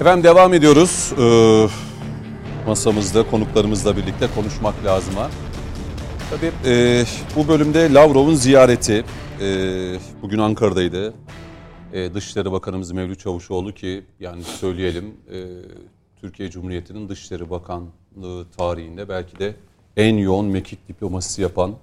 [0.00, 1.12] Efendim devam ediyoruz.
[1.18, 1.66] Ee,
[2.66, 5.30] masamızda konuklarımızla birlikte konuşmak lazıma.
[6.30, 7.04] Tabii e,
[7.36, 9.04] bu bölümde Lavrov'un ziyareti
[9.40, 9.46] e,
[10.22, 11.14] bugün Ankara'daydı.
[11.92, 15.44] E, Dışişleri Bakanımız Mevlüt Çavuşoğlu ki yani söyleyelim e,
[16.20, 19.54] Türkiye Cumhuriyeti'nin Dışişleri Bakanlığı tarihinde belki de
[19.96, 21.74] en yoğun mekik diplomasisi yapan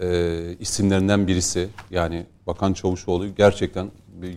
[0.00, 1.68] e, isimlerinden birisi.
[1.90, 3.90] Yani Bakan Çavuşoğlu gerçekten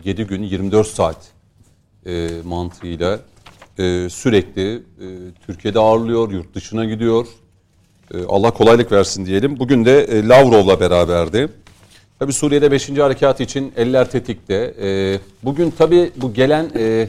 [0.04, 1.32] 7 gün 24 saat
[2.06, 3.20] e, mantığıyla
[4.08, 4.82] sürekli
[5.46, 7.26] Türkiye'de ağırlıyor, yurt dışına gidiyor.
[8.28, 9.58] Allah kolaylık versin diyelim.
[9.58, 11.48] Bugün de Lavrov'la beraberdi.
[12.18, 12.98] Tabi Suriye'de 5.
[12.98, 14.74] harekat için eller tetikte.
[14.82, 17.08] E, bugün tabi bu gelen e,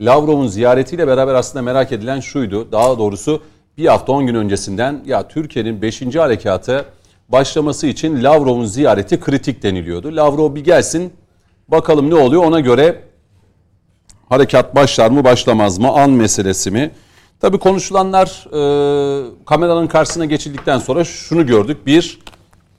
[0.00, 2.72] Lavrov'un ziyaretiyle beraber aslında merak edilen şuydu.
[2.72, 3.42] Daha doğrusu
[3.78, 6.16] bir hafta 10 gün öncesinden ya Türkiye'nin 5.
[6.16, 6.84] harekata
[7.28, 10.16] başlaması için Lavrov'un ziyareti kritik deniliyordu.
[10.16, 11.12] Lavrov bir gelsin
[11.68, 13.02] bakalım ne oluyor ona göre
[14.28, 16.90] harekat başlar mı başlamaz mı an meselesi mi?
[17.40, 21.86] Tabii konuşulanlar e, kameranın karşısına geçildikten sonra şunu gördük.
[21.86, 22.18] Bir,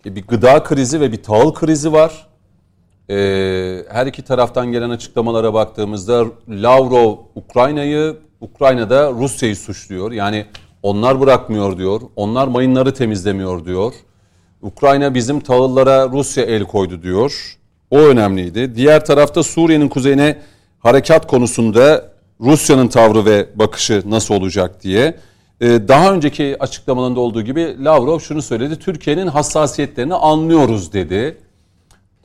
[0.05, 2.27] bir gıda krizi ve bir tahıl krizi var.
[3.09, 10.11] Ee, her iki taraftan gelen açıklamalara baktığımızda Lavrov Ukrayna'yı, Ukrayna'da Rusya'yı suçluyor.
[10.11, 10.45] Yani
[10.83, 13.93] onlar bırakmıyor diyor, onlar mayınları temizlemiyor diyor.
[14.61, 17.57] Ukrayna bizim tahıllara Rusya el koydu diyor.
[17.91, 18.75] O önemliydi.
[18.75, 20.37] Diğer tarafta Suriye'nin kuzeyine
[20.79, 25.15] harekat konusunda Rusya'nın tavrı ve bakışı nasıl olacak diye.
[25.61, 28.79] Ee, daha önceki açıklamalarında olduğu gibi Lavrov şunu söyledi.
[28.79, 31.37] Türkiye'nin hassasiyetlerini anlıyoruz dedi.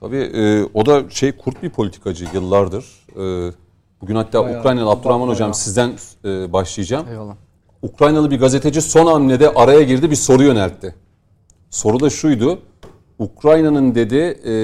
[0.01, 2.85] Tabii e, o da şey kurt bir politikacı yıllardır.
[3.17, 3.53] E,
[4.01, 5.35] bugün hatta Bayağı, Ukraynalı Abdurrahman bayağı.
[5.35, 5.93] Hocam sizden
[6.25, 7.09] e, başlayacağım.
[7.09, 7.35] Eyvallah.
[7.83, 10.95] Ukraynalı bir gazeteci son hamlede araya girdi bir soru yöneltti.
[11.71, 12.59] Soru da şuydu.
[13.19, 14.55] Ukrayna'nın dedi e,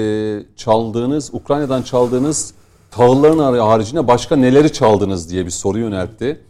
[0.55, 2.53] çaldığınız, Ukrayna'dan çaldığınız
[2.91, 6.41] tahılların har- haricinde başka neleri çaldınız diye bir soru yöneltti.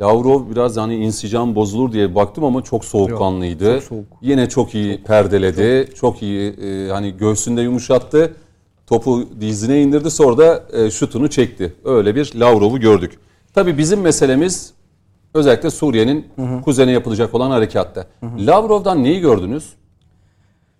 [0.00, 3.74] Lavrov biraz hani insicam bozulur diye baktım ama çok soğukkanlıydı.
[3.74, 4.06] çok soğuk.
[4.22, 5.94] Yine çok iyi perdeledi.
[5.94, 8.36] Çok, iyi e, hani göğsünde yumuşattı.
[8.86, 11.72] Topu dizine indirdi sonra da e, şutunu çekti.
[11.84, 13.18] Öyle bir Lavrov'u gördük.
[13.54, 14.72] Tabii bizim meselemiz
[15.34, 16.26] özellikle Suriye'nin
[16.64, 18.06] kuzene yapılacak olan harekatta.
[18.38, 19.72] Lavrov'dan neyi gördünüz?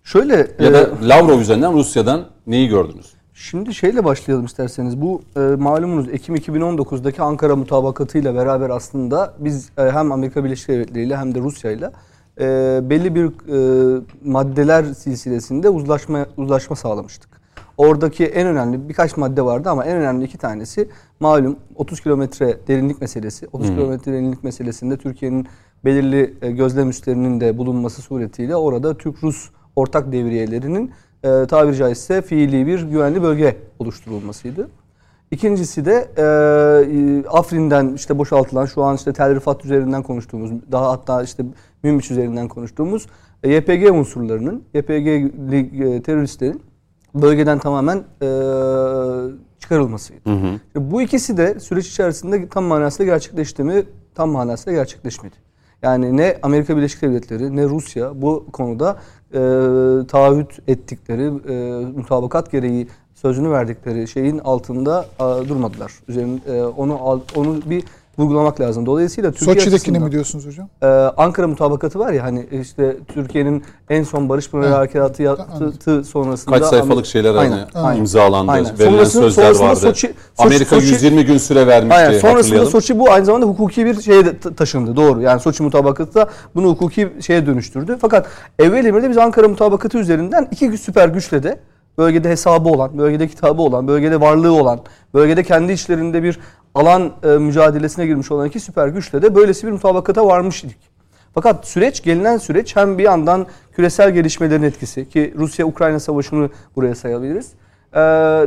[0.03, 3.13] Şöyle Ya e, da Lavrov üzerinden Rusya'dan neyi gördünüz?
[3.37, 5.01] Şimdi şeyle başlayalım isterseniz.
[5.01, 11.05] Bu e, malumunuz Ekim 2019'daki Ankara mutabakatıyla beraber aslında biz e, hem Amerika Birleşik Devletleri
[11.05, 11.91] ile hem de Rusya ile
[12.39, 17.29] e, belli bir e, maddeler silsilesinde uzlaşma uzlaşma sağlamıştık.
[17.77, 23.01] Oradaki en önemli birkaç madde vardı ama en önemli iki tanesi malum 30 kilometre derinlik
[23.01, 23.47] meselesi.
[23.53, 25.47] 30 kilometre derinlik meselesinde Türkiye'nin
[25.85, 30.91] belirli e, gözlem üslerinin de bulunması suretiyle orada Türk-Rus ortak devriyelerinin
[31.25, 34.69] e, tabiri caizse fiili bir güvenli bölge oluşturulmasıydı.
[35.31, 41.23] İkincisi de e, Afrin'den işte boşaltılan şu an işte Tel Rifat üzerinden konuştuğumuz daha hatta
[41.23, 41.45] işte
[41.83, 43.07] Münbiç üzerinden konuştuğumuz
[43.43, 46.61] e, YPG unsurlarının YPG'li e, teröristlerin
[47.15, 48.27] bölgeden tamamen e,
[49.59, 50.29] çıkarılmasıydı.
[50.67, 53.83] İşte Bu ikisi de süreç içerisinde tam manasıyla gerçekleşti mi?
[54.15, 55.44] Tam manasıyla gerçekleşmedi.
[55.85, 58.97] Yani ne Amerika Birleşik Devletleri ne Rusya bu konuda
[59.33, 59.39] e,
[60.07, 65.91] taahhüt ettikleri, e, mutabakat gereği sözünü verdikleri şeyin altında e, durmadılar.
[66.07, 67.83] Üzerine e, onu onu bir
[68.19, 68.85] vurgulamak lazım.
[68.85, 70.69] Dolayısıyla Türkiye Soçi'dekini mi diyorsunuz hocam?
[70.83, 70.85] ee,
[71.17, 74.77] Ankara mutabakatı var ya hani işte Türkiye'nin en son barış pınarı Evet.
[74.77, 77.99] harekatı yaptı sonrasında Kaç sayfalık şeyler Aynen, hani aynen.
[77.99, 78.79] imzalandı, Aynen.
[78.79, 79.79] verilen Sonrasında- sözler sonrasında vardı.
[79.79, 80.13] Soçi- Soçi-
[80.47, 82.19] Amerika Soçi- 120 gün süre vermişti Aynen.
[82.19, 82.65] Sonrasında.
[82.65, 84.23] Soçi bu aynı zamanda hukuki bir şeye
[84.57, 84.95] taşındı.
[84.95, 85.21] Doğru.
[85.21, 87.97] Yani Soçi mutabakatı da bunu hukuki şeye dönüştürdü.
[88.01, 88.27] Fakat
[88.59, 91.59] evvel emirde biz Ankara mutabakatı üzerinden iki süper güçle de
[91.97, 94.79] bölgede hesabı olan, bölgede kitabı olan, bölgede varlığı olan,
[95.13, 96.39] bölgede kendi içlerinde bir
[96.75, 100.95] alan e, mücadelesine girmiş olan iki süper güçle de böylesi bir mutabakata varmış idik.
[101.33, 107.51] Fakat süreç, gelinen süreç hem bir yandan küresel gelişmelerin etkisi ki Rusya-Ukrayna savaşını buraya sayabiliriz.
[107.93, 107.97] Ee,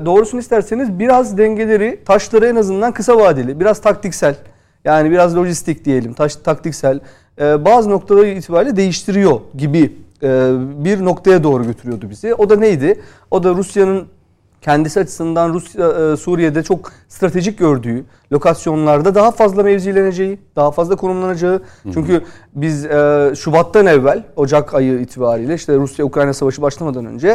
[0.05, 4.37] doğrusunu isterseniz biraz dengeleri, taşları en azından kısa vadeli, biraz taktiksel,
[4.85, 7.01] yani biraz lojistik diyelim, taş, taktiksel,
[7.41, 9.97] e, bazı noktaları itibariyle değiştiriyor gibi
[10.85, 12.35] bir noktaya doğru götürüyordu bizi.
[12.35, 13.01] O da neydi?
[13.31, 14.09] O da Rusya'nın
[14.63, 21.63] kendisi açısından Rusya e, Suriye'de çok stratejik gördüğü lokasyonlarda daha fazla mevzileneceği, daha fazla konumlanacağı.
[21.95, 22.23] Çünkü
[22.55, 27.29] biz e, Şubat'tan evvel Ocak ayı itibariyle işte Rusya Ukrayna savaşı başlamadan önce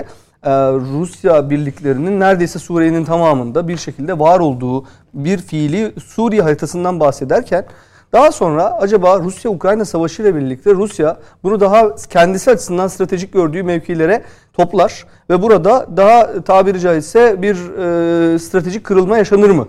[0.44, 0.52] e,
[1.00, 7.66] Rusya birliklerinin neredeyse Suriye'nin tamamında bir şekilde var olduğu bir fiili Suriye haritasından bahsederken
[8.14, 14.24] daha sonra acaba Rusya-Ukrayna savaşı ile birlikte Rusya bunu daha kendisi açısından stratejik gördüğü mevkilere
[14.54, 19.68] toplar ve burada daha tabiri caizse bir e, stratejik kırılma yaşanır mı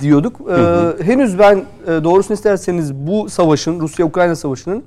[0.00, 0.40] diyorduk.
[0.50, 4.84] E, henüz ben e, doğrusunu isterseniz bu savaşın Rusya-Ukrayna savaşının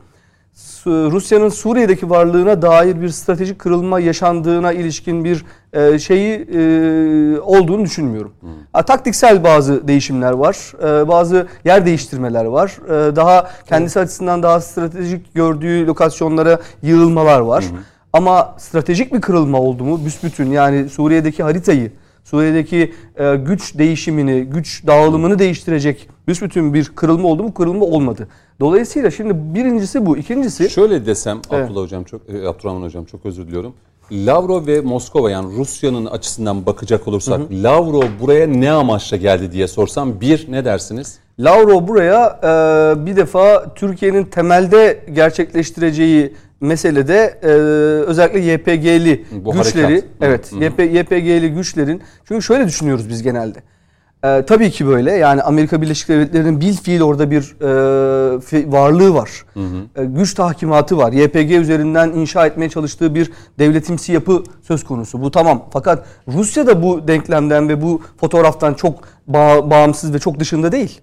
[0.87, 8.31] Rusya'nın Suriye'deki varlığına dair bir stratejik kırılma yaşandığına ilişkin bir e, şeyi e, olduğunu düşünmüyorum.
[8.73, 12.77] Ha, taktiksel bazı değişimler var, e, bazı yer değiştirmeler var,
[13.15, 17.65] daha kendisi açısından daha stratejik gördüğü lokasyonlara yığılmalar var.
[18.13, 21.91] Ama stratejik bir kırılma oldu mu büsbütün yani Suriye'deki haritayı,
[22.29, 27.53] Suriye'deki e, güç değişimini, güç dağılımını değiştirecek büsbütün bir kırılma oldu mu?
[27.53, 28.27] Kırılma olmadı.
[28.59, 30.17] Dolayısıyla şimdi birincisi bu.
[30.17, 31.65] ikincisi Şöyle desem Evet.
[31.65, 33.73] Abdullah hocam çok e, Abdurrahman hocam çok özür diliyorum.
[34.11, 40.21] Lavrov ve Moskova yani Rusya'nın açısından bakacak olursak Lavrov buraya ne amaçla geldi diye sorsam
[40.21, 41.19] bir ne dersiniz?
[41.39, 47.47] Lavrov buraya e, bir defa Türkiye'nin temelde gerçekleştireceği meselede e,
[48.07, 50.05] özellikle YPG'li Bu güçleri, harekat.
[50.05, 53.59] Hı, evet YP, YPG'li güçlerin çünkü şöyle düşünüyoruz biz genelde.
[54.25, 55.11] Ee, tabii ki böyle.
[55.11, 57.65] Yani Amerika Birleşik Devletleri'nin bil fiil orada bir e,
[58.37, 59.29] fi- varlığı var.
[59.95, 61.11] E, güç tahkimatı var.
[61.13, 65.21] YPG üzerinden inşa etmeye çalıştığı bir devletimsi yapı söz konusu.
[65.21, 65.65] Bu tamam.
[65.73, 71.01] Fakat Rusya da bu denklemden ve bu fotoğraftan çok bağ- bağımsız ve çok dışında değil.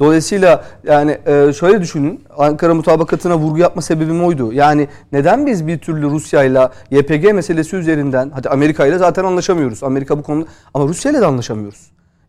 [0.00, 2.24] Dolayısıyla yani e, şöyle düşünün.
[2.38, 4.52] Ankara mutabakatına vurgu yapma sebebim oydu.
[4.52, 9.82] Yani neden biz bir türlü Rusya ile YPG meselesi üzerinden hadi Amerika ile zaten anlaşamıyoruz.
[9.82, 11.80] Amerika bu konuda ama Rusya ile de anlaşamıyoruz.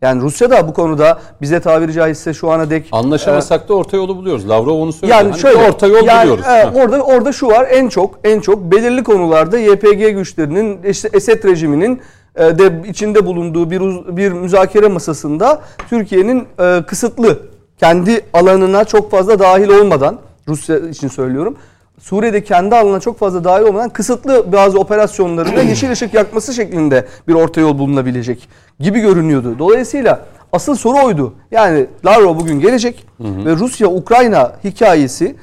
[0.02, 4.18] Yani Rusya da bu konuda bize tabiri caizse şu ana dek Anlaşamasak da orta yolu
[4.18, 4.49] buluyoruz.
[4.49, 5.11] Lavrov onu söyledi.
[5.18, 6.45] yani Hani şöyle orta yol yani, buluyoruz.
[6.45, 6.72] e, Ha.
[6.76, 12.02] orada orada şu var en çok en çok belirli konularda YPG güçlerinin işte Esed rejiminin
[12.35, 13.80] e, de içinde bulunduğu bir
[14.18, 17.39] bir müzakere masasında Türkiye'nin e, kısıtlı
[17.78, 21.58] kendi alanına çok fazla dahil olmadan Rusya için söylüyorum.
[21.99, 27.34] Suriye'de kendi alanına çok fazla dahil olmadan kısıtlı bazı operasyonlarında yeşil ışık yakması şeklinde bir
[27.34, 28.49] orta yol bulunabilecek
[28.80, 29.60] gibi görünüyordu.
[29.60, 31.34] Dolayısıyla asıl soru oydu.
[31.52, 35.36] Yani Lavrov bugün gelecek ve Rusya-Ukrayna hikayesi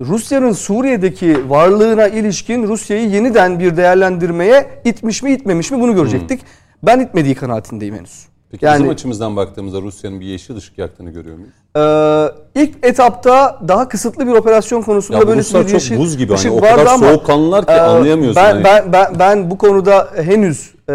[0.00, 6.40] Rusya'nın Suriye'deki varlığına ilişkin Rusya'yı yeniden bir değerlendirmeye itmiş mi itmemiş mi bunu görecektik.
[6.82, 8.31] Ben itmediği kanaatindeyim henüz.
[8.52, 11.52] Peki yani bizim açımızdan baktığımızda Rusya'nın bir yeşil ışık yaktığını görüyor muyuz?
[11.76, 16.34] e, ilk etapta daha kısıtlı bir operasyon konusunda Ya böyle Ruslar çok yeşil buz gibi.
[16.36, 18.64] Hani o kadar ama, soğukkanlılar ki e, anlayamıyorsun Ben, hani.
[18.64, 20.92] ben, ben, ben bu konuda henüz e,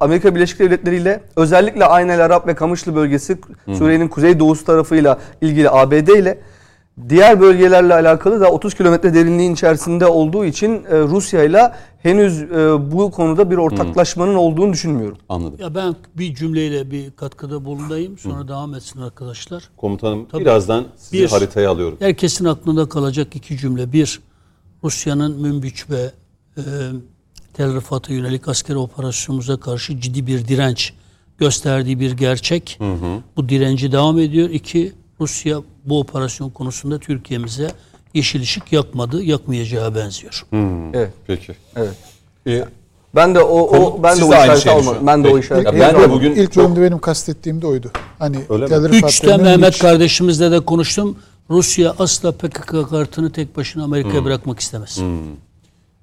[0.00, 3.38] Amerika Birleşik Devletleri ile özellikle Aynel Arap ve Kamışlı bölgesi
[3.72, 6.38] Suriye'nin kuzey doğusu tarafıyla ilgili ABD ile
[7.08, 12.90] diğer bölgelerle alakalı da 30 kilometre derinliğin içerisinde olduğu için e, Rusya ile henüz e,
[12.92, 15.18] bu konuda bir ortaklaşmanın olduğunu düşünmüyorum.
[15.28, 15.58] Anladım.
[15.60, 18.18] Ya ben bir cümleyle bir katkıda bulunayım.
[18.18, 19.68] Sonra devam etsin arkadaşlar.
[19.76, 20.40] Komutanım Tabii.
[20.42, 21.96] birazdan sizi Bir- haritaya alıyorum.
[22.00, 23.92] Herkesin aklında kalacak iki cümle.
[23.92, 24.20] Bir,
[24.84, 26.10] Rusya'nın Münbiç ve
[26.56, 26.62] e,
[27.54, 30.92] Tel Rifat'a yönelik askeri operasyonumuza karşı ciddi bir direnç
[31.38, 32.78] gösterdiği bir gerçek.
[33.36, 34.50] Bu direnci devam ediyor.
[34.50, 37.70] İki, Rusya bu operasyon konusunda Türkiye'mize
[38.14, 40.46] yeşil ışık yakmadı, yakmayacağı benziyor.
[40.94, 41.10] Evet.
[41.26, 41.54] Peki.
[41.76, 41.94] Evet.
[42.46, 42.64] Ee,
[43.14, 45.06] Ben de o, o Konu- ben de o işareti almadım.
[45.06, 45.44] Ben de o Peki.
[45.44, 45.66] işareti.
[45.66, 47.90] Ya ben de bugün ilk çok- bölümde benim kastettiğim de oydu.
[48.18, 48.64] Hani Öyle
[49.06, 51.16] Üçte Mehmet Münbiç- kardeşimizle de konuştum.
[51.50, 54.98] Rusya asla PKK kartını tek başına Amerika'ya bırakmak istemez.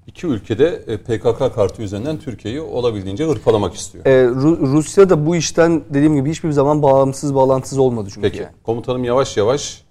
[0.06, 4.06] İki ülkede e, PKK kartı üzerinden Türkiye'yi olabildiğince hırpalamak istiyor.
[4.06, 8.30] Ee, Ru- Rusya da bu işten dediğim gibi hiçbir zaman bağımsız bağlantısız olmadı çünkü.
[8.30, 8.46] Peki.
[8.62, 9.82] Komutanım yavaş yavaş.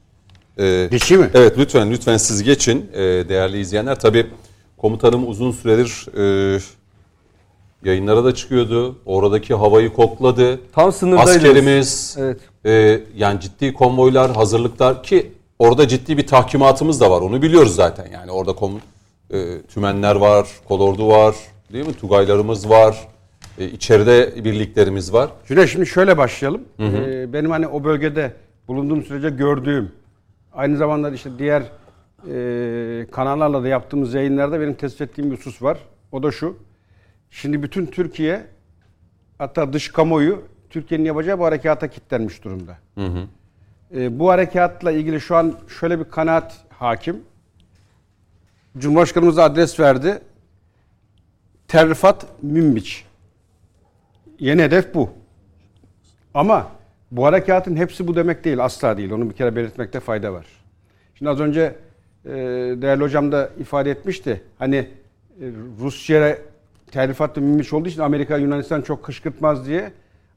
[0.57, 1.30] e, Geçeyim mi?
[1.34, 2.99] Evet lütfen lütfen siz geçin e,
[3.30, 3.99] değerli izleyenler.
[3.99, 4.27] Tabii
[4.77, 6.06] komutanım uzun süredir
[6.56, 6.60] e,
[7.84, 8.95] yayınlara da çıkıyordu.
[9.06, 10.60] Oradaki havayı kokladı.
[10.73, 11.30] Tam sınırdaydı.
[11.31, 12.40] Askerimiz Evet.
[12.65, 17.22] e, yani ciddi konvoylar, hazırlıklar ki orada ciddi bir tahkimatımız da var.
[17.22, 18.07] Onu biliyoruz zaten.
[18.14, 18.72] Yani orada kom,
[19.32, 21.36] e, tümenler var, kolordu var,
[21.74, 21.94] değil mi?
[21.94, 23.08] Tugaylarımız var.
[23.58, 25.30] E, içeride birliklerimiz var.
[25.48, 26.62] Cüneyt şimdi şöyle başlayalım.
[26.80, 28.34] Ee, benim hani o bölgede
[28.68, 29.92] bulunduğum sürece gördüğüm,
[30.54, 31.64] aynı zamanda işte diğer
[32.32, 35.78] e, kanallarla da yaptığımız yayınlarda benim tespit ettiğim bir husus var.
[36.12, 36.58] O da şu.
[37.30, 38.46] Şimdi bütün Türkiye,
[39.38, 42.78] hatta dış kamuoyu Türkiye'nin yapacağı bu harekata kilitlenmiş durumda.
[43.96, 47.22] Ee, bu harekatla ilgili şu an şöyle bir kanaat hakim.
[48.78, 50.20] Cumhurbaşkanımız adres verdi.
[51.68, 53.06] Terrifat Münbiç.
[54.40, 55.10] Yeni hedef bu.
[56.34, 56.68] Ama
[57.12, 58.64] bu harekatın hepsi bu demek değil.
[58.64, 59.12] Asla değil.
[59.12, 60.46] Onu bir kere belirtmekte fayda var.
[61.16, 61.76] Şimdi az önce
[62.26, 62.30] e,
[62.82, 64.41] değerli hocam da ifade etmişti.
[64.60, 64.88] Hani e,
[65.80, 66.38] Rusya'ya
[66.91, 69.91] terlifatlı münbiç olduğu için Amerika Yunanistan çok kışkırtmaz diye.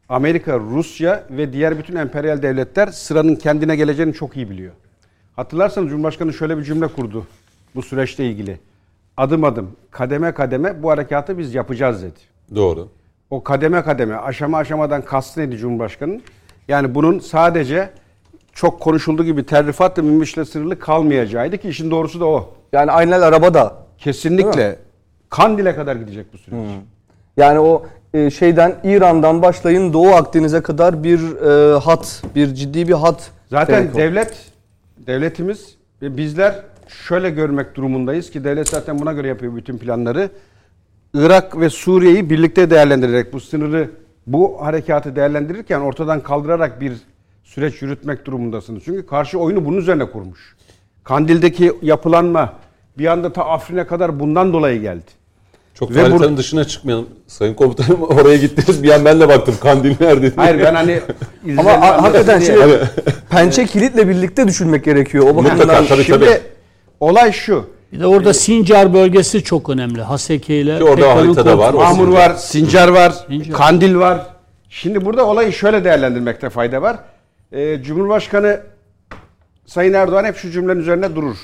[0.08, 4.72] Amerika, Rusya ve diğer bütün emperyal devletler sıranın kendine geleceğini çok iyi biliyor.
[5.36, 7.26] Hatırlarsanız Cumhurbaşkanı şöyle bir cümle kurdu
[7.74, 8.58] bu süreçle ilgili.
[9.16, 12.18] Adım adım, kademe kademe bu harekatı biz yapacağız dedi
[12.54, 12.88] Doğru.
[13.30, 16.22] o kademe kademe, aşama aşamadan kastı neydi Cumhurbaşkanı'nın?
[16.68, 17.90] Yani bunun sadece
[18.52, 22.54] çok konuşulduğu gibi terrifatla münbişle sınırlı kalmayacağıydı ki işin doğrusu da o.
[22.72, 24.78] Yani Aynel araba da Kesinlikle
[25.30, 26.58] Kandil'e kadar gidecek bu süreç.
[27.36, 32.92] Yani o e, şeyden İran'dan başlayın Doğu Akdeniz'e kadar bir e, hat, bir ciddi bir
[32.92, 33.30] hat.
[33.50, 34.52] Zaten devlet,
[35.06, 36.62] devletimiz ve bizler
[37.08, 40.30] şöyle görmek durumundayız ki devlet zaten buna göre yapıyor bütün planları.
[41.14, 43.90] Irak ve Suriye'yi birlikte değerlendirerek bu sınırı,
[44.26, 46.92] bu harekatı değerlendirirken ortadan kaldırarak bir
[47.44, 48.82] süreç yürütmek durumundasınız.
[48.84, 50.56] Çünkü karşı oyunu bunun üzerine kurmuş.
[51.04, 52.52] Kandil'deki yapılanma
[52.98, 55.22] bir anda ta Afrin'e kadar bundan dolayı geldi.
[55.74, 57.08] Çok Ve haritanın bur- dışına çıkmayalım.
[57.26, 58.82] Sayın komutanım oraya gittiniz.
[58.82, 59.54] Bir an ben de baktım.
[59.60, 60.32] Kandil nerede?
[60.36, 61.00] Hayır ben hani
[61.58, 62.80] Ama hakikaten şimdi
[63.30, 65.24] pençe kilitle birlikte düşünmek gerekiyor.
[65.24, 66.40] O Mutlaka, bakımdan tabii, Şimdi tabii.
[67.02, 67.66] Olay şu.
[67.92, 70.02] Bir de orada Sincar bölgesi çok önemli.
[70.02, 71.72] Haseke ile orada haritada var.
[71.72, 72.12] Sincar.
[72.12, 73.52] var, Sincar var, Sincar.
[73.52, 74.26] Kandil var.
[74.68, 76.96] Şimdi burada olayı şöyle değerlendirmekte fayda var.
[77.52, 78.60] Ee, Cumhurbaşkanı
[79.66, 81.36] Sayın Erdoğan hep şu cümlenin üzerine durur.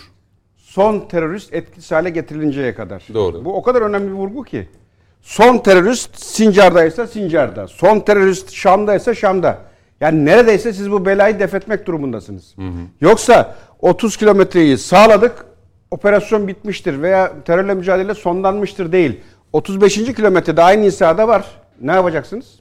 [0.56, 3.02] Son terörist etkisiz hale getirilinceye kadar.
[3.14, 3.44] Doğru.
[3.44, 4.68] Bu o kadar önemli bir vurgu ki.
[5.22, 7.68] Son terörist Sincar'daysa Sincar'da.
[7.68, 9.59] Son terörist Şam'daysa Şam'da.
[10.01, 12.55] Yani neredeyse siz bu belayı defetmek durumundasınız.
[13.01, 15.47] Yoksa 30 kilometreyi sağladık,
[15.90, 19.20] operasyon bitmiştir veya terörle mücadele sonlanmıştır değil.
[19.52, 19.94] 35.
[19.94, 21.44] kilometrede aynı insada var.
[21.81, 22.60] Ne yapacaksınız?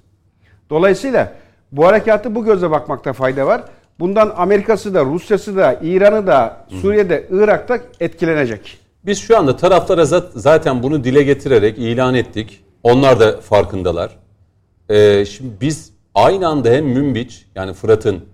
[0.69, 1.33] Dolayısıyla
[1.71, 3.63] bu harekatı bu gözle bakmakta fayda var.
[3.99, 8.77] Bundan Amerika'sı da, Rusya'sı da, İran'ı da, Suriye'de, Irak'ta etkilenecek.
[9.05, 12.63] Biz şu anda taraflara zat- zaten bunu dile getirerek ilan ettik.
[12.83, 14.17] Onlar da farkındalar.
[14.89, 18.25] Ee, şimdi biz aynı anda hem Münbiç yani Fırat'ın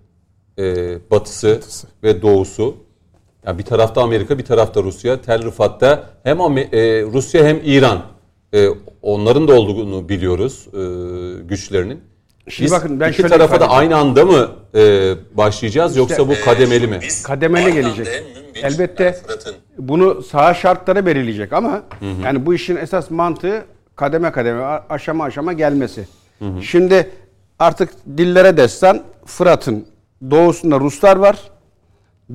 [0.60, 0.64] e,
[1.11, 1.60] batısı,
[2.03, 2.78] ve doğusu
[3.48, 5.22] yani bir tarafta Amerika bir tarafta Rusya.
[5.22, 6.65] Tel Rifat'ta hem e,
[7.03, 8.02] Rusya hem İran
[8.53, 8.68] e,
[9.02, 10.80] onların da olduğunu biliyoruz e,
[11.44, 12.02] güçlerinin.
[12.49, 16.34] Şimdi Biz bakın ben iki şöyle tarafa da aynı anda mı e, başlayacağız yoksa bu
[16.45, 16.99] kademeli mi?
[17.24, 18.07] Kademeli gelecek.
[18.56, 19.18] Elbette
[19.78, 21.82] bunu saha şartları belirleyecek ama
[22.24, 23.65] yani bu işin esas mantığı
[23.95, 26.07] kademe kademe, aşama aşama gelmesi.
[26.61, 27.10] Şimdi
[27.60, 29.86] artık dillere destan Fırat'ın
[30.32, 31.38] doğusunda Ruslar var,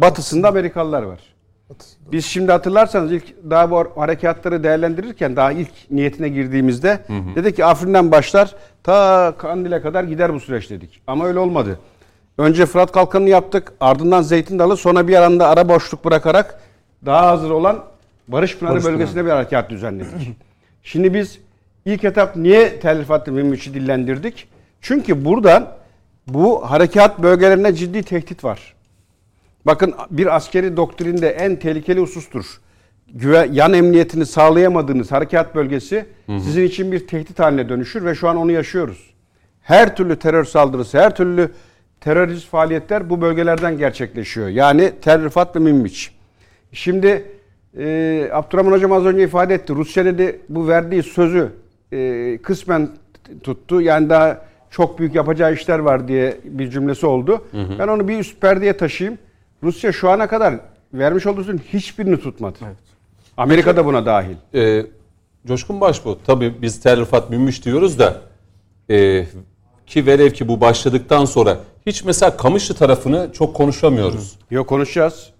[0.00, 1.20] batısında Amerikalılar var.
[2.12, 7.00] Biz şimdi hatırlarsanız ilk daha bu harekatları değerlendirirken daha ilk niyetine girdiğimizde
[7.34, 11.02] dedik ki Afrin'den başlar ta Kandil'e kadar gider bu süreç dedik.
[11.06, 11.78] Ama öyle olmadı.
[12.38, 13.72] Önce Fırat Kalkanı'nı yaptık.
[13.80, 16.60] Ardından Zeytin Dalı sonra bir aranda ara boşluk bırakarak
[17.06, 17.84] daha hazır olan
[18.28, 20.36] Barış Pınarı bölgesine bir harekat düzenledik.
[20.82, 21.38] Şimdi biz
[21.84, 24.48] ilk etap niye Tel Rifat'ı Münbiç'i dillendirdik?
[24.80, 25.68] Çünkü buradan
[26.26, 28.74] bu harekat bölgelerine ciddi tehdit var.
[29.69, 32.61] Bakın bir askeri doktrinde en tehlikeli husustur.
[33.12, 38.36] Güve, yan emniyetini sağlayamadığınız harekat bölgesi sizin için bir tehdit haline dönüşür ve şu an
[38.36, 39.15] onu yaşıyoruz.
[39.62, 41.51] Her türlü terör saldırısı, her türlü
[42.01, 44.49] terörist faaliyetler bu bölgelerden gerçekleşiyor.
[44.49, 46.15] Yani Tel Rifat ve Münbiç.
[46.73, 47.24] Şimdi
[47.78, 49.74] e, Abdurrahman Hocam az önce ifade etti.
[49.74, 51.49] Rusya dedi bu verdiği sözü
[51.93, 52.89] e, kısmen
[53.43, 53.81] tuttu.
[53.81, 57.45] Yani daha çok büyük yapacağı işler var diye bir cümlesi oldu.
[57.78, 59.19] Ben onu bir üst perdeye taşıyayım.
[59.62, 60.55] Rusya şu ana kadar
[60.94, 62.59] vermiş olduğu sözün hiçbirini tutmadı.
[63.36, 64.36] Amerika da buna dahil.
[64.55, 64.86] E,
[65.47, 68.16] Coşkun Başbuğ, tabii biz Tel Rifat Münbiç diyoruz da
[68.90, 69.26] e,
[69.86, 71.56] ki velev ki bu başladıktan sonra
[71.86, 74.39] hiç mesela Kamışlı tarafını çok konuşamıyoruz.
[74.51, 75.30] Yok konuşacağız.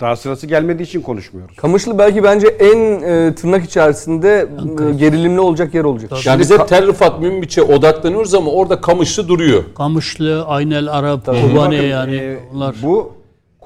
[0.00, 1.56] Daha sırası gelmediği için konuşmuyoruz.
[1.56, 4.48] Kamışlı belki bence en e, tırnak içerisinde
[4.90, 6.26] e, gerilimli olacak yer olacak.
[6.26, 9.64] Yani biz hep Tel Rifat Münbiç'e odaklanıyoruz ama orada Kamışlı duruyor.
[9.76, 12.74] Kamışlı, Aynel Arap, Bakın, Kobane yani e, onlar.
[12.82, 13.12] Bu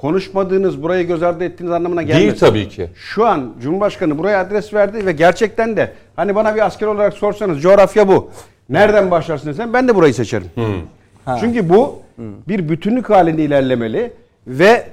[0.01, 2.21] konuşmadığınız, burayı göz ardı ettiğiniz anlamına gelmez.
[2.21, 2.89] Değil tabii ki.
[2.95, 7.61] Şu an Cumhurbaşkanı buraya adres verdi ve gerçekten de hani bana bir asker olarak sorsanız
[7.61, 8.29] coğrafya bu.
[8.69, 10.47] Nereden başlarsın desen ben de burayı seçerim.
[11.39, 14.13] Çünkü bu bir bütünlük halinde ilerlemeli
[14.47, 14.87] ve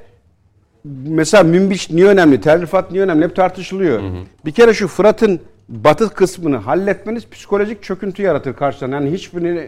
[1.06, 4.02] mesela Münbiç niye önemli, Tel niye önemli hep tartışılıyor.
[4.44, 8.90] Bir kere şu Fırat'ın batı kısmını halletmeniz psikolojik çöküntü yaratır karşıdan.
[8.92, 9.58] Yani hiçbirini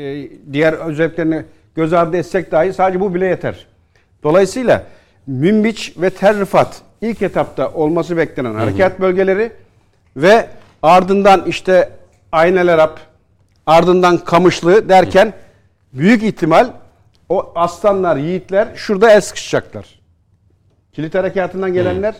[0.00, 1.42] e, diğer özelliklerini
[1.74, 3.66] göz ardı etsek dahi sadece bu bile yeter.
[4.22, 4.82] Dolayısıyla
[5.26, 9.52] Münbiç ve Tel Rifat ilk etapta olması beklenen harekat bölgeleri
[10.16, 10.48] ve
[10.82, 11.90] ardından işte
[12.32, 13.00] Aynel Arap,
[13.66, 15.32] ardından Kamışlı derken
[15.92, 16.70] büyük ihtimal
[17.28, 20.00] o aslanlar, yiğitler şurada el sıkışacaklar.
[20.92, 22.14] Kilit harekatından gelenler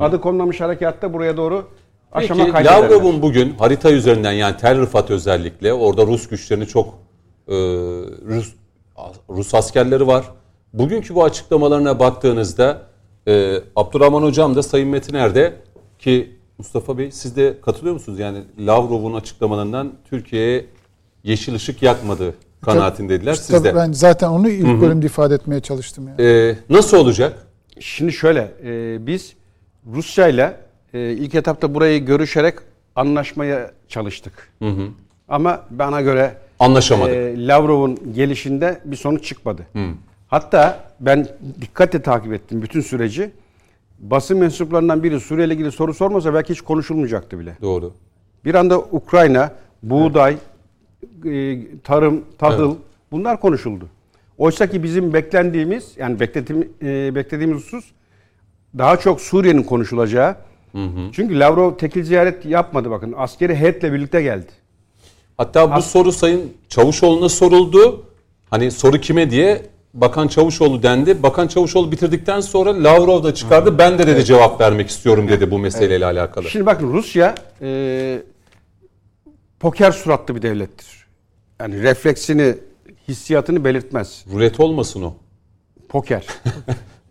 [0.00, 1.68] adı konmamış harekatta buraya doğru
[2.12, 2.82] aşama Peki kaydederler.
[2.82, 6.88] Lavrov'un bugün harita üzerinden yani Tel Rifat özellikle orada Rus güçlerini çok
[7.48, 7.54] e,
[8.26, 8.54] Rus,
[9.30, 10.24] Rus askerleri var.
[10.72, 12.82] Bugünkü bu açıklamalarına baktığınızda
[13.28, 15.54] e, Abdurrahman Hocam da Sayın Metiner de
[15.98, 18.18] ki Mustafa Bey siz de katılıyor musunuz?
[18.18, 20.66] Yani Lavrov'un açıklamalarından Türkiye'ye
[21.24, 22.34] yeşil ışık yakmadı
[22.64, 23.32] kanaatindediler.
[23.32, 23.74] İşte Siz de.
[23.74, 26.08] Ben zaten onu ilk bölümde ifade etmeye çalıştım.
[26.08, 26.22] Yani.
[26.28, 27.46] E, nasıl olacak?
[27.80, 29.34] Şimdi şöyle, e, biz
[29.94, 30.56] Rusya ile
[30.94, 32.54] e, ilk etapta burayı görüşerek
[32.96, 34.52] anlaşmaya çalıştık.
[35.28, 37.14] Ama bana göre Anlaşamadık.
[37.14, 39.66] e, Lavrov'un gelişinde bir sonuç çıkmadı.
[40.30, 41.28] Hatta ben
[41.60, 43.30] dikkatle takip ettim bütün süreci.
[43.98, 47.56] Basın mensuplarından biri Suriye ile ilgili soru sormasa belki hiç konuşulmayacaktı bile.
[47.62, 47.92] Doğru.
[48.44, 49.52] Bir anda Ukrayna,
[49.82, 50.36] buğday,
[51.24, 52.76] e, tarım, tahıl
[53.12, 53.88] bunlar konuşuldu.
[54.38, 56.68] Oysa ki bizim beklendiğimiz yani beklediğimiz,
[57.14, 57.84] beklediğimiz husus
[58.78, 60.36] daha çok Suriye'nin konuşulacağı.
[61.12, 63.14] Çünkü Lavrov tekil ziyaret yapmadı bakın.
[63.16, 64.50] Askeri heyetle birlikte geldi.
[65.36, 68.06] Hatta bu soru Sayın Çavuşoğlu'na soruldu.
[68.50, 69.62] Hani soru kime diye
[69.94, 71.22] Bakan Çavuşoğlu dendi.
[71.22, 73.78] Bakan Çavuşoğlu bitirdikten sonra Lavrov da çıkardı.
[73.78, 76.44] Ben de dedi cevap vermek istiyorum dedi bu meseleyle alakalı.
[76.44, 78.22] Şimdi bakın Rusya e,
[79.60, 81.06] poker suratlı bir devlettir.
[81.60, 82.54] Yani refleksini
[83.08, 84.24] hissiyatını belirtmez.
[84.32, 85.14] Rulet olmasın o.
[85.88, 86.26] Poker.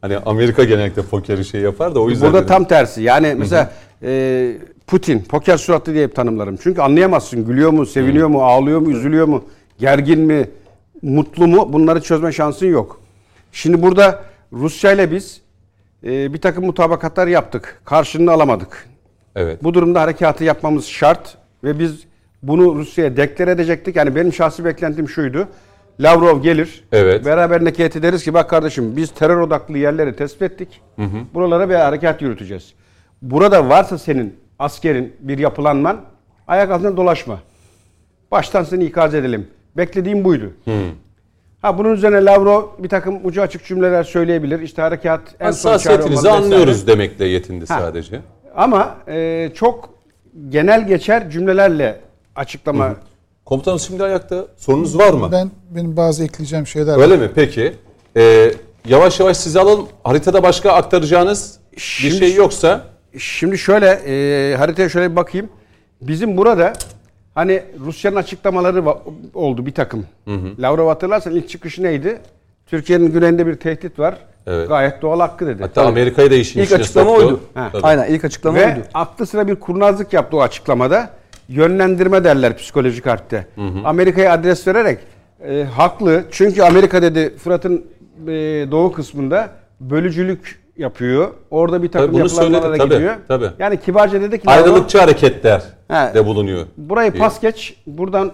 [0.01, 2.27] Hani Amerika genellikle pokeri şey yapar da o yüzden.
[2.27, 2.47] Burada dedim.
[2.47, 3.01] tam tersi.
[3.01, 3.73] Yani mesela
[4.03, 4.57] e,
[4.87, 6.57] Putin poker suratlı diye hep tanımlarım.
[6.63, 9.43] Çünkü anlayamazsın gülüyor mu, seviniyor mu, ağlıyor mu, üzülüyor mu,
[9.79, 10.49] gergin mi,
[11.01, 13.01] mutlu mu bunları çözme şansın yok.
[13.51, 14.23] Şimdi burada
[14.53, 15.41] Rusya ile biz
[16.03, 17.81] e, bir takım mutabakatlar yaptık.
[17.85, 18.87] Karşılığını alamadık.
[19.35, 19.63] Evet.
[19.63, 22.03] Bu durumda harekatı yapmamız şart ve biz
[22.43, 23.95] bunu Rusya'ya deklar edecektik.
[23.95, 25.47] Yani benim şahsi beklentim şuydu.
[25.99, 26.83] Lavrov gelir.
[26.91, 27.25] Evet.
[27.25, 30.81] Beraber heyeti deriz ki bak kardeşim biz terör odaklı yerleri tespit ettik.
[31.33, 32.73] Buralara bir harekat yürüteceğiz.
[33.21, 36.01] Burada varsa senin askerin bir yapılanman
[36.47, 37.39] ayak altında dolaşma.
[38.31, 39.47] Baştan seni ikaz edelim.
[39.83, 40.51] Beklediğim buydu.
[41.61, 44.59] Ha bunun üzerine Lavrov bir takım ucu açık cümleler söyleyebilir.
[44.59, 46.35] İşte harekat en son Hassasiyetinizi vesaire.
[46.37, 47.79] anlıyoruz demekle yetindi Ha.
[47.79, 48.19] sadece.
[48.55, 49.89] Ama e, çok
[50.49, 51.99] genel geçer cümlelerle
[52.35, 52.95] açıklama
[53.45, 54.45] Komutanım şimdi ayakta.
[54.57, 55.29] Sorunuz var mı?
[55.31, 57.01] Ben benim bazı ekleyeceğim şeyler var.
[57.03, 57.29] Öyle mi?
[57.35, 57.73] Peki.
[58.17, 58.51] Ee,
[58.87, 59.87] yavaş yavaş sizi alalım.
[60.03, 62.81] Haritada başka aktaracağınız bir Şimdi- şey yoksa
[63.17, 65.49] Şimdi şöyle e, haritaya şöyle bir bakayım.
[66.01, 66.73] Bizim burada
[67.39, 68.83] hani Rusya'nın açıklamaları
[69.33, 70.05] oldu bir takım.
[70.59, 72.19] Lavrov hatırlarsan ilk çıkışı neydi?
[72.67, 74.15] Türkiye'nin güneyinde bir tehdit var.
[74.47, 74.67] Evet.
[74.69, 75.61] Gayet doğal hakkı dedi.
[75.61, 77.25] hatta Amerika'yı da işin İlk içine açıklama soktu.
[77.25, 77.39] oydu.
[77.53, 77.69] Ha.
[77.71, 77.83] Tabii.
[77.83, 78.79] Aynen ilk açıklama Ve oydu.
[78.93, 81.09] aklı sıra bir kurnazlık yaptı o açıklamada.
[81.49, 83.47] Yönlendirme derler psikolojik harpte.
[83.85, 84.99] Amerika'ya adres vererek
[85.47, 86.23] e, haklı.
[86.31, 87.85] Çünkü Amerika dedi Fırat'ın
[88.27, 88.31] e,
[88.71, 89.49] doğu kısmında
[89.79, 91.27] bölücülük yapıyor.
[91.51, 93.15] Orada bir takım Tabii bunu yapılanmalara söyledi, tabii, gidiyor.
[93.27, 93.49] tabii.
[93.59, 96.13] Yani kibarca dedi ki Ayrılıkçı hareketler He.
[96.13, 96.65] de bulunuyor.
[96.77, 97.23] burayı diye.
[97.23, 97.75] pas geç.
[97.87, 98.31] Buradan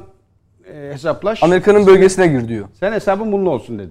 [0.73, 1.43] e, hesaplaş.
[1.43, 2.65] Amerika'nın bölgesine gir diyor.
[2.79, 3.89] Sen hesabın bununla olsun dedi.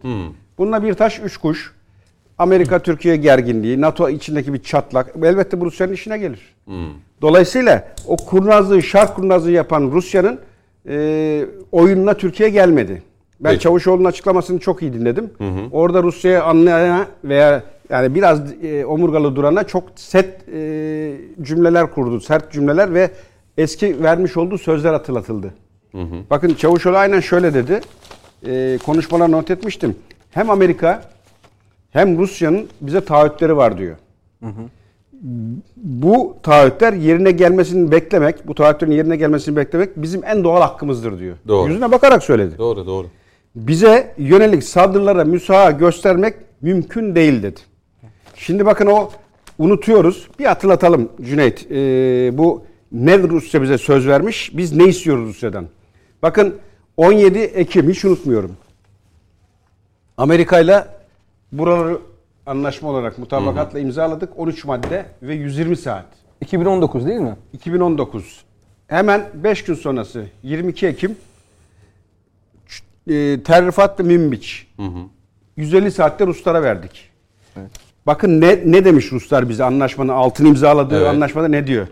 [0.59, 1.73] Bununla bir taş üç kuş.
[2.39, 5.15] Amerika Türkiye gerginliği, NATO içindeki bir çatlak.
[5.23, 6.55] Elbette bu Rusya'nın işine gelir.
[7.23, 10.39] Dolayısıyla o kurnazlığı, şark kurnazlığı yapan Rusya'nın
[10.89, 13.03] e, oyununa Türkiye gelmedi.
[13.41, 13.63] Ben Peki.
[13.63, 15.31] Çavuşoğlu'nun açıklamasını çok iyi dinledim.
[15.73, 22.21] Orada Rusya'ya anlayana veya yani biraz e, omurgalı durana çok set e, cümleler kurdu.
[22.21, 23.11] Sert cümleler ve
[23.59, 25.55] eski vermiş olduğu sözler hatırlatıldı.
[26.31, 27.81] Bakın Çavuşoğlu aynen şöyle dedi.
[28.47, 29.97] E, konuşmalar not etmiştim.
[30.31, 31.03] Hem Amerika
[31.91, 33.97] hem Rusya'nın bize taahhütleri var diyor.
[35.77, 41.37] Bu taahhütler yerine gelmesini beklemek, bu taahhütlerin yerine gelmesini beklemek bizim en doğal hakkımızdır diyor.
[41.49, 41.69] Doğru.
[41.69, 42.59] Yüzüne bakarak söyledi.
[42.59, 43.07] Doğru doğru.
[43.55, 47.61] Bize yönelik saldırılara müsaha göstermek mümkün değil dedi.
[48.37, 49.11] Şimdi bakın o
[49.59, 50.29] unutuyoruz.
[50.39, 51.67] Bir hatırlatalım Cüneyt.
[51.71, 54.51] Ee, bu ne Rusya bize söz vermiş?
[54.57, 55.67] Biz ne istiyoruz Rusya'dan?
[56.23, 56.57] Bakın
[56.97, 58.57] 17 Ekim hiç unutmuyorum.
[60.17, 60.87] Amerika ile
[61.53, 61.99] buraları
[62.47, 64.39] anlaşma olarak mutabakatla imzaladık.
[64.39, 66.07] 13 madde ve 120 saat.
[66.41, 67.37] 2019 değil mi?
[67.53, 68.45] 2019.
[68.87, 71.17] Hemen 5 gün sonrası 22 Ekim
[73.11, 74.67] e, Terrifat ve Münbiç.
[75.57, 77.11] 150 saatte Ruslara verdik.
[78.07, 81.09] Bakın ne ne demiş Ruslar bize anlaşmanın altını imzaladığı Evet.
[81.09, 81.87] anlaşmada ne diyor?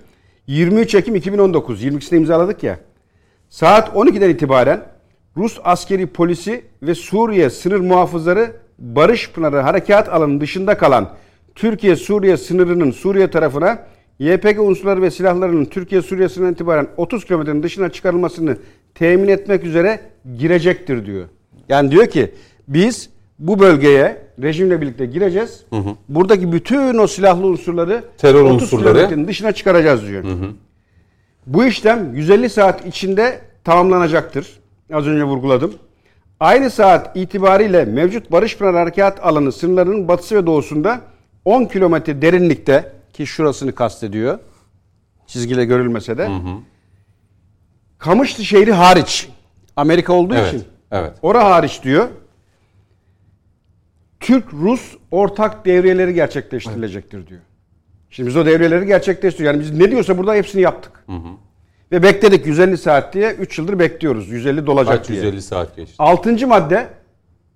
[0.46, 2.78] 23 Ekim 2019 22'sinde imzaladık ya.
[3.48, 4.80] Saat 12'den itibaren
[5.36, 11.10] Rus askeri polisi ve Suriye sınır muhafızları Barış Pınarı harekat alanının dışında kalan
[11.54, 13.78] Türkiye-Suriye sınırının Suriye tarafına
[14.18, 18.56] YPG unsurları ve silahlarının Türkiye-Suriye sınırından itibaren 30 kilometrenin dışına çıkarılmasını
[18.94, 20.00] temin etmek üzere
[20.38, 21.28] girecektir diyor.
[21.68, 22.34] Yani diyor ki
[22.68, 25.64] biz bu bölgeye rejimle birlikte gireceğiz.
[26.08, 29.28] Buradaki bütün o silahlı unsurları Terör 30 unsurları.
[29.28, 30.24] dışına çıkaracağız diyor.
[31.46, 34.60] Bu işlem 150 saat içinde tamamlanacaktır.
[34.92, 35.74] Az önce vurguladım.
[36.40, 41.00] Aynı saat itibariyle mevcut Barış Pınar Harekat alanı sınırlarının batısı ve doğusunda
[41.44, 44.38] 10 kilometre derinlikte ki şurasını kastediyor.
[45.26, 46.28] Çizgiyle görülmese de.
[47.98, 49.28] Kamışlı şehri hariç.
[49.76, 50.48] Amerika olduğu Evet.
[50.48, 50.64] için.
[50.92, 51.12] Evet.
[51.22, 52.08] Ora hariç diyor.
[54.22, 57.40] Türk-Rus ortak devriyeleri gerçekleştirilecektir diyor.
[58.10, 59.60] Şimdi biz o devriyeleri gerçekleştiriyoruz.
[59.60, 61.04] Yani biz ne diyorsa burada hepsini yaptık.
[61.92, 64.28] Ve bekledik 150 saat diye 3 yıldır bekliyoruz.
[64.28, 65.18] 150 dolacak Kaç diye.
[65.18, 65.94] 150 saat geçti.
[65.98, 66.88] Altıncı madde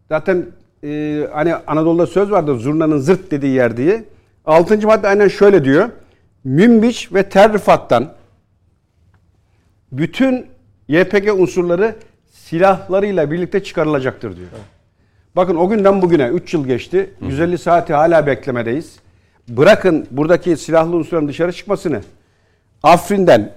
[0.08, 0.46] zaten
[0.84, 4.04] e, hani Anadolu'da söz vardır zurnanın zırt dediği yer diye.
[4.44, 5.88] Altıncı madde aynen şöyle diyor.
[6.44, 8.12] Münbiç ve Terrifat'tan
[9.92, 10.46] bütün
[10.88, 11.96] YPG unsurları
[12.30, 14.48] silahlarıyla birlikte çıkarılacaktır diyor.
[15.36, 17.10] Bakın o günden bugüne 3 yıl geçti.
[17.20, 18.92] 150 saati hala beklemedeyiz.
[19.48, 22.00] Bırakın buradaki silahlı unsurların dışarı çıkmasını.
[22.82, 23.52] Afrin'den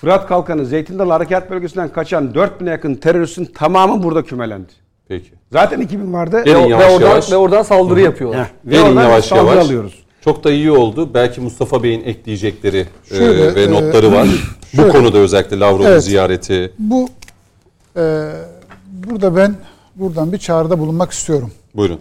[0.00, 4.72] Fırat Kalkanı Zeytin Dalı Harekat Bölgesi'nden kaçan 4000'e yakın teröristin tamamı burada kümelendi.
[5.08, 5.30] Peki.
[5.52, 6.42] Zaten 2000 vardı.
[6.46, 7.32] Ve, yavaş oradan, yavaş.
[7.32, 8.40] ve oradan saldırı yapıyorlar.
[8.40, 9.66] Heh, ve Gelin oradan yavaş saldırı yavaş.
[9.66, 10.04] alıyoruz.
[10.20, 11.14] Çok da iyi oldu.
[11.14, 14.28] Belki Mustafa Bey'in ekleyecekleri e, Şöyle, ve e, notları var.
[14.72, 14.92] Bu şöyle.
[14.92, 16.04] konuda özellikle Lavrov'un Evet.
[16.04, 16.72] ziyareti.
[16.78, 17.08] Bu
[17.96, 18.30] e,
[18.86, 19.54] burada ben
[19.96, 21.52] buradan bir çağrıda bulunmak istiyorum.
[21.74, 22.00] Buyurun.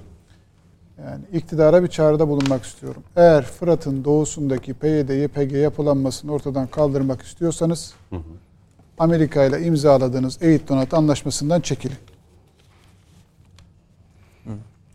[1.05, 3.03] Yani iktidara bir çağrıda bulunmak istiyorum.
[3.15, 7.93] Eğer Fırat'ın doğusundaki PYD, YPG yapılanmasını ortadan kaldırmak istiyorsanız
[8.97, 11.97] Amerika ile imzaladığınız Eğit Donat Anlaşması'ndan çekilin.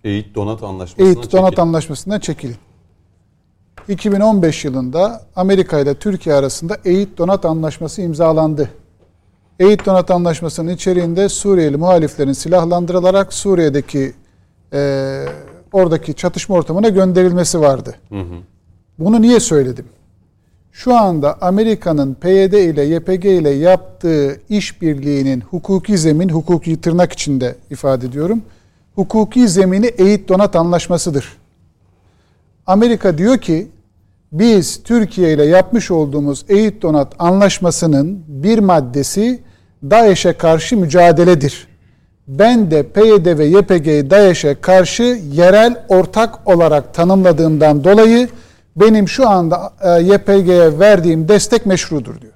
[0.04, 1.62] Eğit Donat Anlaşması'na Eğit Donat çekilin.
[1.62, 2.56] Anlaşması'ndan çekilin.
[3.88, 8.70] 2015 yılında Amerika ile Türkiye arasında Eğit Donat Anlaşması imzalandı.
[9.58, 14.12] Eğit Donat Anlaşması'nın içeriğinde Suriyeli muhaliflerin silahlandırılarak Suriye'deki
[14.72, 15.24] e,
[15.72, 17.94] oradaki çatışma ortamına gönderilmesi vardı.
[18.98, 19.86] Bunu niye söyledim?
[20.72, 28.06] Şu anda Amerika'nın PYD ile YPG ile yaptığı işbirliğinin hukuki zemin, hukuki tırnak içinde ifade
[28.06, 28.42] ediyorum.
[28.94, 31.36] Hukuki zemini Eğit Donat Anlaşması'dır.
[32.66, 33.68] Amerika diyor ki
[34.32, 39.47] biz Türkiye ile yapmış olduğumuz Eğit Donat Anlaşması'nın bir maddesi
[39.82, 41.68] DAEŞ'e karşı mücadeledir.
[42.28, 45.02] Ben de PYD ve YPG'yi DAEŞ'e karşı
[45.32, 48.28] yerel ortak olarak tanımladığımdan dolayı
[48.76, 52.32] benim şu anda e, YPG'ye verdiğim destek meşrudur diyor.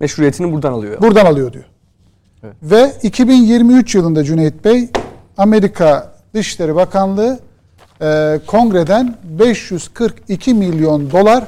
[0.00, 1.00] Meşruiyetini buradan alıyor.
[1.02, 1.64] Buradan alıyor diyor.
[2.62, 4.88] Ve 2023 yılında Cüneyt Bey
[5.38, 7.38] Amerika Dışişleri Bakanlığı
[8.02, 11.44] e, kongreden 542 milyon dolar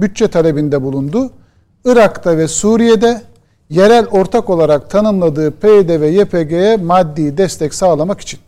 [0.00, 1.30] bütçe talebinde bulundu.
[1.84, 3.22] Irak'ta ve Suriye'de
[3.70, 8.40] yerel ortak olarak tanımladığı PYD ve YPG'ye maddi destek sağlamak için.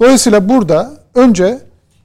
[0.00, 1.58] Dolayısıyla burada önce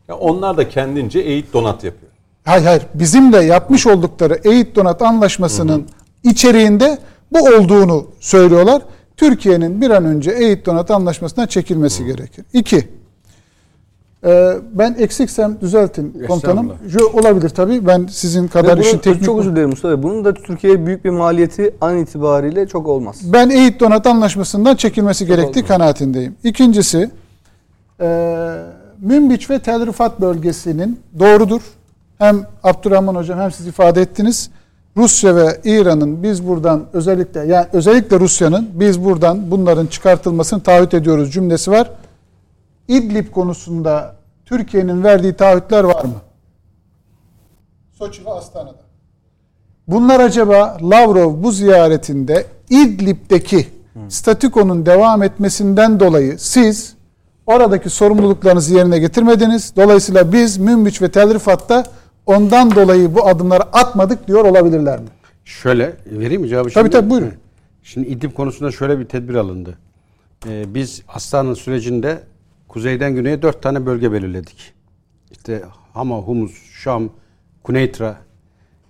[0.07, 2.11] Ya onlar da kendince Eğit Donat yapıyor.
[2.45, 2.83] Hayır hayır.
[2.93, 5.87] Bizimle yapmış oldukları Eğit Donat Anlaşması'nın
[6.23, 6.97] içeriğinde
[7.31, 8.81] bu olduğunu söylüyorlar.
[9.17, 12.45] Türkiye'nin bir an önce Eğit Donat Anlaşması'ndan çekilmesi gerekir.
[12.53, 12.87] İki,
[14.73, 16.71] ben eksiksem düzeltin komutanım.
[16.91, 17.87] Şu olabilir tabii.
[17.87, 19.25] Ben sizin kadar işin teknik...
[19.25, 20.03] çok özür dilerim Mustafa Bey.
[20.03, 23.21] Bunun da Türkiye'ye büyük bir maliyeti an itibariyle çok olmaz.
[23.33, 25.67] Ben Eğit Donat Anlaşması'ndan çekilmesi gerektiği olmaz.
[25.67, 26.35] kanaatindeyim.
[26.43, 27.11] İkincisi,
[28.01, 28.57] e,
[29.01, 31.61] Münbiç ve Tel Rifat bölgesinin doğrudur.
[32.17, 34.49] Hem Abdurrahman Hocam hem siz ifade ettiniz.
[34.97, 41.31] Rusya ve İran'ın biz buradan özellikle yani özellikle Rusya'nın biz buradan bunların çıkartılmasını taahhüt ediyoruz
[41.31, 41.89] cümlesi var.
[42.87, 46.21] İdlib konusunda Türkiye'nin verdiği taahhütler var mı?
[47.93, 48.85] Soçi ve Astana'da.
[49.87, 53.67] Bunlar acaba Lavrov bu ziyaretinde İdlib'deki
[54.09, 56.95] statükonun devam etmesinden dolayı siz
[57.45, 59.73] oradaki sorumluluklarınızı yerine getirmediniz.
[59.75, 61.83] Dolayısıyla biz Münbiç ve Tel Rifat'ta
[62.25, 65.07] ondan dolayı bu adımları atmadık diyor olabilirler mi?
[65.45, 66.69] Şöyle vereyim mi cevabı?
[66.69, 66.89] Tabii, şimdi?
[66.89, 67.33] tabii, buyurun.
[67.83, 69.77] Şimdi İdlib konusunda şöyle bir tedbir alındı.
[70.47, 72.19] Ee, biz Aslan'ın sürecinde
[72.75, 74.73] kuzeyden güneye dört tane bölge belirledik.
[75.31, 77.09] İşte Hama, Humus, Şam,
[77.63, 78.17] Kuneytra.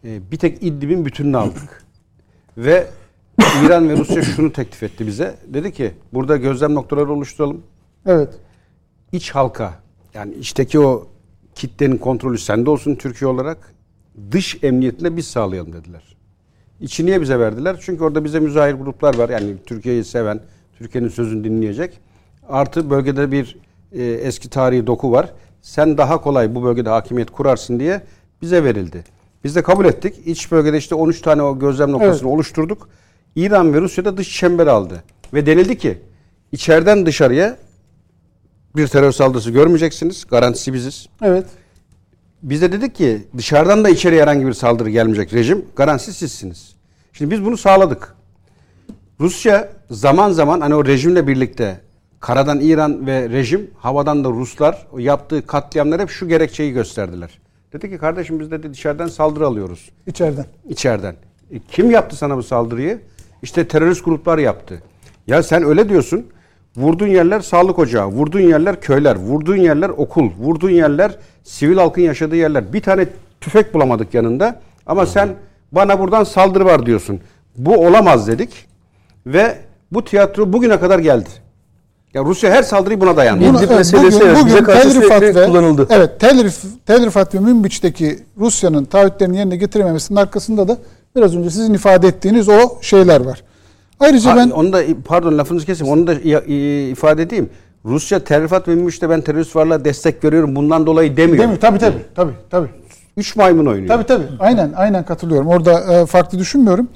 [0.03, 1.83] Ee, bir tek İdlib'in bütününü aldık.
[2.57, 2.87] Ve
[3.65, 5.35] İran ve Rusya şunu teklif etti bize.
[5.47, 7.63] Dedi ki burada gözlem noktaları oluşturalım.
[8.05, 8.33] Evet.
[9.11, 9.73] İç halka
[10.13, 11.07] yani içteki o
[11.55, 13.73] kitlenin kontrolü sende olsun Türkiye olarak.
[14.31, 16.17] Dış emniyetini de biz sağlayalım dediler.
[16.81, 17.77] İçi niye bize verdiler?
[17.81, 19.29] Çünkü orada bize müzahir gruplar var.
[19.29, 20.39] Yani Türkiye'yi seven,
[20.77, 21.99] Türkiye'nin sözünü dinleyecek.
[22.49, 23.64] Artı bölgede bir
[23.95, 25.33] e, eski tarihi doku var.
[25.61, 28.01] Sen daha kolay bu bölgede hakimiyet kurarsın diye
[28.41, 29.03] bize verildi.
[29.43, 30.15] Biz de kabul ettik.
[30.25, 32.89] İç bölgede işte 13 tane o gözlem noktasını oluşturduk.
[33.35, 35.03] İran ve Rusya da dış çember aldı.
[35.33, 35.97] Ve denildi ki
[36.51, 37.57] içeriden dışarıya
[38.75, 40.25] bir terör saldırısı görmeyeceksiniz.
[40.25, 41.07] Garantisi biziz.
[41.21, 41.45] Evet.
[42.43, 46.75] Biz de dedik ki dışarıdan da içeriye herhangi bir saldırı gelmeyecek rejim garantisi sizsiniz.
[47.13, 48.15] Şimdi biz bunu sağladık.
[49.19, 51.81] Rusya zaman zaman hani o rejimle birlikte
[52.25, 57.39] karadan İran ve rejim havadan da Ruslar yaptığı katliamlar hep şu gerekçeyi gösterdiler.
[57.73, 59.89] Dedi ki kardeşim biz de dışarıdan saldırı alıyoruz.
[60.07, 60.45] içeriden.
[60.69, 61.15] İçeriden.
[61.51, 62.99] E, kim yaptı sana bu saldırıyı?
[63.41, 64.83] İşte terörist gruplar yaptı.
[65.27, 66.25] Ya sen öyle diyorsun.
[66.77, 72.35] Vurduğun yerler sağlık ocağı, vurduğun yerler köyler, vurduğun yerler okul, vurduğun yerler sivil halkın yaşadığı
[72.35, 72.73] yerler.
[72.73, 73.07] Bir tane
[73.41, 75.29] tüfek bulamadık yanında ama sen
[75.71, 77.19] bana buradan saldırı var diyorsun.
[77.57, 78.65] Bu olamaz dedik
[79.25, 79.57] ve
[79.91, 81.44] bu tiyatro bugüne kadar geldi.
[82.15, 83.45] Ya Rusya her saldırıyı buna dayandı.
[83.49, 85.87] Bunu- İdlib meselesi evet, bize karşı Rifat ve- kullanıldı.
[85.89, 90.77] Evet, Tel, Rif- Tel Rifat ve Münbiç'teki Rusya'nın taahhütlerini yerine getirememesinin arkasında da
[91.15, 93.43] biraz önce sizin ifade ettiğiniz o şeyler var.
[93.99, 95.93] Ayrıca Ha, ben onu da pardon lafınızı keseyim.
[95.93, 96.13] Onu da
[96.91, 97.49] ifade edeyim.
[97.85, 101.37] Rusya terifat ve Münbiç'te ben terörist varlığa destek görüyorum bundan dolayı demiyor.
[101.37, 101.59] değil mi?
[101.59, 102.67] Tabii tabii tabii tabii.
[103.17, 103.87] Üç maymun oynuyor.
[103.87, 104.25] Tabii tabii.
[104.39, 105.47] Aynen aynen katılıyorum.
[105.47, 106.87] Orada e, farklı düşünmüyorum.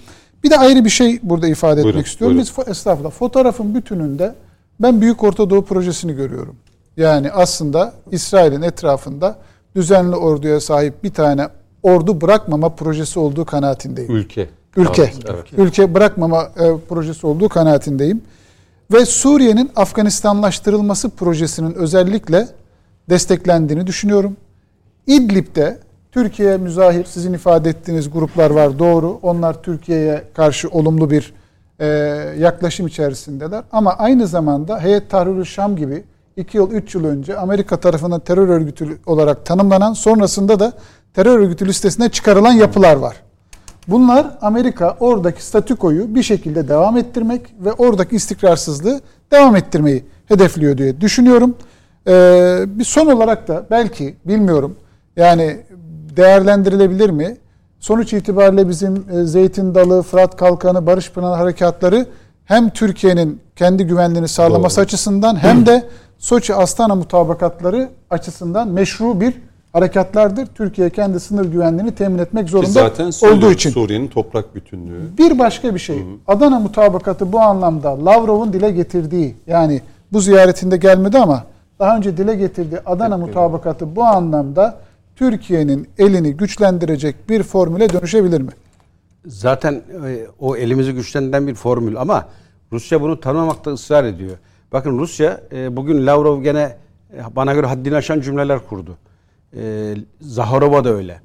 [0.43, 2.37] Bir de ayrı bir şey burada ifade etmek Buyurun, istiyorum.
[2.37, 2.53] buyurun.
[2.59, 4.35] Biz estağfurullah fotoğrafın bütününde
[4.79, 6.55] ben Büyük Orta Doğu projesini görüyorum.
[6.97, 9.35] Yani aslında İsrail'in etrafında
[9.75, 11.47] düzenli orduya sahip bir tane
[11.83, 14.15] ordu bırakmama projesi olduğu kanaatindeyim.
[14.15, 14.49] Ülke.
[14.75, 15.01] Ülke.
[15.01, 15.45] Evet, evet.
[15.57, 18.21] Ülke bırakmama e, projesi olduğu kanaatindeyim.
[18.93, 22.47] ve Suriye'nin Afganistanlaştırılması projesinin özellikle
[23.09, 24.37] desteklendiğini düşünüyorum.
[25.07, 25.79] İdlib'de
[26.11, 29.19] Türkiye müzahir sizin ifade ettiğiniz gruplar var doğru.
[29.21, 31.33] Onlar Türkiye'ye karşı olumlu bir
[31.79, 31.85] e,
[32.39, 33.63] yaklaşım içerisindeler.
[33.71, 36.03] Ama aynı zamanda Heyet Tahrir Şam gibi
[36.37, 40.73] 2 yıl 3 yıl önce Amerika tarafından terör örgütü olarak tanımlanan sonrasında da
[41.13, 43.15] terör örgütü listesine çıkarılan yapılar var.
[43.87, 49.01] Bunlar Amerika oradaki statükoyu bir şekilde devam ettirmek ve oradaki istikrarsızlığı
[49.31, 51.55] devam ettirmeyi hedefliyor diye düşünüyorum.
[52.07, 54.75] Ee, bir son olarak da belki bilmiyorum
[55.15, 55.59] yani
[56.17, 57.37] değerlendirilebilir mi?
[57.79, 62.05] Sonuç itibariyle bizim e, Zeytin Dalı, Fırat Kalkanı, Barış Pınarı harekatları
[62.45, 64.83] hem Türkiye'nin kendi güvenliğini sağlaması Doğru.
[64.83, 69.33] açısından hem de Soçi Astana mutabakatları açısından meşru bir
[69.73, 70.45] harekatlardır.
[70.45, 73.69] Türkiye kendi sınır güvenliğini temin etmek zorunda zaten olduğu için.
[73.69, 75.17] Suriye'nin toprak bütünlüğü.
[75.17, 75.97] Bir başka bir şey.
[75.97, 76.03] Hı.
[76.27, 79.81] Adana mutabakatı bu anlamda Lavrov'un dile getirdiği yani
[80.11, 81.43] bu ziyaretinde gelmedi ama
[81.79, 84.77] daha önce dile getirdiği Adana evet, mutabakatı bu anlamda
[85.19, 88.51] Türkiye'nin elini güçlendirecek bir formüle dönüşebilir mi?
[89.25, 92.27] Zaten e, o elimizi güçlendiren bir formül ama
[92.71, 94.37] Rusya bunu tanımamakta ısrar ediyor.
[94.71, 96.77] Bakın Rusya e, bugün Lavrov gene
[97.13, 98.97] e, bana göre haddini aşan cümleler kurdu.
[100.21, 101.21] Zaharova da öyle.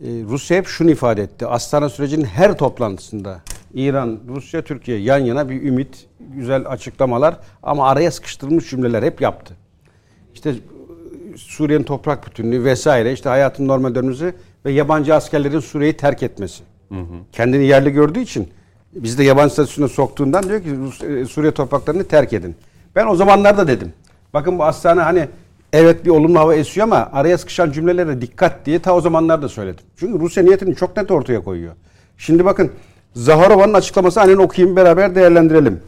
[0.00, 1.46] Rusya hep şunu ifade etti.
[1.46, 3.40] Astana sürecinin her toplantısında
[3.74, 9.54] İran, Rusya, Türkiye yan yana bir ümit, güzel açıklamalar ama araya sıkıştırılmış cümleler hep yaptı.
[10.34, 10.54] İşte
[11.38, 14.34] Suriye'nin toprak bütünlüğü vesaire işte hayatın normal dönmesi
[14.64, 16.62] ve yabancı askerlerin Suriye'yi terk etmesi.
[16.88, 17.14] Hı hı.
[17.32, 18.48] Kendini yerli gördüğü için
[18.92, 20.68] biz de yabancı statüsüne soktuğundan diyor ki
[21.06, 22.56] e, Suriye topraklarını terk edin.
[22.96, 23.92] Ben o zamanlarda dedim.
[24.34, 25.28] Bakın bu hastane hani
[25.72, 29.84] evet bir olumlu hava esiyor ama araya sıkışan cümlelere dikkat diye ta o zamanlarda söyledim.
[29.96, 31.74] Çünkü Rusya niyetini çok net ortaya koyuyor.
[32.18, 32.70] Şimdi bakın
[33.14, 35.80] Zaharova'nın açıklaması hani okuyayım beraber değerlendirelim.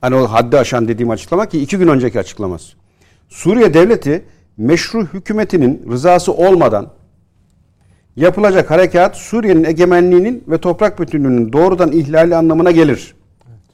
[0.00, 2.72] Hani o haddi aşan dediğim açıklama ki iki gün önceki açıklaması.
[3.28, 4.24] Suriye devleti
[4.58, 6.88] meşru hükümetinin rızası olmadan
[8.16, 13.14] yapılacak harekat Suriye'nin egemenliğinin ve toprak bütünlüğünün doğrudan ihlali anlamına gelir.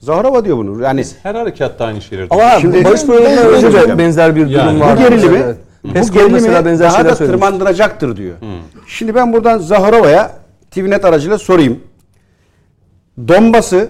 [0.00, 0.82] Zaharova diyor bunu.
[0.82, 4.96] Yani her harekatta aynı şeyleri Ama şimdi barış de benzer bir yani, durum var.
[4.96, 5.54] Bu gerilimi
[5.84, 8.34] bu gerilimi benzer daha da tırmandıracaktır diyor.
[8.34, 8.46] Hı.
[8.86, 10.32] Şimdi ben buradan Zaharova'ya
[10.70, 11.80] TVNet aracıyla sorayım.
[13.28, 13.88] Donbas'ı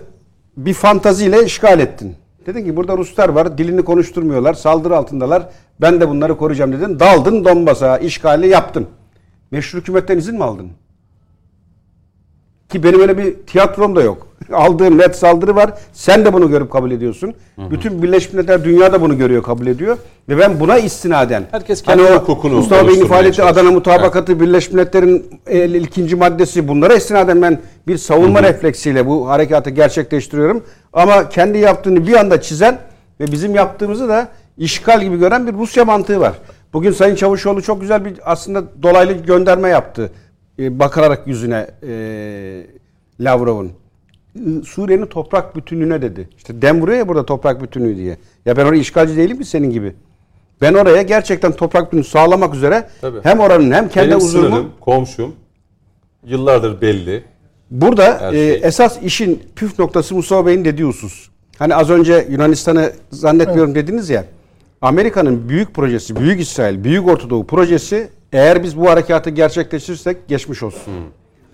[0.56, 2.16] bir fantaziyle işgal ettin.
[2.46, 5.48] Dedin ki burada Ruslar var, dilini konuşturmuyorlar, saldırı altındalar.
[5.80, 7.00] Ben de bunları koruyacağım dedin.
[7.00, 8.86] Daldın Donbas'a, işgali yaptın.
[9.50, 10.70] Meşru hükümetten izin mi aldın?
[12.74, 14.26] Ki benim öyle bir tiyatrom da yok.
[14.52, 15.70] Aldığım net saldırı var.
[15.92, 17.34] Sen de bunu görüp kabul ediyorsun.
[17.56, 17.70] Hı hı.
[17.70, 19.98] Bütün Birleşmiş Milletler dünya da bunu görüyor, kabul ediyor.
[20.28, 24.42] Ve ben buna istinaden Herkes kendi hani hukukunu Mustafa Bey'in ifade ettiği Adana Mutabakatı, evet.
[24.42, 25.40] Birleşmiş Milletler'in
[25.74, 28.48] ikinci maddesi bunlara istinaden ben bir savunma hı hı.
[28.48, 30.62] refleksiyle bu harekatı gerçekleştiriyorum.
[30.92, 32.78] Ama kendi yaptığını bir anda çizen
[33.20, 34.28] ve bizim yaptığımızı da
[34.58, 36.32] işgal gibi gören bir Rusya mantığı var.
[36.72, 40.10] Bugün Sayın Çavuşoğlu çok güzel bir aslında dolaylı gönderme yaptı.
[40.58, 41.92] E, bakarak yüzüne e,
[43.20, 43.72] Lavrov'un.
[44.64, 46.28] Suriye'nin toprak bütünlüğüne dedi.
[46.36, 48.16] İşte dem vuruyor ya burada toprak bütünlüğü diye.
[48.46, 49.94] Ya ben oraya işgalci değilim mi senin gibi?
[50.60, 53.18] Ben oraya gerçekten toprak bütünlüğü sağlamak üzere Tabii.
[53.22, 54.48] hem oranın hem kendi Benim huzurumu...
[54.48, 55.34] Sınırım, komşum
[56.24, 57.24] yıllardır belli.
[57.70, 58.60] Burada e, şey.
[58.62, 61.28] esas işin püf noktası Mustafa Bey'in dediği husus.
[61.58, 63.88] Hani az önce Yunanistan'ı zannetmiyorum evet.
[63.88, 64.24] dediniz ya.
[64.82, 70.92] Amerika'nın büyük projesi, Büyük İsrail, Büyük Ortadoğu projesi eğer biz bu harekatı gerçekleştirirsek geçmiş olsun.
[70.92, 71.02] Hmm.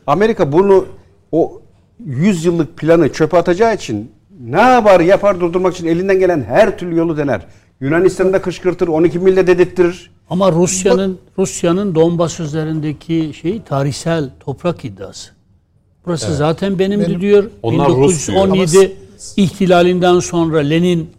[0.06, 0.86] Amerika bunu
[1.32, 1.62] o
[2.04, 6.96] 100 yıllık planı çöpe atacağı için ne yapar yapar durdurmak için elinden gelen her türlü
[6.96, 7.46] yolu dener.
[7.80, 10.10] Yunanistan'ı da kışkırtır, 12 milde dedirttirir.
[10.30, 15.30] Ama Rusya'nın Rusya'nın Donbas üzerindeki şey tarihsel toprak iddiası.
[16.06, 16.36] Burası evet.
[16.36, 17.50] zaten benimdi Benim, diyor.
[17.62, 21.10] Onlar 1917 Rus ihtilalinden sonra Lenin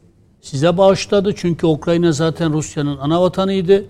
[0.42, 1.34] size bağışladı.
[1.36, 3.86] Çünkü Ukrayna zaten Rusya'nın ana vatanıydı.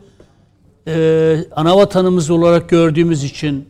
[0.87, 3.69] Ee, ana vatanımız olarak gördüğümüz için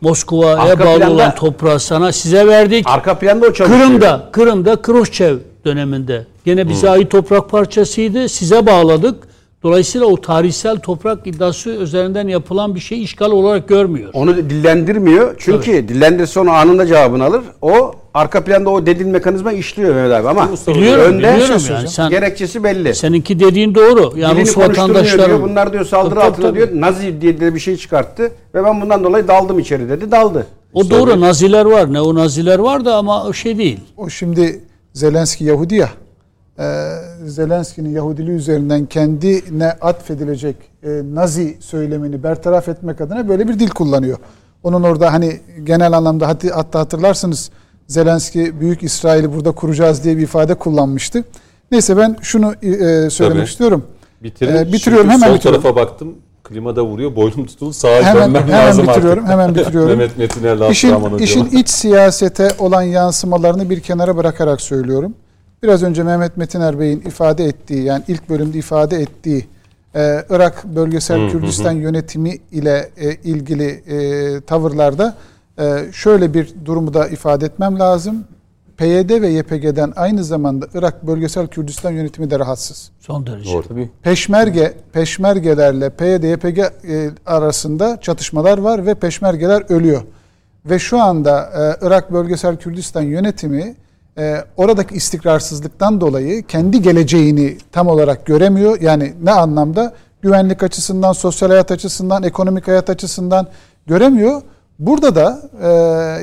[0.00, 2.86] Moskova'ya bağlı planda, olan toprağı sana size verdik.
[2.88, 3.80] Arka planda o çalışıyor.
[3.80, 6.26] Kırım'da, Kırım'da Khrushchev döneminde.
[6.44, 6.94] Gene bize hmm.
[6.94, 8.28] ait toprak parçasıydı.
[8.28, 9.31] Size bağladık.
[9.62, 14.10] Dolayısıyla o tarihsel toprak iddiası üzerinden yapılan bir şey işgal olarak görmüyor.
[14.12, 15.34] Onu dillendirmiyor.
[15.38, 15.88] Çünkü Tabii.
[15.88, 17.42] dillendirse onu anında cevabını alır.
[17.62, 21.88] O arka planda o dediğin mekanizma işliyor Mehmet abi ama biliyorum, önde biliyorum yani.
[21.88, 22.94] Sen, gerekçesi belli.
[22.94, 24.12] Seninki dediğin doğru.
[24.16, 26.56] Yani Rus vatandaşları diyor, bunlar diyor saldırı tabii, altında tabii.
[26.56, 26.68] diyor.
[26.74, 28.22] Nazi diye de bir şey çıkarttı
[28.54, 30.10] ve ben bundan dolayı daldım içeri dedi.
[30.10, 30.46] Daldı.
[30.72, 31.00] O Sonra...
[31.00, 31.92] doğru Naziler var.
[31.92, 33.80] Ne o Naziler var da ama o şey değil.
[33.96, 34.60] O şimdi
[34.92, 35.88] Zelenski Yahudi ya.
[36.58, 36.92] Ee,
[37.26, 44.18] Zelenski'nin Yahudiliği üzerinden kendine atfedilecek e, Nazi söylemini bertaraf etmek adına böyle bir dil kullanıyor.
[44.62, 47.50] Onun orada hani genel anlamda hatta hatırlarsınız
[47.86, 51.24] Zelenski Büyük İsrail'i burada kuracağız diye bir ifade kullanmıştı.
[51.70, 53.50] Neyse ben şunu e, söylemek Tabii.
[53.50, 53.84] istiyorum.
[54.22, 54.56] Bitirin.
[54.56, 55.62] Ee, bitiriyorum, Çünkü hemen sol bitiriyorum.
[55.62, 56.14] tarafa baktım.
[56.44, 57.16] Klimada vuruyor.
[57.16, 57.72] Boynum tutuldu.
[57.72, 59.18] Sağa Hemen, dönmem hemen lazım bitiriyorum.
[59.24, 59.32] artık.
[59.32, 59.88] Hemen bitiriyorum.
[59.98, 61.24] Mehmet Metiner'le İşin, Abdurrahman Hocam.
[61.24, 65.14] işin iç siyasete olan yansımalarını bir kenara bırakarak söylüyorum.
[65.62, 69.46] Biraz önce Mehmet Metiner Bey'in ifade ettiği yani ilk bölümde ifade ettiği
[69.94, 75.16] e, Irak bölgesel Hı, hı, Kürdistan yönetimi ile e, ilgili e, tavırlarda
[75.58, 78.24] e, şöyle bir durumu da ifade etmem lazım.
[78.76, 82.90] PYD ve YPG'den aynı zamanda Irak bölgesel Kürdistan yönetimi de rahatsız.
[83.00, 83.52] Son derece.
[83.52, 83.68] Doğru.
[83.68, 83.90] Tabii.
[84.02, 90.02] Peşmerge, peşmergelerle PYD, YPG e, arasında çatışmalar var ve peşmergeler ölüyor.
[90.66, 93.74] Ve şu anda e, Irak Bölgesel Kürdistan yönetimi
[94.18, 98.80] e, oradaki istikrarsızlıktan dolayı kendi geleceğini tam olarak göremiyor.
[98.80, 99.92] Yani ne anlamda?
[100.22, 103.46] Güvenlik açısından, sosyal hayat açısından, ekonomik hayat açısından
[103.86, 104.42] göremiyor.
[104.78, 105.68] Burada da e,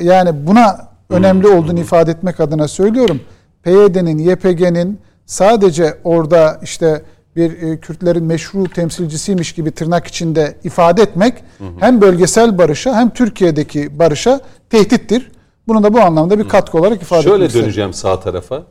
[0.04, 3.20] yani buna önemli olduğunu ifade etmek adına söylüyorum.
[3.62, 7.02] PYD'nin, YPG'nin sadece orada işte
[7.36, 11.34] bir e, Kürtlerin meşru temsilcisiymiş gibi tırnak içinde ifade etmek
[11.80, 14.40] hem bölgesel barışa hem Türkiye'deki barışa
[14.70, 15.30] tehdittir.
[15.70, 17.64] Bunu da bu anlamda bir katkı olarak ifade Şöyle etmek isterim.
[17.64, 18.62] döneceğim sağ tarafa.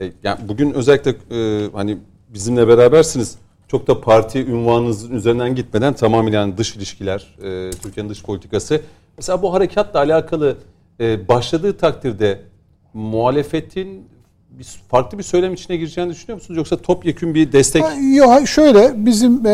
[0.00, 1.98] E, yani bugün özellikle e, hani
[2.28, 3.34] bizimle berabersiniz.
[3.68, 8.80] Çok da parti ünvanınızın üzerinden gitmeden tamamen yani dış ilişkiler, e, Türkiye'nin dış politikası.
[9.16, 10.56] Mesela bu harekatla alakalı
[11.00, 12.40] e, başladığı takdirde
[12.94, 14.08] muhalefetin
[14.50, 16.58] bir, farklı bir söylem içine gireceğini düşünüyor musunuz?
[16.58, 17.84] Yoksa topyekün bir destek
[18.14, 19.50] Yok şöyle bizim e,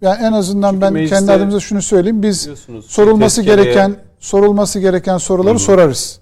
[0.00, 2.22] yani en azından Çünkü ben kendi adımıza şunu söyleyeyim.
[2.22, 2.48] Biz
[2.86, 6.20] sorulması gereken sorulması gereken soruları sorarız.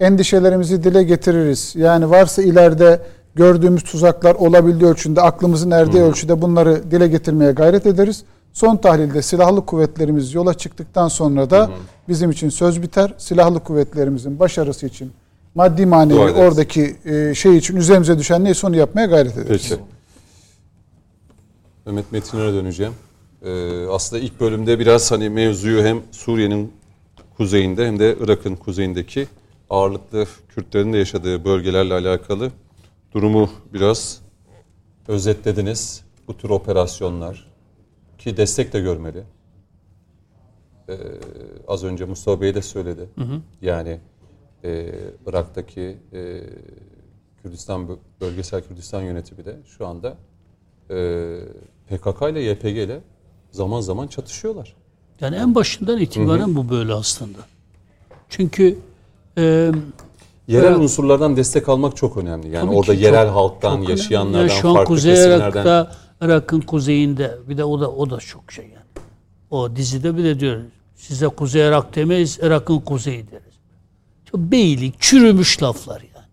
[0.00, 1.72] Endişelerimizi dile getiririz.
[1.76, 3.00] Yani varsa ileride
[3.34, 8.24] gördüğümüz tuzaklar olabildiği ölçüde, aklımızın erdiği ölçüde bunları dile getirmeye gayret ederiz.
[8.52, 11.70] Son tahlilde silahlı kuvvetlerimiz yola çıktıktan sonra da
[12.08, 13.14] bizim için söz biter.
[13.18, 15.12] Silahlı kuvvetlerimizin başarısı için
[15.54, 19.66] maddi manevi oradaki e, şey için üzerimize düşen neyse onu yapmaya gayret ederiz.
[19.68, 19.82] Peki.
[21.86, 22.92] Mehmet Metin'e döneceğim.
[23.44, 26.72] Ee, aslında ilk bölümde biraz hani mevzuyu hem Suriye'nin
[27.42, 29.26] kuzeyinde hem de Irak'ın kuzeyindeki
[29.70, 32.50] ağırlıklı Kürtlerin de yaşadığı bölgelerle alakalı
[33.12, 34.20] durumu biraz
[35.08, 36.04] özetlediniz.
[36.28, 37.46] Bu tür operasyonlar
[38.18, 39.22] ki destek de görmeli.
[40.88, 40.96] Ee,
[41.68, 43.08] az önce Mustafa Bey de söyledi.
[43.62, 44.00] Yani
[44.64, 44.94] e,
[45.26, 46.40] Irak'taki e,
[47.42, 50.16] Kürdistan bö- bölgesel Kürdistan yönetimi de şu anda
[50.90, 51.38] e,
[51.88, 53.00] PKK ile YPG ile
[53.50, 54.81] zaman zaman çatışıyorlar.
[55.22, 57.38] Yani en başından itibaren bu böyle aslında.
[58.28, 58.78] Çünkü
[59.38, 59.72] e,
[60.48, 60.78] Yerel Evet.
[60.78, 62.48] unsurlardan destek almak çok önemli.
[62.48, 64.52] Yani orada ki yerel çok- halktan, çok yaşayanlardan, önemli.
[64.52, 65.62] Ya şu an farklı Kuzey kesimlerden.
[65.62, 69.06] Irak'ta, Irak'ın kuzeyinde bir de o da o da çok şey yani.
[69.50, 70.60] O dizide bir de diyor
[70.96, 73.54] size Kuzey Irak demeyiz, Irak'ın kuzeyi deriz.
[74.30, 76.26] Çok beylik, çürümüş laflar yani.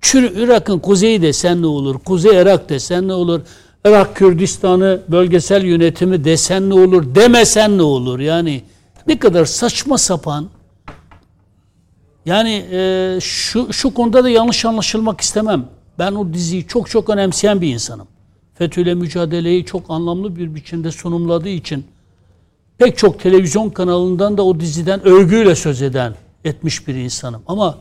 [0.00, 1.98] Çürü, Irak'ın kuzeyi desen ne olur?
[1.98, 3.40] Kuzey Irak desen ne olur?
[3.84, 7.14] Irak Kürdistan'ı bölgesel yönetimi desen ne olur?
[7.14, 8.18] Demesen ne olur?
[8.18, 8.62] Yani
[9.06, 10.48] ne kadar saçma sapan
[12.26, 15.66] yani e, şu şu konuda da yanlış anlaşılmak istemem.
[15.98, 18.06] Ben o diziyi çok çok önemseyen bir insanım.
[18.54, 21.86] FETÖ'yle mücadeleyi çok anlamlı bir biçimde sunumladığı için
[22.78, 26.14] pek çok televizyon kanalından da o diziden övgüyle söz eden
[26.44, 27.42] etmiş bir insanım.
[27.46, 27.78] Ama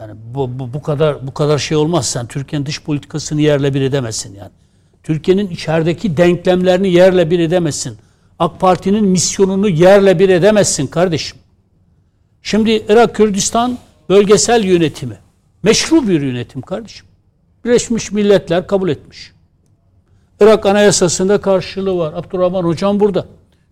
[0.00, 3.80] yani bu, bu, bu kadar bu kadar şey olmaz sen Türkiye'nin dış politikasını yerle bir
[3.80, 4.50] edemezsin yani.
[5.02, 7.98] Türkiye'nin içerideki denklemlerini yerle bir edemezsin.
[8.38, 11.38] AK Parti'nin misyonunu yerle bir edemezsin kardeşim.
[12.42, 15.18] Şimdi Irak Kürdistan bölgesel yönetimi.
[15.62, 17.06] Meşru bir yönetim kardeşim.
[17.64, 19.32] Birleşmiş Milletler kabul etmiş.
[20.40, 22.12] Irak Anayasası'nda karşılığı var.
[22.12, 23.26] Abdurrahman Hocam burada.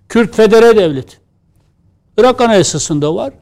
[0.09, 1.17] Kürt Federe Devleti.
[2.19, 3.33] Irak Anayasası'nda var.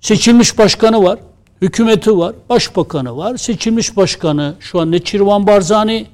[0.00, 1.18] Seçilmiş başkanı var.
[1.62, 2.34] Hükümeti var.
[2.48, 3.36] Başbakanı var.
[3.36, 6.06] Seçilmiş başkanı şu an Neçirvan Barzani.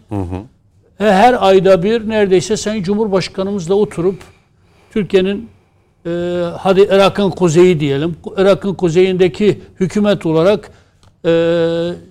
[1.01, 4.23] E, Her ayda bir neredeyse Sayın Cumhurbaşkanımızla oturup
[4.93, 5.49] Türkiye'nin
[6.07, 6.11] e,
[6.59, 8.17] hadi Irak'ın kuzeyi diyelim.
[8.37, 10.71] Irak'ın kuzeyindeki hükümet olarak
[11.27, 11.31] e,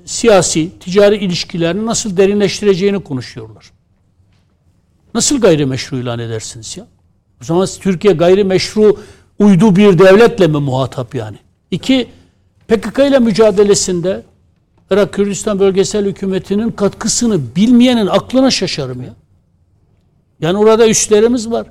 [0.06, 3.72] siyasi, ticari ilişkilerini nasıl derinleştireceğini konuşuyorlar.
[5.16, 6.86] Nasıl gayrimeşru ilan edersiniz ya?
[7.42, 8.98] O zaman Türkiye gayrimeşru
[9.40, 11.38] uydu bir devletle mi muhatap yani?
[11.72, 12.08] İki,
[12.68, 14.24] PKK ile mücadelesinde
[14.92, 19.14] Irak Kürdistan Bölgesel Hükümeti'nin katkısını bilmeyenin aklına şaşarım ya.
[20.40, 21.68] Yani orada üslerimiz var.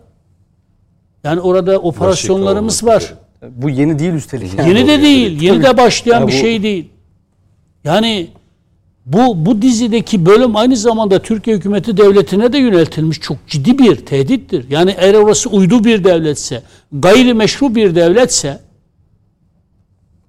[1.25, 3.15] Yani orada operasyonlarımız var.
[3.51, 4.55] Bu yeni değil üstelik.
[4.59, 4.69] yani.
[4.69, 6.89] Yeni de değil, yeni de başlayan Ya bir bu- şey değil.
[7.85, 8.29] Yani
[9.07, 14.67] bu bu dizideki bölüm aynı zamanda Türkiye hükümeti devletine de yöneltilmiş çok ciddi bir tehdittir.
[14.71, 16.63] Yani eğer orası uydu bir devletse,
[16.93, 18.61] gayrimeşru bir devletse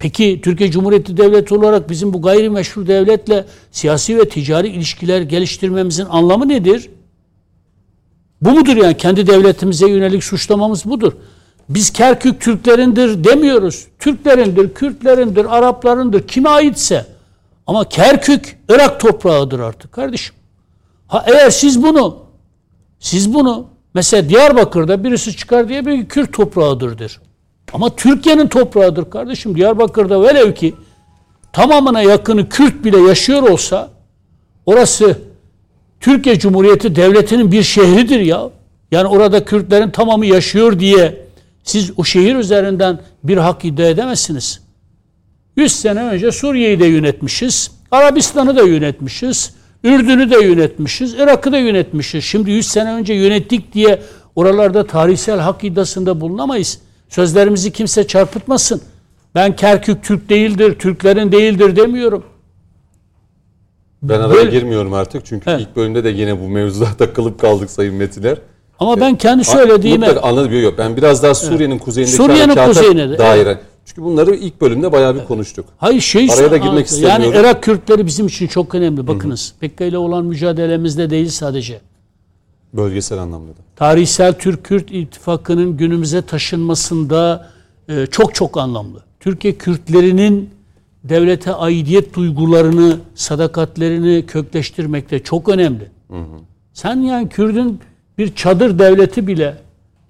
[0.04, 6.50] Peki Türkiye Cumhuriyeti Devleti olarak bizim bu gayrimeşru devletle siyasi ve ticari ilişkiler geliştirmemizin anlamı
[6.50, 6.90] nedir?
[8.42, 11.14] Bu mudur yani kendi devletimize yönelik suçlamamız budur.
[11.70, 13.88] Biz Kerkük Türklerindir demiyoruz.
[14.00, 17.06] Türklerindir, Kürtlerindir, Araplarındır kime aitse.
[17.68, 20.36] Ama Kerkük Irak toprağıdır artık kardeşim.
[21.08, 22.18] Ha eğer siz bunu
[23.00, 27.20] siz bunu mesela Diyarbakır'da birisi çıkar diye bir Kürt toprağıdır der.
[27.74, 29.56] Ama Türkiye'nin toprağıdır kardeşim.
[29.56, 30.74] Diyarbakır'da velev ki
[31.54, 33.90] tamamına yakını Kürt bile yaşıyor olsa
[34.66, 35.18] orası
[36.00, 38.50] Türkiye Cumhuriyeti Devleti'nin bir şehridir ya.
[38.91, 41.26] Yani orada Kürtlerin tamamı yaşıyor diye
[41.64, 44.62] siz o şehir üzerinden bir hak iddia edemezsiniz.
[45.58, 47.72] 100 sene önce Suriye'yi de yönetmişiz.
[47.91, 49.54] Arabistan'ı da yönetmişiz.
[49.84, 51.14] Ürdün'ü de yönetmişiz.
[51.14, 52.24] Irak'ı da yönetmişiz.
[52.24, 54.02] Şimdi 100 sene önce yönettik diye
[54.36, 56.80] oralarda tarihsel hak iddiasında bulunamayız.
[57.14, 58.81] Sözlerimizi kimse çarpıtmasın.
[59.35, 62.23] Ben Kerkük Türk değildir, Türklerin değildir demiyorum.
[64.03, 65.61] Ben araya Böyle, girmiyorum artık çünkü evet.
[65.61, 68.38] ilk bölümde de yine bu mevzuda takılıp kaldık Sayın Metiner.
[68.80, 70.07] Ama ben kendi söylediğime...
[70.07, 70.61] Mutlaka anladım.
[70.61, 71.84] Yok, ben biraz daha Suriye'nin evet.
[71.84, 73.45] kuzeyindeki Suriye'nin kuzeyine dair.
[73.45, 73.57] Evet.
[73.85, 75.65] Çünkü bunları ilk bölümde bayağı bir konuştuk.
[75.77, 77.23] Hayır şey Araya da girmek istemiyorum.
[77.23, 79.07] Yani Irak Kürtleri bizim için çok önemli.
[79.07, 81.81] Bakınız PKK ile olan mücadelemizde değil sadece.
[82.74, 83.58] Bölgesel anlamda da.
[83.76, 87.50] Tarihsel Türk-Kürt ittifakının günümüze taşınmasında
[87.90, 89.04] e, çok çok anlamlı.
[89.20, 90.50] Türkiye Kürtlerinin
[91.04, 95.91] devlete aidiyet duygularını, sadakatlerini kökleştirmekte çok önemli.
[96.10, 96.40] Hı hı.
[96.74, 97.80] Sen yani Kürt'ün
[98.18, 99.58] bir çadır devleti bile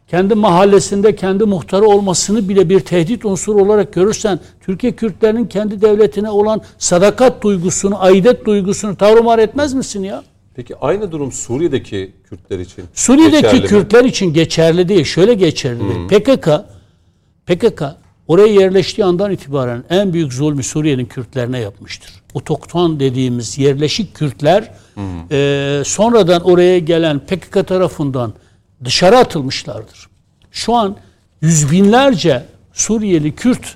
[0.08, 6.30] kendi mahallesinde kendi muhtarı olmasını bile bir tehdit unsuru olarak görürsen Türkiye Kürtlerinin kendi devletine
[6.30, 10.24] olan sadakat duygusunu, aidet duygusunu tarumar etmez misin ya?
[10.56, 14.10] Peki aynı durum Suriye'deki Kürtler için Suriye'deki Kürtler mi?
[14.10, 15.04] için geçerli değil.
[15.04, 16.08] Şöyle geçerli değil.
[16.08, 16.50] PKK
[17.46, 17.84] PKK
[18.28, 22.12] oraya yerleştiği andan itibaren en büyük zulmü Suriye'nin Kürtlerine yapmıştır.
[22.34, 24.72] Otokton dediğimiz yerleşik Kürtler
[25.32, 28.34] e, sonradan oraya gelen PKK tarafından
[28.84, 30.08] dışarı atılmışlardır.
[30.52, 30.96] Şu an
[31.42, 32.44] yüz binlerce
[32.74, 33.76] Suriyeli Kürt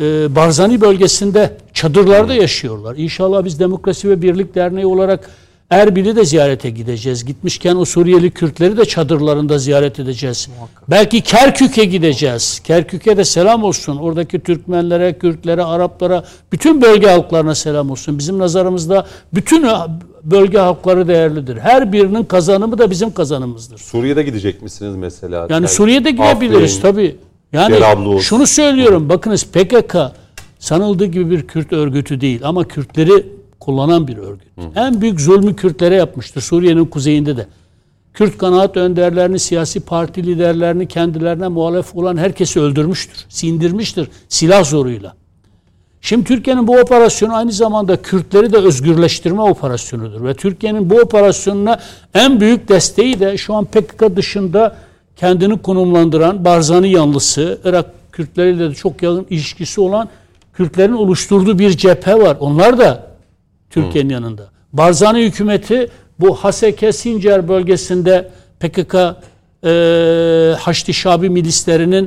[0.00, 2.96] e, Barzani bölgesinde çadırlarda yaşıyorlar.
[2.96, 5.30] İnşallah biz Demokrasi ve Birlik Derneği olarak
[5.72, 7.24] Erbil'i de ziyarete gideceğiz.
[7.24, 10.48] Gitmişken o Suriyeli Kürtleri de çadırlarında ziyaret edeceğiz.
[10.56, 10.90] Muhakkak.
[10.90, 12.60] Belki Kerkük'e gideceğiz.
[12.64, 13.96] Kerkük'e de selam olsun.
[13.96, 18.18] Oradaki Türkmenlere, Kürtlere, Araplara, bütün bölge halklarına selam olsun.
[18.18, 19.66] Bizim nazarımızda bütün
[20.24, 21.56] bölge halkları değerlidir.
[21.56, 23.78] Her birinin kazanımı da bizim kazanımızdır.
[23.78, 25.46] Suriye'de gidecek misiniz mesela?
[25.50, 27.16] Yani Suriye'de gidebiliriz tabii.
[27.52, 27.76] Yani
[28.20, 29.08] şunu söylüyorum.
[29.08, 29.96] Bakınız PKK
[30.58, 33.26] sanıldığı gibi bir Kürt örgütü değil ama Kürtleri
[33.64, 34.48] kullanan bir örgüt.
[34.58, 34.80] Hı.
[34.80, 37.46] En büyük zulmü Kürtlere yapmıştır Suriye'nin kuzeyinde de.
[38.14, 43.26] Kürt kanaat önderlerini, siyasi parti liderlerini kendilerine muhalef olan herkesi öldürmüştür.
[43.28, 45.14] Sindirmiştir silah zoruyla.
[46.00, 50.24] Şimdi Türkiye'nin bu operasyonu aynı zamanda Kürtleri de özgürleştirme operasyonudur.
[50.24, 51.80] Ve Türkiye'nin bu operasyonuna
[52.14, 54.76] en büyük desteği de şu an PKK dışında
[55.16, 60.08] kendini konumlandıran Barzani yanlısı, Irak Kürtleriyle de çok yakın ilişkisi olan
[60.52, 62.36] Kürtlerin oluşturduğu bir cephe var.
[62.40, 63.11] Onlar da
[63.72, 64.14] Türkiye'nin hmm.
[64.14, 64.50] yanında.
[64.72, 65.90] Barzani hükümeti
[66.20, 68.30] bu Haseke Sincar bölgesinde
[68.60, 68.94] PKK
[69.64, 72.04] e, Haçlı Şabi milislerinin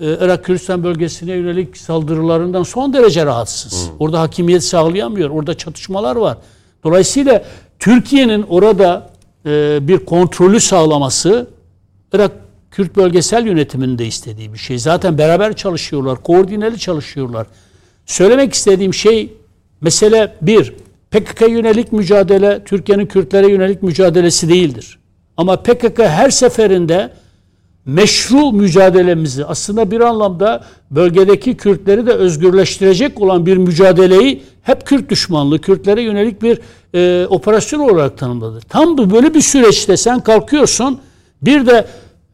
[0.00, 3.88] e, Irak Kürdistan bölgesine yönelik saldırılarından son derece rahatsız.
[3.88, 3.96] Hmm.
[3.98, 5.30] Orada hakimiyet sağlayamıyor.
[5.30, 6.38] Orada çatışmalar var.
[6.84, 7.44] Dolayısıyla
[7.78, 9.10] Türkiye'nin orada
[9.46, 11.46] e, bir kontrolü sağlaması
[12.12, 12.32] Irak
[12.70, 14.78] Kürt bölgesel yönetiminin de istediği bir şey.
[14.78, 17.46] Zaten beraber çalışıyorlar, koordineli çalışıyorlar.
[18.06, 19.32] Söylemek istediğim şey
[19.80, 20.74] mesele bir,
[21.12, 24.98] PKK yönelik mücadele Türkiye'nin Kürtlere yönelik mücadelesi değildir.
[25.36, 27.10] Ama PKK her seferinde
[27.86, 35.60] meşru mücadelemizi aslında bir anlamda bölgedeki Kürtleri de özgürleştirecek olan bir mücadeleyi hep Kürt düşmanlığı,
[35.60, 36.58] Kürtlere yönelik bir
[36.94, 38.60] e, operasyon olarak tanımladı.
[38.68, 41.00] Tam bu böyle bir süreçte sen kalkıyorsun
[41.42, 41.86] bir de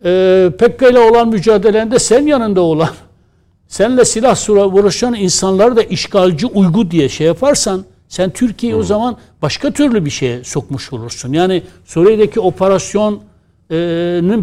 [0.04, 2.90] e, PKK ile olan mücadelende sen yanında olan
[3.68, 8.80] senle silah sura vuruşan insanları da işgalci uygu diye şey yaparsan sen Türkiye'yi hmm.
[8.80, 11.32] o zaman başka türlü bir şeye sokmuş olursun.
[11.32, 13.20] Yani Suriye'deki operasyonun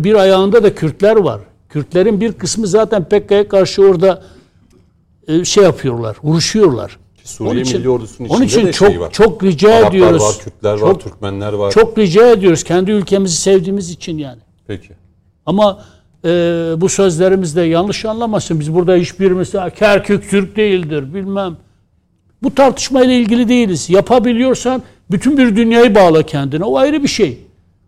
[0.04, 1.42] bir ayağında da Kürtler var.
[1.70, 4.24] Kürtlerin bir kısmı zaten PKK'ya karşı orada
[5.28, 6.98] e, şey yapıyorlar, vuruşuyorlar.
[7.24, 9.12] Suriye onun için, Milli Ordusu'nun içinde onun için de çok, şey var.
[9.12, 10.22] Çok rica Araplar ediyoruz.
[10.22, 11.72] var, Kürtler çok, var, Türkmenler var.
[11.72, 14.40] Çok rica ediyoruz kendi ülkemizi sevdiğimiz için yani.
[14.68, 14.90] Peki.
[15.46, 15.86] Ama
[16.26, 16.30] e,
[16.78, 18.60] bu sözlerimizde yanlış anlamasın.
[18.60, 21.58] Biz burada hiçbir mesela Kerkük Türk değildir bilmem.
[22.44, 23.90] Bu tartışmayla ilgili değiliz.
[23.90, 24.82] Yapabiliyorsan
[25.12, 26.64] bütün bir dünyayı bağla kendine.
[26.64, 27.40] O ayrı bir şey.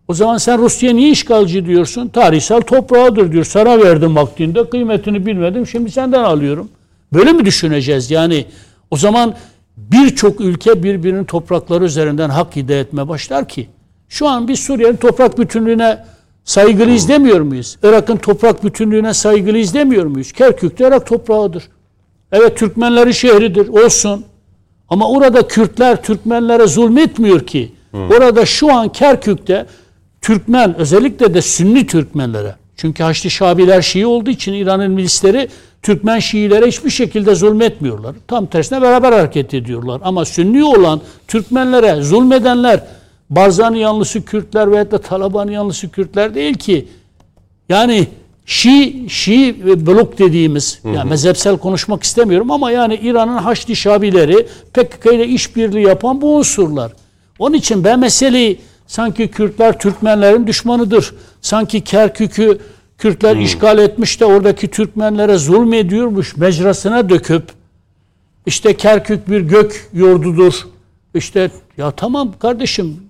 [0.07, 2.07] O zaman sen Rusya niye işgalci diyorsun?
[2.07, 3.43] Tarihsel toprağıdır diyor.
[3.43, 5.67] Sana verdim vaktinde kıymetini bilmedim.
[5.67, 6.69] Şimdi senden alıyorum.
[7.13, 8.11] Böyle mi düşüneceğiz?
[8.11, 8.45] Yani
[8.91, 9.35] o zaman
[9.77, 13.67] birçok ülke birbirinin toprakları üzerinden hak iddia etme başlar ki.
[14.09, 16.03] Şu an biz Suriye'nin toprak bütünlüğüne
[16.43, 17.77] saygılı izlemiyor muyuz?
[17.83, 20.31] Irak'ın toprak bütünlüğüne saygılı izlemiyor muyuz?
[20.31, 21.63] Kerkük de Irak toprağıdır.
[22.31, 24.25] Evet Türkmenlerin şehridir olsun.
[24.89, 27.71] Ama orada Kürtler Türkmenlere zulmetmiyor ki.
[27.93, 29.65] Orada şu an Kerkük'te
[30.21, 32.55] Türkmen özellikle de Sünni Türkmenlere.
[32.75, 35.49] Çünkü Haçlı Şabiler Şii olduğu için İran'ın milisleri
[35.81, 38.15] Türkmen Şiilere hiçbir şekilde zulmetmiyorlar.
[38.27, 40.01] Tam tersine beraber hareket ediyorlar.
[40.03, 42.83] Ama Sünni olan Türkmenlere zulmedenler
[43.29, 46.87] Barzani yanlısı Kürtler veyahut da Taliban yanlısı Kürtler değil ki.
[47.69, 48.07] Yani
[48.49, 55.27] Şii, Şii blok dediğimiz, yani mezhepsel konuşmak istemiyorum ama yani İran'ın Haçlı Şabileri PKK ile
[55.27, 56.91] işbirliği yapan bu unsurlar.
[57.39, 61.13] Onun için ben meseleyi sanki Kürtler Türkmenlerin düşmanıdır.
[61.41, 62.59] Sanki Kerkük'ü
[62.97, 67.43] Kürtler işgal etmiş de oradaki Türkmenlere zulmediyormuş mecrasına döküp
[68.45, 70.53] işte Kerkük bir gök yurdudur.
[71.15, 73.06] İşte ya tamam kardeşim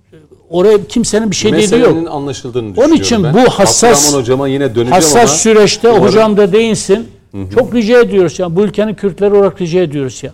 [0.50, 2.14] oraya kimsenin bir şey dediği Meselenin yok.
[2.14, 3.34] anlaşıldığını Onun düşünüyorum için ben.
[3.34, 7.08] bu hassas Abdurrahman hocama yine döneceğim hassas ama süreçte umarım- hocam da değinsin.
[7.54, 8.56] Çok rica ediyoruz ya.
[8.56, 10.32] Bu ülkenin Kürtleri olarak rica ediyoruz ya.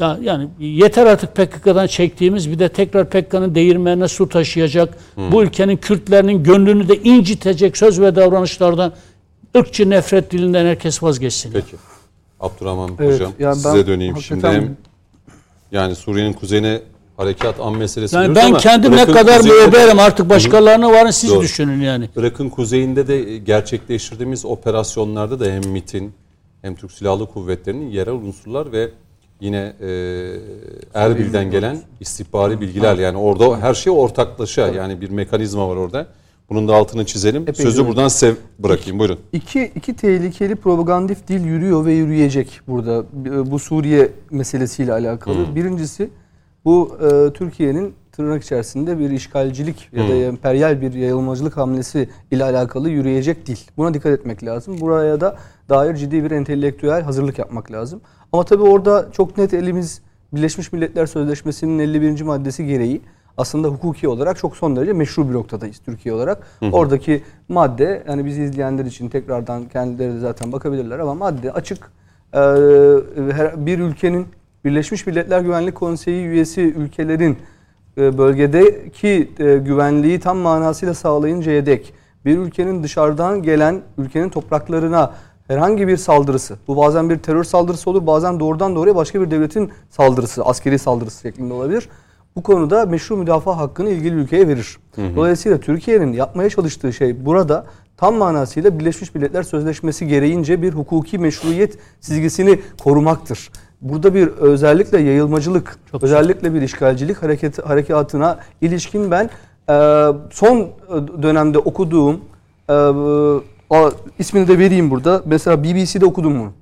[0.00, 4.98] Ya yani yeter artık PKK'dan çektiğimiz bir de tekrar PKK'nın değirmenine su taşıyacak.
[5.32, 8.92] Bu ülkenin Kürtlerinin gönlünü de incitecek söz ve davranışlardan
[9.56, 11.52] ırkçı nefret dilinden herkes vazgeçsin.
[11.52, 11.76] Peki.
[12.40, 14.40] Abdurrahman Evet, hocam yani size döneyim şimdi.
[14.46, 14.76] hakikaten- Hem
[15.72, 16.80] yani Suriye'nin kuzeyine
[17.18, 21.42] harekat an meselesi Yani ben ama kendim ne kadar müeberim artık başkalarına varın siz Doğru.
[21.42, 22.08] düşünün yani.
[22.16, 26.12] Irak'ın kuzeyinde de gerçekleştirdiğimiz operasyonlarda da hem MIT'in
[26.62, 28.90] hem Türk Silahlı Kuvvetleri'nin yerel unsurlar ve
[29.40, 29.88] yine e,
[30.94, 36.06] Erbil'den gelen istihbari bilgiler yani orada her şey ortaklaşa yani bir mekanizma var orada.
[36.50, 37.42] Bunun da altını çizelim.
[37.42, 38.98] Epey Sözü buradan sev bırakayım.
[38.98, 39.18] Buyurun.
[39.32, 43.04] İki, iki tehlikeli propagandif dil yürüyor ve yürüyecek burada
[43.50, 45.54] bu Suriye meselesiyle alakalı.
[45.54, 46.10] Birincisi
[46.64, 52.90] bu e, Türkiye'nin tırnak içerisinde bir işgalcilik ya da emperyal bir yayılmacılık hamlesi ile alakalı
[52.90, 53.56] yürüyecek dil.
[53.76, 54.80] Buna dikkat etmek lazım.
[54.80, 55.36] Buraya da
[55.68, 58.00] dair ciddi bir entelektüel hazırlık yapmak lazım.
[58.32, 60.02] Ama tabii orada çok net elimiz
[60.32, 62.20] Birleşmiş Milletler Sözleşmesi'nin 51.
[62.22, 63.00] maddesi gereği
[63.36, 66.46] aslında hukuki olarak çok son derece meşru bir noktadayız Türkiye olarak.
[66.72, 71.92] Oradaki madde yani bizi izleyenler için tekrardan kendileri de zaten bakabilirler ama madde açık.
[72.34, 72.38] Ee,
[73.66, 74.26] bir ülkenin
[74.64, 77.38] Birleşmiş Milletler Güvenlik Konseyi üyesi ülkelerin
[77.98, 81.94] e, bölgedeki e, güvenliği tam manasıyla sağlayıncaya dek
[82.24, 85.14] bir ülkenin dışarıdan gelen ülkenin topraklarına
[85.46, 89.70] herhangi bir saldırısı, bu bazen bir terör saldırısı olur, bazen doğrudan doğruya başka bir devletin
[89.90, 91.88] saldırısı, askeri saldırısı şeklinde olabilir.
[92.36, 94.78] Bu konuda meşru müdafaa hakkını ilgili ülkeye verir.
[95.16, 97.66] Dolayısıyla Türkiye'nin yapmaya çalıştığı şey burada
[97.96, 103.50] tam manasıyla Birleşmiş Milletler Sözleşmesi gereğince bir hukuki meşruiyet çizgisini korumaktır.
[103.80, 109.30] Burada bir özellikle yayılmacılık, özellikle bir işgalcilik hareket, harekatına ilişkin ben
[109.68, 109.74] e,
[110.30, 110.70] son
[111.22, 112.20] dönemde okuduğum,
[112.68, 112.72] e,
[113.70, 115.22] a, ismini de vereyim burada.
[115.24, 116.52] Mesela BBC'de okudum bunu.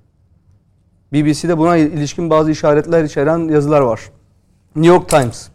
[1.12, 4.01] BBC'de buna ilişkin bazı işaretler içeren yazılar var.
[4.76, 5.48] New York Times,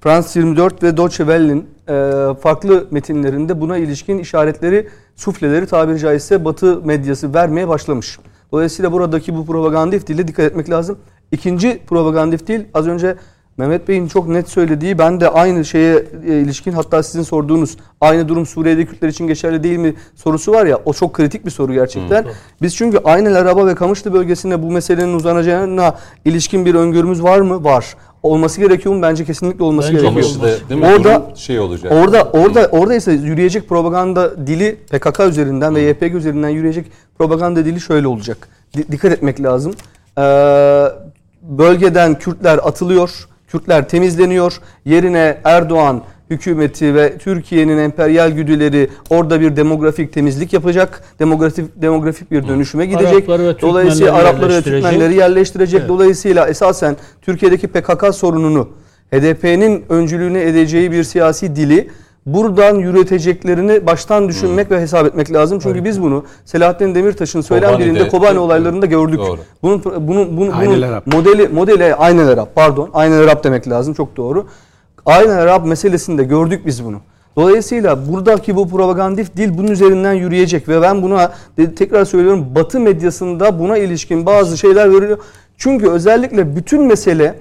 [0.00, 6.80] France 24 ve Deutsche Welle'nin e, farklı metinlerinde buna ilişkin işaretleri, sufleleri tabiri caizse Batı
[6.84, 8.18] medyası vermeye başlamış.
[8.52, 10.98] Dolayısıyla buradaki bu propagandif dile dikkat etmek lazım.
[11.32, 13.16] İkinci propagandif dil az önce
[13.56, 18.28] Mehmet Bey'in çok net söylediği ben de aynı şeye e, ilişkin hatta sizin sorduğunuz aynı
[18.28, 21.72] durum Suriye'de Kürtler için geçerli değil mi sorusu var ya o çok kritik bir soru
[21.74, 22.24] gerçekten.
[22.62, 27.64] Biz çünkü aynı Araba ve Kamışlı bölgesinde bu meselenin uzanacağına ilişkin bir öngörümüz var mı?
[27.64, 27.94] Var.
[28.22, 29.02] Olması gerekiyor mu?
[29.02, 30.24] Bence kesinlikle olması Bence gerekiyor.
[30.40, 30.86] Kamışlı değil mi?
[30.86, 31.92] Orada Durum şey olacak.
[31.92, 36.86] Orada orada orada ise yürüyecek propaganda dili PKK üzerinden ve YPG üzerinden yürüyecek
[37.18, 38.48] propaganda dili şöyle olacak.
[38.76, 39.74] Di- dikkat etmek lazım.
[40.18, 40.22] Ee,
[41.42, 43.28] bölgeden Kürtler atılıyor.
[43.52, 44.60] Kürtler temizleniyor.
[44.84, 51.02] Yerine Erdoğan hükümeti ve Türkiye'nin emperyal güdüleri orada bir demografik temizlik yapacak.
[51.18, 53.12] Demografik demografik bir dönüşüme gidecek.
[53.12, 54.62] Arapları Dolayısıyla Arapları ve.
[54.62, 55.88] Türkmenleri yerleştirecek.
[55.88, 58.68] Dolayısıyla esasen Türkiye'deki PKK sorununu
[59.10, 61.90] HDP'nin öncülüğünü edeceği bir siyasi dili
[62.26, 65.58] buradan yürüteceklerini baştan düşünmek ve hesap etmek lazım.
[65.62, 69.18] Çünkü biz bunu Selahattin Demirtaş'ın söylen Kobani'de- birinde Kobani olaylarında gördük.
[69.18, 69.40] Doğru.
[69.62, 72.90] Bunun bunun bunun, bunun modeli modeli Aynel Arap pardon.
[72.94, 74.46] Aynel Arap demek lazım çok doğru.
[75.06, 76.96] Aynel Arap meselesinde gördük biz bunu.
[77.36, 81.32] Dolayısıyla buradaki bu propagandif dil bunun üzerinden yürüyecek ve ben buna
[81.76, 85.18] tekrar söylüyorum Batı medyasında buna ilişkin bazı şeyler veriliyor.
[85.56, 87.34] Çünkü özellikle bütün mesele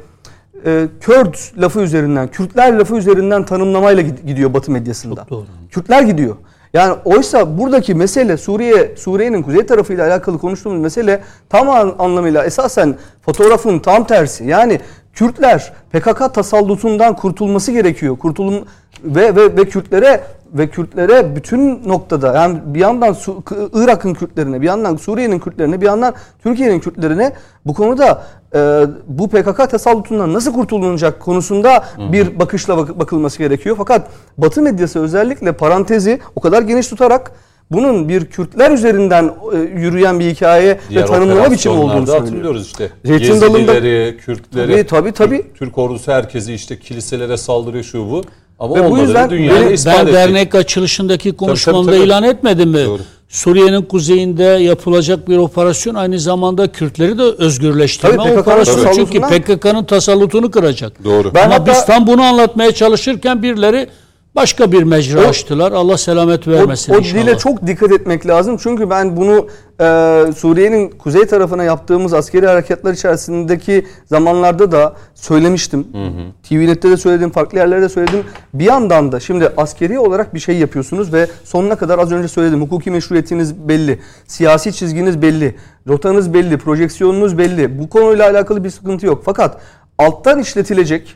[0.66, 5.16] e, Kürt lafı üzerinden, Kürtler lafı üzerinden tanımlamayla gid- gidiyor Batı medyasında.
[5.16, 5.46] Çok doğru.
[5.72, 6.36] Kürtler gidiyor.
[6.74, 12.96] Yani oysa buradaki mesele Suriye Suriye'nin kuzey tarafıyla alakalı konuştuğumuz mesele tam an- anlamıyla esasen
[13.26, 14.44] fotoğrafın tam tersi.
[14.46, 14.80] Yani
[15.14, 18.18] Kürtler PKK tasallutundan kurtulması gerekiyor.
[18.18, 18.66] Kurtulum
[19.04, 20.22] ve ve ve Kürtlere
[20.54, 25.86] ve Kürtlere bütün noktada yani bir yandan Su- Irak'ın Kürtlerine, bir yandan Suriye'nin Kürtlerine, bir
[25.86, 26.14] yandan
[26.44, 27.34] Türkiye'nin Kürtlerine
[27.66, 28.24] bu konuda
[28.56, 33.76] e, bu PKK tasallutundan nasıl kurtulunacak konusunda bir bakışla bak- bakılması gerekiyor.
[33.78, 34.08] Fakat
[34.38, 37.32] Batı medyası özellikle parantezi o kadar geniş tutarak
[37.72, 42.20] bunun bir Kürtler üzerinden e, yürüyen bir hikaye Diğer ve tanımlama biçimi olduğunu söylüyor.
[42.20, 42.90] hatırlıyoruz işte.
[43.06, 45.42] Zeytin dalında- Gezilileri, Kürtleri, Tabii, tabii, tabii.
[45.42, 48.22] Türk, Türk ordusu herkesi işte kiliselere saldırıyor şu bu.
[48.62, 49.38] Ama Ve bu yüzden Ben
[49.72, 50.14] ettik.
[50.14, 52.04] dernek açılışındaki konuşmamda tabii.
[52.04, 52.86] ilan etmedim mi?
[52.86, 53.02] Doğru.
[53.30, 58.78] Suriye'nin kuzeyinde yapılacak bir operasyon aynı zamanda Kürtleri de özgürleştirme Tabii, operasyonu.
[58.96, 61.04] Çünkü tasallutundan- PKK'nın tasallutunu kıracak.
[61.04, 61.34] Doğru.
[61.34, 63.88] Ben Ama hatta- biz tam bunu anlatmaya çalışırken birileri
[64.36, 65.72] başka bir mecra O- açtılar.
[65.72, 67.24] Allah selamet O, vermesin o inşallah.
[67.24, 68.58] dile çok dikkat etmek lazım.
[68.58, 69.48] Çünkü ben bunu
[69.82, 69.84] e,
[70.38, 75.88] Suriye'nin kuzey tarafına yaptığımız askeri harekatlar içerisindeki zamanlarda da söylemiştim.
[76.50, 78.24] TVNet'te de söyledim, farklı yerlerde söyledim.
[78.54, 82.62] Bir yandan da şimdi askeri olarak bir şey yapıyorsunuz ve sonuna kadar az önce söyledim.
[82.62, 84.00] Hukuki meşruiyetiniz belli.
[84.28, 85.56] Siyasi çizginiz belli.
[85.88, 86.58] Rotanız belli.
[86.58, 87.80] Projeksiyonunuz belli.
[87.80, 89.22] Bu konuyla alakalı bir sıkıntı yok.
[89.26, 89.58] Fakat
[89.98, 91.16] alttan işletilecek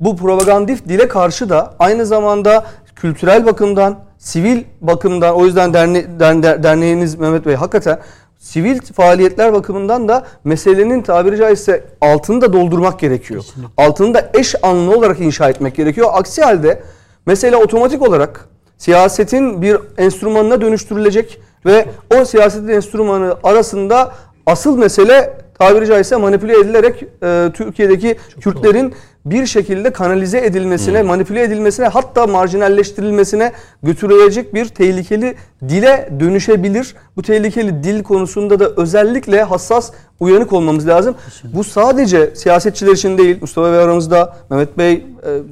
[0.00, 2.64] bu propagandif dile karşı da aynı zamanda
[2.96, 7.98] kültürel bakımdan, sivil bakımdan o yüzden derne, derne- derneğiniz Mehmet Bey hakikaten
[8.38, 13.44] sivil faaliyetler bakımından da meselenin tabiri caizse altını da doldurmak gerekiyor.
[13.76, 16.08] Altını da eş anlı olarak inşa etmek gerekiyor.
[16.12, 16.82] Aksi halde
[17.26, 18.48] mesele otomatik olarak
[18.78, 21.86] siyasetin bir enstrümanına dönüştürülecek ve
[22.20, 24.12] o siyasetin enstrümanı arasında
[24.46, 28.94] asıl mesele tabiri caizse manipüle edilerek e, Türkiye'deki Kürtlerin
[29.24, 33.52] bir şekilde kanalize edilmesine, manipüle edilmesine hatta marjinalleştirilmesine
[33.82, 35.34] götürülecek bir tehlikeli
[35.68, 36.94] dile dönüşebilir.
[37.16, 41.14] Bu tehlikeli dil konusunda da özellikle hassas uyanık olmamız lazım.
[41.44, 43.38] Bu sadece siyasetçiler için değil.
[43.40, 45.02] Mustafa Bey aramızda, Mehmet Bey e,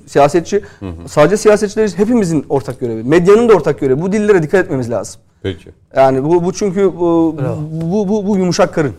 [0.06, 0.64] siyasetçi.
[1.06, 3.02] Sadece siyasetçiler için hepimizin ortak görevi.
[3.02, 4.00] Medyanın da ortak görevi.
[4.00, 5.20] Bu dillere dikkat etmemiz lazım.
[5.42, 5.70] Peki.
[5.96, 7.36] Yani bu, bu çünkü bu,
[7.70, 8.92] bu, bu, bu yumuşak karın.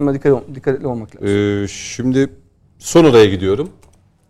[0.00, 1.28] Buna dikkat, dikkatli olmak lazım.
[1.28, 2.28] Ee, şimdi
[2.78, 3.68] son araya gidiyorum.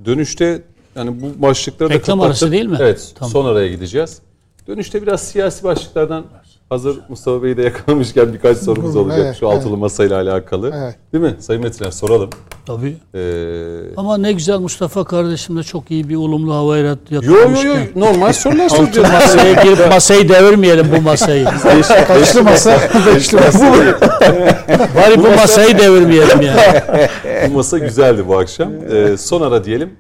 [0.05, 0.63] Dönüşte
[0.97, 2.77] yani bu başlıkları da Reklam arası değil mi?
[2.81, 3.13] Evet.
[3.19, 3.31] Tamam.
[3.33, 4.19] Son araya gideceğiz.
[4.67, 6.25] Dönüşte biraz siyasi başlıklardan
[6.69, 10.73] hazır Mustafa Bey'i de yakalamışken birkaç sorumuz Buyurun, olacak evet, şu altılı masayla alakalı.
[10.75, 10.97] Evet.
[11.13, 11.35] Değil mi?
[11.39, 12.31] Sayın Metiner soralım.
[12.67, 12.97] Tabii.
[13.15, 17.67] Ee, Ama ne güzel Mustafa kardeşim de çok iyi bir olumlu hava yaratı yo yakalamışken.
[17.69, 19.09] yo yo normal sorular soracağız.
[19.13, 21.45] masaya girip masayı devirmeyelim bu masayı.
[22.09, 22.79] Kaçlı masa?
[23.07, 23.73] Beşli masa.
[24.97, 26.61] Bari bu masayı devirmeyelim yani.
[27.49, 28.73] bu masa güzeldi bu akşam.
[28.93, 29.91] Ee, son ara diyelim.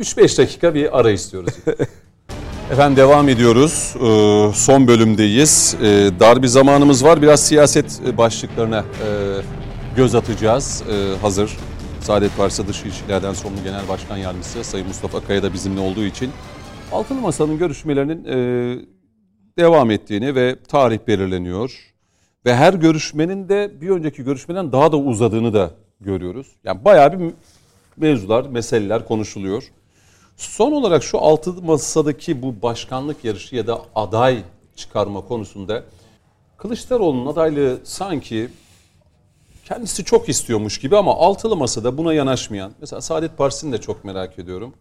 [0.00, 1.52] 3-5 dakika bir ara istiyoruz.
[2.72, 3.94] Efendim devam ediyoruz.
[3.96, 5.76] Ee, son bölümdeyiz.
[5.82, 7.22] Ee, dar bir zamanımız var.
[7.22, 9.08] Biraz siyaset e, başlıklarına e,
[9.96, 10.82] göz atacağız.
[10.90, 11.56] Ee, hazır.
[12.00, 16.30] Saadet Partisi Dış İlişkilerden Sorumlu Genel Başkan Yardımcısı Sayın Mustafa Kaya da bizimle olduğu için
[16.92, 18.36] Altılı Masa'nın görüşmelerinin e,
[19.58, 21.94] devam ettiğini ve tarih belirleniyor.
[22.46, 25.70] Ve her görüşmenin de bir önceki görüşmeden daha da uzadığını da
[26.00, 26.46] görüyoruz.
[26.64, 27.30] Yani bayağı bir
[27.96, 29.62] mevzular, meseleler konuşuluyor.
[30.36, 34.42] Son olarak şu altılı masadaki bu başkanlık yarışı ya da aday
[34.76, 35.82] çıkarma konusunda
[36.56, 38.48] Kılıçdaroğlu'nun adaylığı sanki
[39.64, 44.38] kendisi çok istiyormuş gibi ama altılı masada buna yanaşmayan, mesela Saadet Partisi'ni de çok merak
[44.38, 44.74] ediyorum.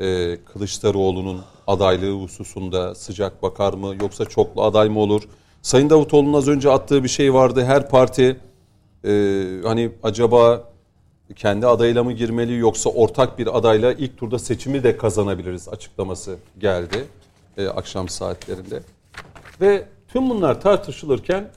[0.00, 5.22] Ee, Kılıçdaroğlu'nun adaylığı hususunda sıcak bakar mı yoksa çoklu aday mı olur?
[5.62, 7.64] Sayın Davutoğlu'nun az önce attığı bir şey vardı.
[7.64, 8.40] Her parti
[9.04, 9.10] e,
[9.64, 10.71] hani acaba
[11.36, 17.04] kendi adayla mı girmeli yoksa ortak bir adayla ilk turda seçimi de kazanabiliriz açıklaması geldi
[17.56, 18.82] e, akşam saatlerinde.
[19.60, 21.50] Ve tüm bunlar tartışılırken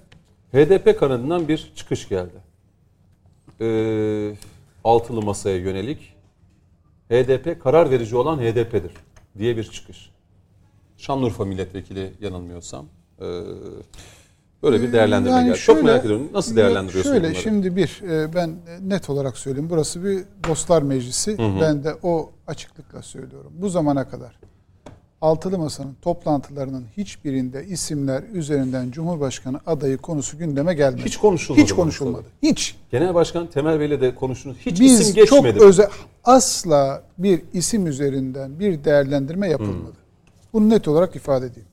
[0.52, 2.38] HDP kanadından bir çıkış geldi.
[3.62, 3.68] E,
[4.84, 6.14] altılı masaya yönelik
[7.10, 8.92] HDP karar verici olan HDP'dir
[9.38, 10.10] diye bir çıkış.
[10.98, 12.86] Şanlıurfa milletvekili yanılmıyorsam.
[13.22, 13.26] E,
[14.64, 15.58] böyle bir değerlendirme Yani geldi.
[15.60, 16.30] şöyle- Çok merak ediyorum.
[16.34, 17.42] Nasıl değerlendiriyorsun Şöyle bunları?
[17.42, 19.70] şimdi bir e, ben net olarak söyleyeyim.
[19.70, 21.38] Burası bir dostlar meclisi.
[21.62, 23.52] Ben de o açıklıkla söylüyorum.
[23.56, 24.40] Bu zamana kadar
[25.22, 31.06] Altılı Masa'nın toplantılarının hiçbirinde isimler üzerinden Cumhurbaşkanı adayı konusu gündeme gelmedi.
[31.06, 32.24] Hiç konuşulmadı Hiç konuşulmadı.
[32.42, 32.76] Hiç.
[32.92, 34.58] Genel Başkan Temel Bey'le de konuştunuz.
[34.66, 35.54] Hiç Biz isim geçmedi.
[35.54, 35.88] çok özel
[36.24, 39.96] asla bir isim üzerinden bir değerlendirme yapılmadı.
[40.54, 41.70] Bunu net olarak ifade edeyim.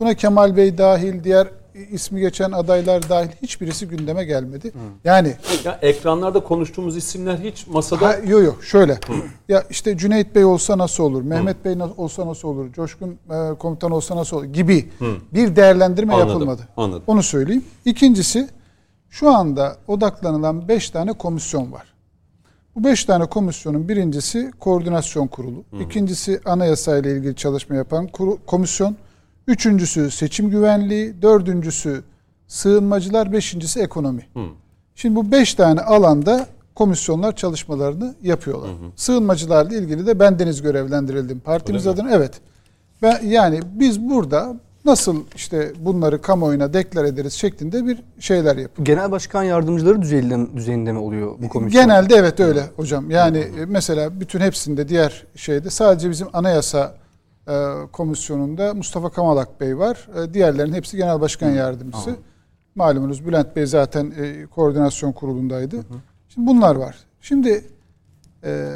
[0.00, 1.48] Buna Kemal Bey dahil diğer
[1.90, 4.72] ismi geçen adaylar dahil hiçbirisi gündeme gelmedi.
[5.04, 5.34] Yani
[5.64, 8.98] Ya ekranlarda konuştuğumuz isimler hiç masada Ha, yok yok şöyle.
[9.48, 11.22] ya işte Cüneyt Bey olsa nasıl olur?
[11.22, 12.72] Mehmet Bey olsa nasıl olur?
[12.72, 14.44] Coşkun e, komutan olsa nasıl olur?
[14.44, 14.90] Gibi
[15.34, 16.68] bir değerlendirme Anladım, yapılmadı.
[16.76, 17.02] anladım.
[17.06, 17.64] Onu söyleyeyim.
[17.84, 18.48] İkincisi
[19.10, 21.94] şu anda odaklanılan 5 tane komisyon var.
[22.76, 25.64] Bu 5 tane komisyonun birincisi koordinasyon kurulu.
[25.80, 28.96] ikincisi anayasa ile ilgili çalışma yapan kuru- komisyon.
[29.48, 31.22] Üçüncüsü seçim güvenliği.
[31.22, 32.02] Dördüncüsü
[32.48, 33.32] sığınmacılar.
[33.32, 34.26] Beşincisi ekonomi.
[34.94, 38.70] Şimdi bu beş tane alanda komisyonlar çalışmalarını yapıyorlar.
[38.96, 41.40] Sığınmacılarla ilgili de ben deniz görevlendirildim.
[41.40, 42.02] Partimiz Öyle mi?
[42.02, 42.40] adına evet.
[43.02, 48.84] Ben, yani biz burada nasıl işte bunları kamuoyuna deklar ederiz şeklinde bir şeyler yapıyoruz.
[48.84, 51.82] Genel başkan yardımcıları düzeyinde, düzeyinde mi oluyor bu komisyon?
[51.84, 53.10] Genelde evet öyle hocam.
[53.10, 56.94] Yani e, mesela bütün hepsinde diğer şeyde sadece bizim anayasa
[57.92, 60.08] komisyonunda Mustafa Kamalak Bey var.
[60.16, 62.16] E, diğerlerinin hepsi genel başkan yardımcısı.
[62.74, 65.76] Malumunuz Bülent Bey zaten e, koordinasyon kurulundaydı.
[66.28, 66.96] Şimdi bunlar var.
[67.20, 67.64] Şimdi
[68.44, 68.70] e,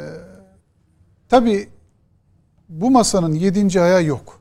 [1.29, 1.69] tabii
[2.69, 4.39] bu masanın yedinci ayağı yok.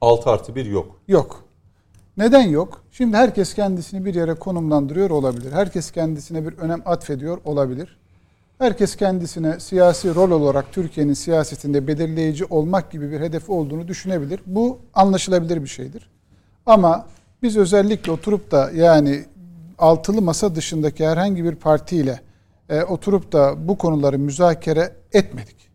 [0.00, 1.00] 6 artı 1 yok.
[1.08, 1.44] Yok.
[2.16, 2.82] Neden yok?
[2.90, 5.52] Şimdi herkes kendisini bir yere konumlandırıyor olabilir.
[5.52, 7.98] Herkes kendisine bir önem atfediyor olabilir.
[8.58, 14.40] Herkes kendisine siyasi rol olarak Türkiye'nin siyasetinde belirleyici olmak gibi bir hedefi olduğunu düşünebilir.
[14.46, 16.10] Bu anlaşılabilir bir şeydir.
[16.66, 17.06] Ama
[17.42, 19.24] biz özellikle oturup da yani
[19.78, 22.20] altılı masa dışındaki herhangi bir partiyle
[22.68, 25.70] e, oturup da bu konuları müzakere etmedik.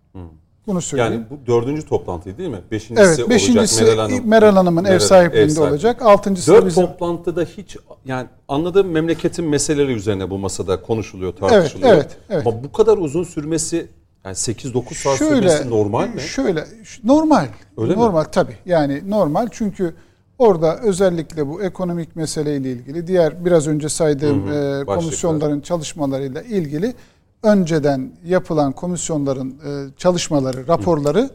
[0.72, 1.14] Bunu söyleyeyim.
[1.14, 2.62] Yani bu dördüncü toplantı değil mi?
[2.72, 4.28] Beşincisi, Evet, beşincisi olacak Meral Hanım.
[4.28, 5.72] Meral Hanım'ın ev Meral- sahipliğinde ev sahipliği.
[5.72, 6.02] olacak.
[6.02, 6.86] Altıncısı Dört bizim.
[6.86, 11.94] toplantıda hiç yani anladığım memleketin meseleleri üzerine bu masada konuşuluyor, tartışılıyor.
[11.94, 12.48] evet, evet.
[12.48, 13.88] Ama bu kadar uzun sürmesi
[14.26, 16.22] yani 8-9 saat Şöyle, sürmesi normal mi?
[16.22, 16.66] Şöyle,
[17.04, 17.46] normal.
[17.78, 18.00] Öyle mi?
[18.00, 18.56] normal tabii.
[18.66, 19.94] Yani normal çünkü
[20.38, 26.42] orada özellikle bu ekonomik meseleyle ilgili diğer biraz önce saydığım Hı hı, e, komisyonların çalışmalarıyla
[26.42, 26.94] ilgili
[27.44, 31.30] önceden yapılan komisyonların e, çalışmaları, raporları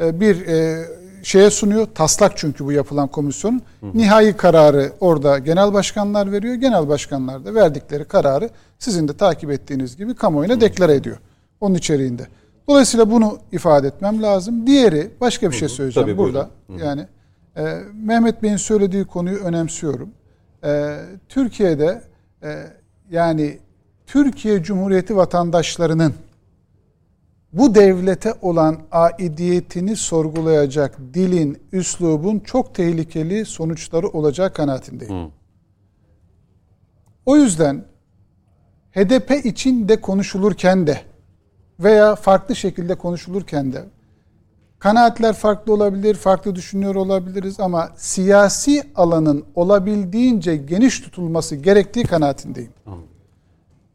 [0.00, 0.84] e, bir e,
[1.22, 1.86] şeye sunuyor.
[1.94, 3.62] Taslak çünkü bu yapılan komisyonun.
[3.94, 6.54] Nihai kararı orada genel başkanlar veriyor.
[6.54, 11.16] Genel başkanlar da verdikleri kararı sizin de takip ettiğiniz gibi kamuoyuna deklare ediyor.
[11.60, 12.26] Onun içeriğinde.
[12.68, 14.66] Dolayısıyla bunu ifade etmem lazım.
[14.66, 16.50] Diğeri başka bir şey söyleyeceğim Tabii, burada.
[16.68, 16.84] buyurun.
[16.84, 17.06] Yani
[17.56, 20.10] e, Mehmet Bey'in söylediği konuyu önemsiyorum.
[20.64, 20.98] E,
[21.28, 22.02] Türkiye'de
[22.42, 22.66] e,
[23.10, 23.58] yani
[24.12, 26.14] Türkiye Cumhuriyeti vatandaşlarının
[27.52, 35.14] bu devlete olan aidiyetini sorgulayacak dilin, üslubun çok tehlikeli sonuçları olacağı kanaatindeyim.
[35.14, 35.28] Hı.
[37.26, 37.84] O yüzden
[38.90, 41.00] HDP için de konuşulurken de
[41.80, 43.84] veya farklı şekilde konuşulurken de
[44.78, 52.72] kanaatler farklı olabilir, farklı düşünüyor olabiliriz ama siyasi alanın olabildiğince geniş tutulması gerektiği kanaatindeyim.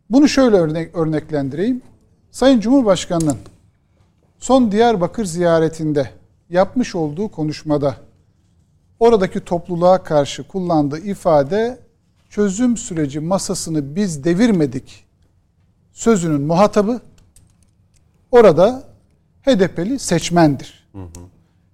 [0.10, 1.82] Bunu şöyle örnek, örneklendireyim.
[2.32, 3.38] Sayın Cumhurbaşkanı'nın
[4.40, 6.10] son Diyarbakır ziyaretinde
[6.50, 7.96] yapmış olduğu konuşmada
[9.00, 11.80] oradaki topluluğa karşı kullandığı ifade
[12.30, 15.06] çözüm süreci masasını biz devirmedik
[15.94, 17.02] sözünün muhatabı
[18.32, 18.84] orada
[19.42, 20.88] HDP'li seçmendir.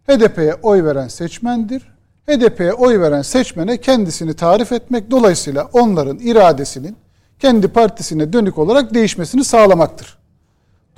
[0.08, 1.94] HDP'ye oy veren seçmendir.
[2.28, 6.96] HDP'ye oy veren seçmene kendisini tarif etmek dolayısıyla onların iradesinin
[7.44, 10.18] kendi partisine dönük olarak değişmesini sağlamaktır.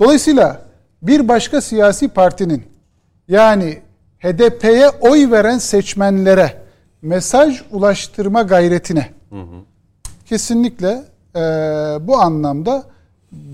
[0.00, 0.62] Dolayısıyla
[1.02, 2.62] bir başka siyasi partinin
[3.28, 3.78] yani
[4.18, 6.62] HDP'ye oy veren seçmenlere
[7.02, 9.10] mesaj ulaştırma gayretine
[10.26, 11.04] kesinlikle
[11.36, 11.40] e,
[12.00, 12.84] bu anlamda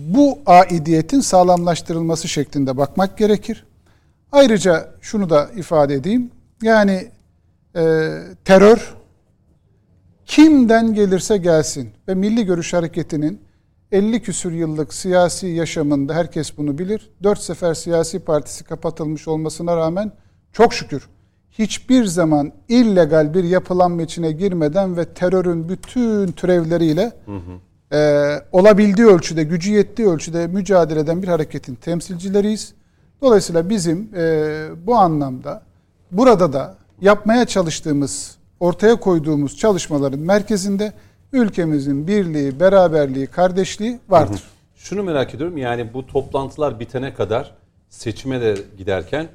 [0.08, 3.64] bu aidiyetin sağlamlaştırılması şeklinde bakmak gerekir.
[4.32, 6.30] Ayrıca şunu da ifade edeyim.
[6.62, 7.08] Yani
[7.76, 7.82] e,
[8.44, 8.94] terör
[10.32, 13.40] kimden gelirse gelsin ve Milli Görüş Hareketi'nin
[13.92, 17.10] 50 küsür yıllık siyasi yaşamında herkes bunu bilir.
[17.22, 20.12] 4 sefer siyasi partisi kapatılmış olmasına rağmen
[20.52, 21.08] çok şükür
[21.50, 27.12] hiçbir zaman illegal bir yapılanma içine girmeden ve terörün bütün türevleriyle
[27.92, 32.74] e, olabildiği ölçüde, gücü yettiği ölçüde mücadele eden bir hareketin temsilcileriyiz.
[33.22, 35.62] Dolayısıyla bizim e, bu anlamda
[36.10, 40.92] burada da yapmaya çalıştığımız, ortaya koyduğumuz çalışmaların merkezinde
[41.32, 44.42] ülkemizin birliği, beraberliği, kardeşliği vardır.
[44.74, 47.54] Şunu merak ediyorum yani bu toplantılar bitene kadar
[47.88, 49.28] seçime de giderken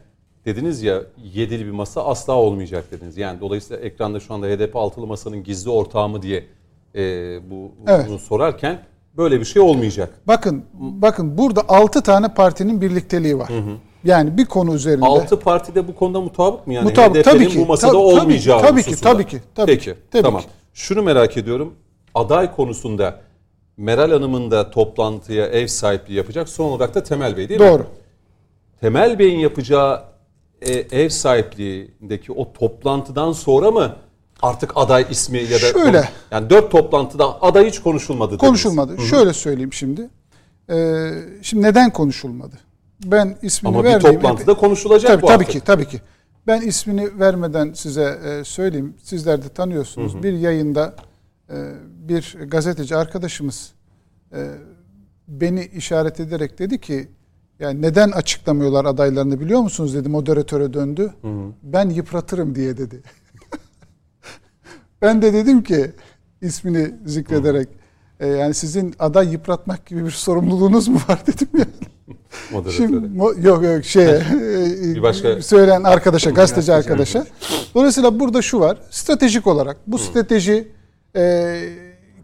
[0.45, 1.01] dediniz ya
[1.33, 3.17] yedili bir masa asla olmayacak dediniz.
[3.17, 6.45] Yani dolayısıyla ekranda şu anda HDP altılı masanın gizli ortağı mı diye
[6.95, 7.01] e,
[7.51, 8.05] bu Evet.
[8.09, 8.79] bunu sorarken
[9.17, 10.13] böyle bir şey olmayacak.
[10.27, 13.49] Bakın, bakın burada 6 tane partinin birlikteliği var.
[14.03, 15.05] Yani bir konu üzerinde.
[15.05, 16.73] Altı parti de bu konuda mutabık mı?
[16.73, 17.59] Yani Mutabık, HDP'nin tabii ki.
[17.59, 19.13] bu masada Tabii- tabii ki, olmayacağı tabii ki, hususunda.
[19.13, 20.41] tabii ki, tabii Peki, ki, tabii tamam.
[20.41, 20.47] ki.
[20.73, 21.73] Şunu merak ediyorum.
[22.15, 23.19] Aday konusunda
[23.77, 26.49] Meral Hanım'ın da toplantıya ev sahipliği yapacak.
[26.49, 27.67] Son olarak da Temel Bey değil mi?
[27.67, 27.85] Doğru.
[28.81, 30.03] Temel Bey'in yapacağı
[30.61, 33.95] e, ev sahipliğindeki o toplantıdan sonra mı
[34.41, 36.09] artık aday ismi ya da Şöyle.
[36.31, 38.41] yani dört toplantıda aday hiç konuşulmadı dediniz.
[38.49, 38.97] Konuşulmadı.
[39.09, 40.09] Şöyle söyleyeyim şimdi.
[40.69, 41.09] Ee,
[41.41, 42.55] şimdi neden konuşulmadı?
[43.05, 44.21] Ben ismini Ama bir vermeyeyim.
[44.21, 45.51] toplantıda konuşulacak tabii, bu tabii artık.
[45.51, 46.01] ki, tabii ki.
[46.47, 48.93] Ben ismini vermeden size e, söyleyeyim.
[49.03, 50.23] Sizler de tanıyorsunuz.
[50.23, 50.95] Bir yayında
[51.49, 51.55] e,
[51.87, 53.71] bir gazeteci arkadaşımız
[54.33, 54.51] e,
[55.27, 57.07] beni işaret ederek dedi ki
[57.59, 61.13] yani neden açıklamıyorlar adaylarını biliyor musunuz dedi moderatöre döndü.
[61.63, 63.03] Ben yıpratırım diye dedi.
[65.01, 65.91] ben de dedim ki
[66.41, 67.67] ismini zikrederek
[68.19, 71.71] e, yani sizin aday yıpratmak gibi bir sorumluluğunuz mu var dedim yani.
[72.51, 72.87] Moderatöre.
[72.87, 73.17] Şimdi
[73.47, 74.05] yok yok şey
[74.95, 77.25] Bir başka- söyleyen arkadaşa gazeteci arkadaşa.
[77.75, 78.77] Dolayısıyla burada şu var.
[78.89, 80.67] Stratejik olarak bu strateji
[81.15, 81.55] e,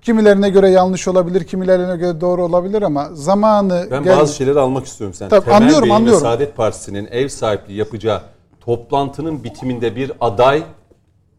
[0.02, 4.86] kimilerine göre yanlış olabilir, kimilerine göre doğru olabilir ama zamanı Ben gel- bazı şeyleri almak
[4.86, 5.30] istiyorum sen.
[5.30, 6.22] Tabii, Temel anlıyorum, Bey'in anlıyorum.
[6.22, 8.22] ve Saadet Partisi'nin ev sahipliği yapacağı
[8.62, 10.64] toplantının bitiminde bir aday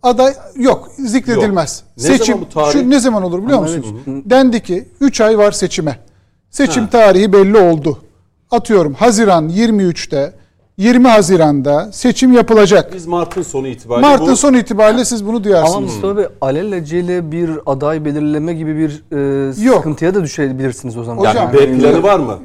[0.02, 1.82] aday yok zikredilmez.
[1.86, 1.96] Yok.
[1.96, 2.72] Ne Seçim zaman bu tarih?
[2.72, 3.86] şu ne zaman olur biliyor musunuz?
[4.06, 5.98] Dendi ki 3 ay var seçime.
[6.50, 6.90] Seçim Ha.
[6.90, 7.98] tarihi belli oldu.
[8.54, 10.32] Atıyorum Haziran 23'te
[10.76, 12.94] 20 Haziran'da seçim yapılacak.
[12.94, 15.80] biz Mart'ın sonu itibariyle Mart'ın bu son itibariyle siz bunu Ama duyarsınız.
[15.92, 19.76] Mustafa Bey alelacele bir aday belirleme gibi bir e, Yok.
[19.76, 21.24] sıkıntıya da düşebilirsiniz o zaman.
[21.24, 22.38] yani Hocam, B planı var mı?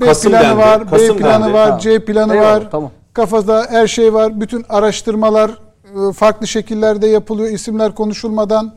[0.00, 1.52] B Kasım planı dendi, var, Kasım B planı dendi.
[1.54, 1.78] var, Ha.
[1.78, 2.68] C planı Eyvallah, var.
[2.70, 2.90] tamam.
[3.12, 4.40] Kafada her şey var.
[4.40, 7.50] Bütün araştırmalar e, farklı şekillerde yapılıyor.
[7.50, 8.72] İsimler konuşulmadan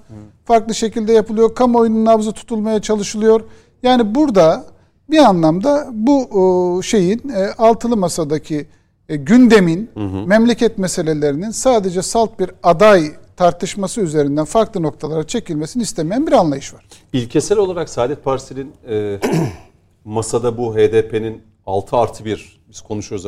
[0.46, 1.56] farklı şekilde yapılıyor.
[1.56, 3.42] Kamuoyunun nabzı tutulmaya çalışılıyor.
[3.84, 4.64] Yani burada
[5.10, 8.68] bir anlamda bu o, şeyin e, altılı masadaki
[9.10, 9.90] e, gündemin
[10.26, 16.86] memleket meselelerinin sadece salt bir aday tartışması üzerinden farklı noktalara çekilmesini istemeyen bir anlayış var.
[17.14, 19.20] İlkesel olarak Saadet Partisi'nin e,
[20.06, 23.28] masada bu HDP'nin 6 artı 1 biz konuşuyoruz.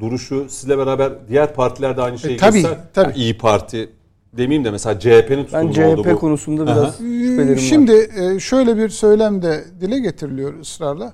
[0.00, 2.78] Duruşu sizle beraber diğer partiler de aynı şeyi E, tabii, göster.
[2.94, 3.08] tabii.
[3.10, 3.90] Yani İyi Parti
[4.36, 6.18] demeyeyim de mesela CHP'nin Ben tutumu oldu CHP bu.
[6.18, 6.80] konusunda Aha.
[6.82, 7.56] biraz şüphelerim var.
[7.56, 11.12] Şimdi e, şöyle bir söylem de dile getiriliyor ısrarla.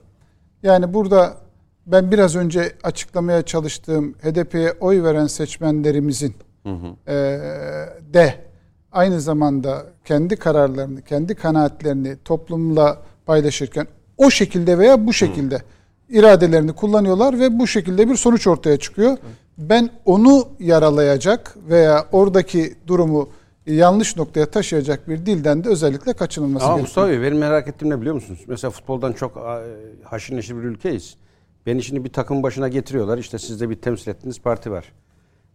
[0.63, 1.35] Yani burada
[1.87, 6.35] ben biraz önce açıklamaya çalıştığım HDP'ye oy veren seçmenlerimizin
[7.07, 7.15] e,
[8.15, 8.35] de
[8.93, 13.87] aynı zamanda kendi kararlarını, kendi kanaatlerini toplumla paylaşırken
[14.17, 15.63] o şekilde veya bu şekilde
[16.09, 19.17] iradelerini kullanıyorlar ve bu şekilde bir sonuç ortaya çıkıyor.
[19.59, 23.29] Ben onu yaralayacak veya oradaki durumu
[23.67, 26.89] yanlış noktaya taşıyacak bir dilden de özellikle kaçınılması Ama gerekiyor.
[26.89, 28.41] Mustafa Bey benim merak ettiğim ne biliyor musunuz?
[28.47, 29.41] Mesela futboldan çok e,
[30.05, 31.17] haşır neşir bir ülkeyiz.
[31.67, 33.19] Beni şimdi bir takım başına getiriyorlar.
[33.19, 34.93] İşte siz de bir temsil ettiğiniz parti var.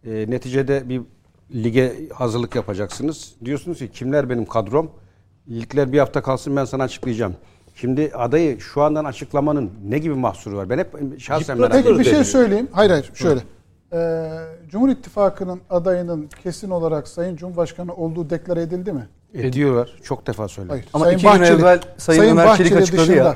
[0.06, 1.02] E, neticede bir
[1.54, 3.36] lige hazırlık yapacaksınız.
[3.46, 4.92] Diyorsunuz ki kimler benim kadrom?
[5.50, 7.36] Ligler bir hafta kalsın ben sana açıklayacağım.
[7.76, 10.70] Şimdi adayı şu andan açıklamanın ne gibi mahsuru var?
[10.70, 12.00] Ben hep şahsen merak ediyorum.
[12.00, 12.68] bir şey söyleyeyim.
[12.72, 13.42] Hayır hayır şöyle.
[13.94, 14.30] Ee,
[14.72, 19.08] Cumhur İttifakı'nın adayının kesin olarak Sayın Cumhurbaşkanı olduğu deklare edildi mi?
[19.34, 19.94] Ediyorlar.
[20.04, 20.74] Çok defa söylüyor.
[20.76, 20.88] Hayır.
[20.94, 23.36] Ama iki gün evvel Sayın Ömer Çelik açıkladı ya.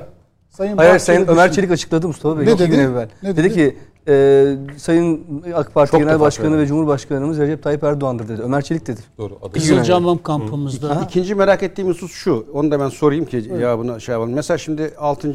[0.50, 2.70] Sayın Hayır Bahçeli Sayın Ömer dışında- Çelik açıkladı Mustafa Bey Ne iki dedi?
[2.72, 3.10] gün evvel.
[3.24, 3.44] Ne dedi?
[3.44, 3.54] dedi?
[3.54, 3.78] ki
[4.08, 5.26] e, Sayın
[5.56, 6.62] AK Parti Çok Genel Başkanı söyledi.
[6.62, 8.42] ve Cumhurbaşkanımız Recep Tayyip Erdoğan'dır dedi.
[8.42, 9.02] Ömer Çelik dedi.
[9.18, 9.38] Doğru.
[9.42, 9.52] aday.
[9.52, 12.46] Kızılcahamam kampımızda İkinci merak ettiğim husus şu.
[12.54, 14.34] Onu da ben sorayım ki ya bunu şey yapalım.
[14.34, 15.34] Mesela şimdi 6.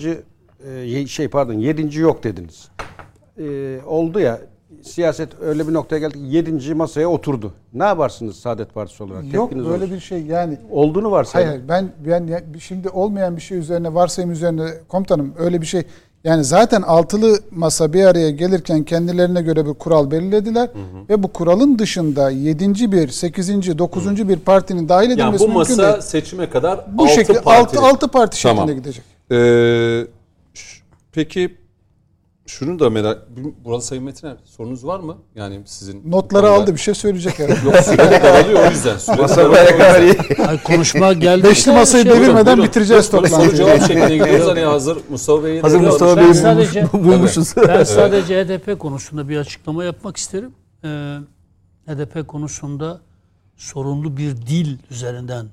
[1.06, 1.98] şey pardon 7.
[2.00, 2.68] yok dediniz.
[3.38, 4.40] E, oldu ya
[4.82, 6.74] siyaset öyle bir noktaya geldi ki 7.
[6.74, 7.52] masaya oturdu.
[7.74, 9.32] Ne yaparsınız Saadet Partisi olarak?
[9.34, 9.92] Yok Tepkiniz böyle olur.
[9.94, 10.58] bir şey yani.
[10.70, 11.50] Olduğunu varsayalım.
[11.52, 15.82] hayır, ben ben ya- şimdi olmayan bir şey üzerine varsayım üzerine komutanım öyle bir şey
[16.24, 20.70] yani zaten altılı masa bir araya gelirken kendilerine göre bir kural belirlediler
[21.08, 25.76] ve bu kuralın dışında yedinci bir, sekizinci, dokuzuncu bir partinin dahil Yani edilmesi bu mümkün
[25.76, 26.02] masa değil.
[26.02, 27.78] seçime kadar Bu 6 şekilde parti.
[27.78, 28.76] altı, altı parti şeklinde Tamam.
[28.76, 29.04] gidecek.
[29.32, 30.06] Ee,
[31.12, 31.56] peki
[32.46, 33.22] şunu da merak...
[33.64, 35.16] Burada Sayın Metiner sorunuz var mı?
[35.34, 36.10] Yani sizin...
[36.10, 37.64] Notları konuda- aldı bir şey söyleyecek herhalde.
[37.66, 38.98] Yok süre de daralıyor o yüzden.
[38.98, 40.44] Süre o yüzden.
[40.48, 41.42] Ay, konuşma geldi.
[41.42, 43.46] Beşli masayı Şey- devirmeden Buyurun, bitireceğiz toplantıyı.
[43.50, 44.46] Soru cevap şeklinde gidiyoruz.
[44.46, 45.80] Hani hazır Mustafa Bey'i de Hazır.
[45.80, 47.54] Mustafa Bey'i sadece- bulmuş- bulmuşuz.
[47.68, 50.50] Ben sadece HDP konusunda bir açıklama yapmak isterim.
[50.84, 51.18] Ee,
[51.86, 53.00] HDP konusunda
[53.56, 55.46] sorunlu bir dil üzerinden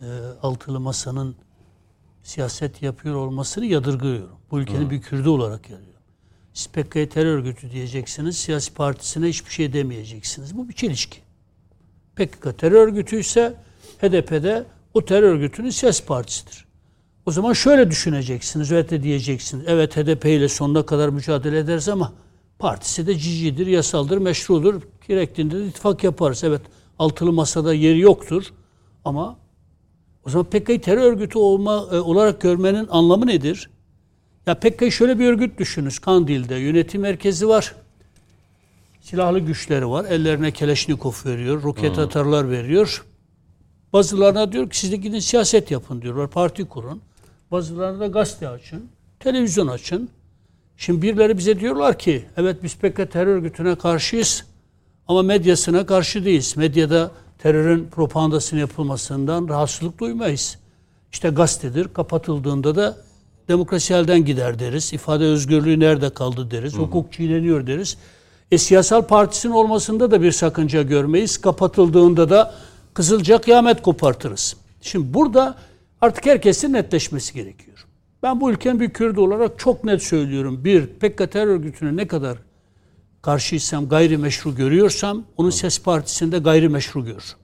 [0.00, 0.06] e,
[0.42, 1.34] altılı masanın
[2.22, 4.36] siyaset yapıyor olmasını yadırgıyorum.
[4.50, 5.89] Bu ülkenin bir Kürdü olarak görüyorum.
[6.60, 10.56] Siz PKK terör örgütü diyeceksiniz, siyasi partisine hiçbir şey demeyeceksiniz.
[10.56, 11.20] Bu bir çelişki.
[12.16, 13.54] PKK terör örgütü ise
[13.98, 14.64] HDP'de
[14.94, 16.64] o terör örgütünün siyasi partisidir.
[17.26, 19.64] O zaman şöyle düşüneceksiniz ve de diyeceksiniz.
[19.68, 22.12] Evet HDP ile sonuna kadar mücadele ederiz ama
[22.58, 24.82] partisi de cicidir, yasaldır, meşrudur.
[25.08, 26.44] Gerektiğinde de ittifak yaparız.
[26.44, 26.62] Evet
[26.98, 28.52] altılı masada yeri yoktur
[29.04, 29.38] ama
[30.26, 33.69] O zaman PKK'yı terör örgütü olma, e, olarak görmenin anlamı nedir?
[34.50, 35.98] Ya PKK'yı şöyle bir örgüt düşününüz.
[35.98, 37.74] Kandil'de yönetim merkezi var.
[39.00, 40.04] Silahlı güçleri var.
[40.04, 41.62] Ellerine Keleşnikov veriyor.
[41.62, 43.04] Roket atarlar veriyor.
[43.92, 46.30] Bazılarına diyor ki siz de gidin siyaset yapın diyorlar.
[46.30, 47.02] Parti kurun.
[47.50, 48.88] Bazılarına da gazete açın.
[49.20, 50.08] Televizyon açın.
[50.76, 54.44] Şimdi birileri bize diyorlar ki evet biz PKK terör örgütüne karşıyız
[55.08, 56.56] ama medyasına karşı değiliz.
[56.56, 60.58] Medyada terörün propagandasının yapılmasından rahatsızlık duymayız.
[61.12, 63.09] İşte gazetedir kapatıldığında da
[63.50, 64.92] demokrasi elden gider deriz.
[64.92, 66.74] İfade özgürlüğü nerede kaldı deriz.
[66.74, 67.96] Hukuk çiğneniyor deriz.
[68.50, 71.38] E siyasal partisinin olmasında da bir sakınca görmeyiz.
[71.38, 72.54] Kapatıldığında da
[72.94, 74.56] kızılca kıyamet kopartırız.
[74.80, 75.56] Şimdi burada
[76.00, 77.86] artık herkesin netleşmesi gerekiyor.
[78.22, 80.64] Ben bu ülkenin bir Kürdü olarak çok net söylüyorum.
[80.64, 82.38] Bir, PKK terör örgütüne ne kadar
[83.22, 87.39] karşıysam, gayrimeşru görüyorsam, onun ses partisinde gayrimeşru görürüm.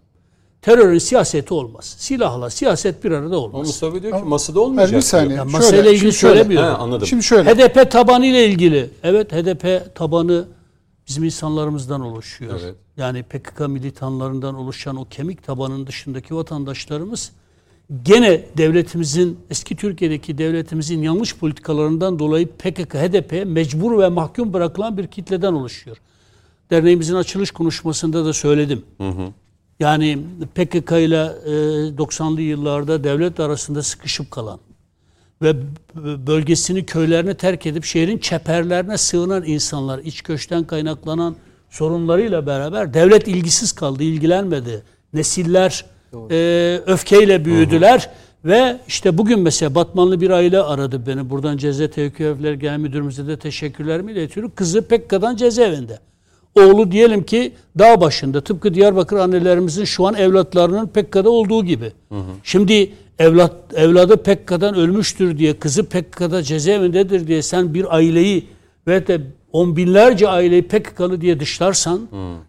[0.66, 1.94] Terörün siyaseti olmaz.
[1.98, 3.66] Silahla siyaset bir arada Ama olmaz.
[3.66, 4.97] Mustafa diyor ki masada olmayacak.
[4.97, 5.28] bir saniye.
[5.28, 5.38] diyor.
[5.38, 6.56] Ya Şöyle, masayla ilgili şöyle.
[6.56, 7.06] He, anladım.
[7.06, 7.55] Şimdi şöyle.
[7.55, 8.90] HDP tabanı ile ilgili.
[9.02, 10.44] Evet HDP tabanı
[11.09, 12.60] bizim insanlarımızdan oluşuyor.
[12.64, 12.74] Evet.
[12.97, 17.32] Yani PKK militanlarından oluşan o kemik tabanın dışındaki vatandaşlarımız
[18.02, 25.06] gene devletimizin eski Türkiye'deki devletimizin yanlış politikalarından dolayı PKK, HDP mecbur ve mahkum bırakılan bir
[25.06, 25.97] kitleden oluşuyor.
[26.70, 28.82] Derneğimizin açılış konuşmasında da söyledim.
[29.81, 30.19] Yani
[30.55, 31.51] PKK ile e,
[31.97, 34.59] 90'lı yıllarda devlet arasında sıkışıp kalan
[35.43, 35.55] ve
[36.27, 41.36] bölgesini, köylerini terk edip şehrin çeperlerine sığınan insanlar, iç göçten kaynaklanan
[41.70, 44.82] sorunlarıyla beraber devlet ilgisiz kaldı, ilgilenmedi.
[45.12, 45.85] Nesiller
[46.31, 48.11] e, öfkeyle büyüdüler
[48.44, 51.31] ve işte bugün mesela Batmanlı bir aile aradı beni.
[51.31, 54.53] Buradan Ceze Tevkifler Genel Müdürümüze de teşekkürlerimi iletiyorum.
[54.55, 55.98] Kızı Pekka'dan cezaevinde.
[56.56, 61.92] Oğlu diyelim ki dağ başında tıpkı Diyarbakır annelerimizin şu an evlatlarının Pekka'da olduğu gibi.
[62.42, 68.46] Şimdi evlat evladı Pekka'dan ölmüştür diye kızı Pekka'da cezaevindedir diye sen bir aileyi
[68.88, 69.20] ve de
[69.52, 72.00] on binlerce aileyi PKK'lı diye dışlarsan,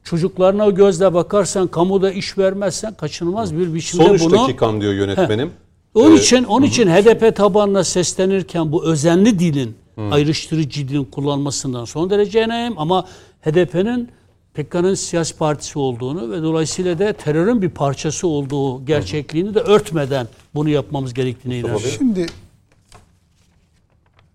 [0.03, 5.51] çocuklarına o gözle bakarsan, kamuda iş vermezsen kaçınılmaz bir biçimde Son bunu dakikam diyor yönetmenim.
[5.93, 6.23] onun Evet.
[6.23, 9.75] için onun için HDP tabanına seslenirken bu özenli dilin,
[10.11, 13.05] ayrıştırıcı dilin kullanmasından son derece yanayım ama
[13.41, 14.09] HDP'nin
[14.53, 20.69] PKK'nın siyasi partisi olduğunu ve dolayısıyla da terörün bir parçası olduğu gerçekliğini de örtmeden bunu
[20.69, 21.85] yapmamız gerektiğine inanıyorum.
[21.97, 22.26] Şimdi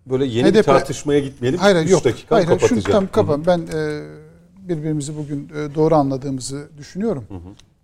[0.05, 1.59] Böyle yeni bir HDP tartışmaya gitmeyelim.
[1.59, 2.05] hayır 3 yok.
[2.05, 3.07] dakikam Hayır, hayır, şunu kapatacağım.
[3.07, 3.45] tam kapan.
[3.45, 4.01] Ben e,
[4.69, 7.25] birbirimizi bugün e, doğru anladığımızı düşünüyorum.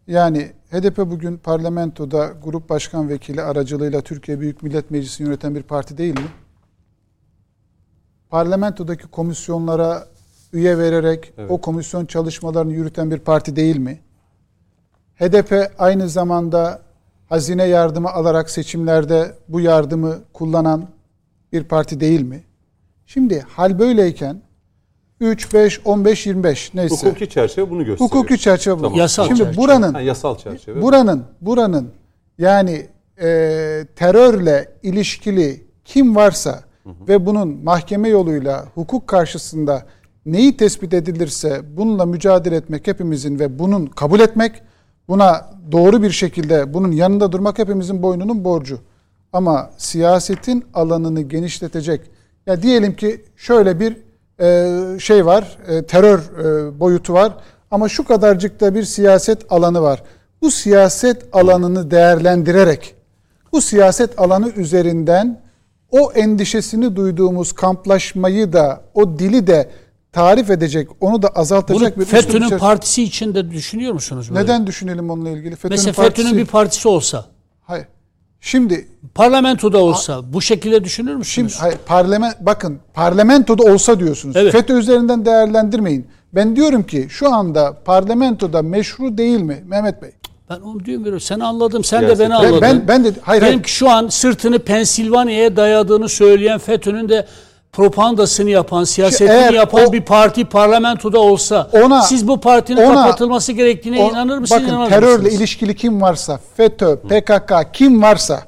[0.08, 5.98] Yani HDP bugün parlamentoda grup başkan vekili aracılığıyla Türkiye Büyük Millet Meclisi'ni yöneten bir parti
[5.98, 6.26] değil mi?
[8.30, 10.08] Parlamentodaki komisyonlara
[10.54, 11.52] üye vererek Evet.
[11.52, 14.00] o komisyon çalışmalarını yürüten bir parti değil mi?
[15.16, 16.82] HDP aynı zamanda
[17.30, 20.88] hazine yardımı alarak seçimlerde bu yardımı kullanan
[21.54, 22.44] bir parti değil mi?
[23.06, 24.42] Şimdi hal böyleyken
[25.20, 27.08] 3, 5, 15, 25 neyse.
[27.08, 28.10] Hukuki çerçeve bunu gösteriyor.
[28.10, 28.82] Hukuki çerçeve bu.
[28.82, 28.98] Tamam.
[28.98, 29.58] Yasal Şimdi çerçeve.
[29.58, 30.82] buranın Ha, yasal çerçeve.
[30.82, 31.92] buranın buranın
[32.38, 32.88] yani
[33.22, 33.28] e,
[33.96, 39.86] terörle ilişkili kim varsa ve bunun mahkeme yoluyla hukuk karşısında
[40.26, 44.62] neyi tespit edilirse bununla mücadele etmek hepimizin ve bunun kabul etmek
[45.08, 48.80] buna doğru bir şekilde bunun yanında durmak hepimizin boynunun borcu.
[49.34, 52.02] Ama siyasetin alanını genişletecek
[52.46, 53.98] ya diyelim ki şöyle bir
[54.42, 57.34] e, şey var e, terör e, boyutu var
[57.72, 60.04] ama şu kadarcık da bir siyaset alanı var.
[60.42, 62.96] Bu siyaset alanını değerlendirerek
[63.52, 65.42] bu siyaset alanı üzerinden
[65.92, 69.70] o endişesini duyduğumuz kamplaşmayı da o dili de
[70.12, 74.44] tarif edecek, onu da azaltacak Bunu bir FETÖ'nün içerisinde- partisi içinde düşünüyor musunuz böyle?
[74.44, 75.56] Neden düşünelim onunla ilgili?
[75.56, 77.26] FETÖ'nün Mesela partisi- FETÖ'nün bir partisi olsa,
[77.62, 77.86] Hayır.
[78.42, 81.52] Şimdi parlamentoda olsa bu şekilde düşünür müsünüz?
[81.54, 84.36] Şimdi hayır, parlament bakın parlamentoda olsa diyorsunuz.
[84.36, 84.52] Evet.
[84.52, 86.08] FETÖ üzerinden değerlendirmeyin.
[86.34, 90.12] Ben diyorum ki şu anda parlamentoda meşru değil mi Mehmet Bey?
[90.50, 91.20] Ben onu diyorum.
[91.20, 91.84] Sen anladım.
[91.84, 92.62] Sen de Siyaset- beni Ben- anladın.
[92.62, 97.28] Ben ben de hayır ki şu an sırtını Pensilvanya'ya dayadığını söyleyen FETÖ'nün de
[97.74, 103.52] propagandasını yapan, siyasetini yapan o- bir parti parlamentoda olsa Ona- siz bu partinin ona- kapatılması
[103.52, 104.62] gerektiğine O- inanır mısınız?
[104.62, 105.34] bakın inanmaz terörle mısınız?
[105.34, 108.44] ilişkili kim varsa, FETÖ, PKK kim varsa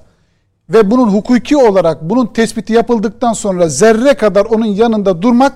[0.70, 5.54] ve bunun hukuki olarak bunun tespiti yapıldıktan sonra zerre kadar onun yanında durmak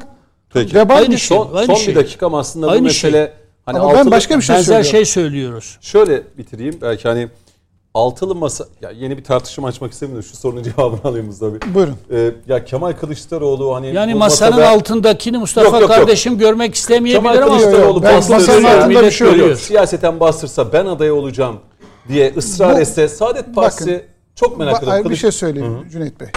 [0.53, 0.75] Peki.
[0.75, 1.37] vebal Aynı bir şey.
[1.37, 1.95] Son, Aynı son şey.
[1.95, 3.33] bir dakikam aslında bu Aynı mesele
[3.65, 4.91] hani Ama ben altılı- başka bir şey Benzer söylüyorum.
[4.91, 5.77] şey söylüyoruz.
[5.81, 7.27] Şöyle bitireyim belki hani
[7.95, 11.51] altılı masa ya yeni bir tartışma açmak istemiyorum şu sorunun cevabını alayım Mustafa.
[11.53, 11.59] Bey.
[11.73, 11.95] Buyurun.
[12.11, 15.91] Ee, ya Kemal Kılıçdaroğlu hani Yani masanın masada- altındakini Mustafa Yok, yok, yok.
[15.91, 19.35] kardeşim görmek istemeyebilir Kemal ama Kılıçdaroğlu Ben masanın yani altında bir şey yok.
[19.35, 19.55] görüyor.
[19.57, 21.59] Siyaseten bastırsa ben aday olacağım
[22.07, 24.01] diye ısrar Bu- etse Saadet Partisi Bakın,
[24.35, 25.03] çok merak ediyorum.
[25.03, 26.27] bir Kılıç- şey söyleyeyim Cüneyt Bey.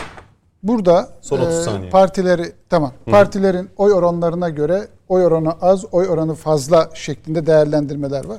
[0.62, 6.34] Burada Son 30 e, partileri tamam partilerin oy oranlarına göre oy oranı az, oy oranı
[6.34, 8.38] fazla şeklinde değerlendirmeler var.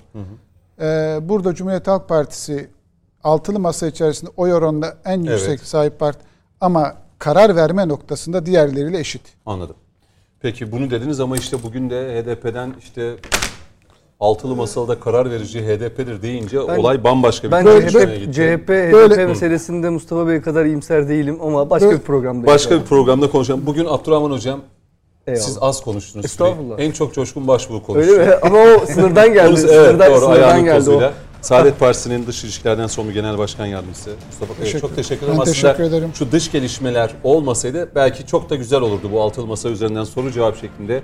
[0.82, 2.70] E, burada Cumhuriyet Halk Partisi
[3.24, 5.60] altılı masa içerisinde oy oranında en yüksek Evet.
[5.62, 6.20] sahip parti
[6.62, 9.22] ama karar verme noktasında diğerleriyle eşit.
[9.46, 9.76] Anladım.
[10.42, 13.16] Peki bunu dediniz ama işte bugün de HDP'den işte
[14.20, 18.34] altılı masada karar verici HDP'dir deyince Ben- olay bambaşka bir Ben Böyle- CHP, gitti.
[18.34, 22.48] CHP Böyle- HDP meselesinde Mustafa Bey kadar iyimser değilim ama başka Böyle- bir programda.
[22.48, 23.66] Başka bir programda konuşalım.
[23.66, 24.62] Bugün Abdurrahman Hocam
[25.28, 25.44] Eyvallah.
[25.46, 26.26] siz az konuştunuz.
[26.26, 26.80] Estağfurullah.
[26.80, 28.12] En çok Coşkun Başbuğ konuştu.
[28.14, 28.34] Öyle mi?
[28.42, 29.48] Ama o sınırdan geldi.
[29.50, 31.02] Evet sınırdan, doğru sınırdan geldi o.
[31.42, 34.64] Saadet Partisi'nin dış ilişkilerden sorumlu genel başkan yardımcısı Mustafa Kaya.
[34.66, 35.46] Teşekkür- Çok teşekkür Ben ederim.
[35.46, 36.12] teşekkür Aslında ederim.
[36.16, 40.62] şu dış gelişmeler olmasaydı belki çok da güzel olurdu bu altılı masa üzerinden soru cevap
[40.62, 41.02] şeklinde.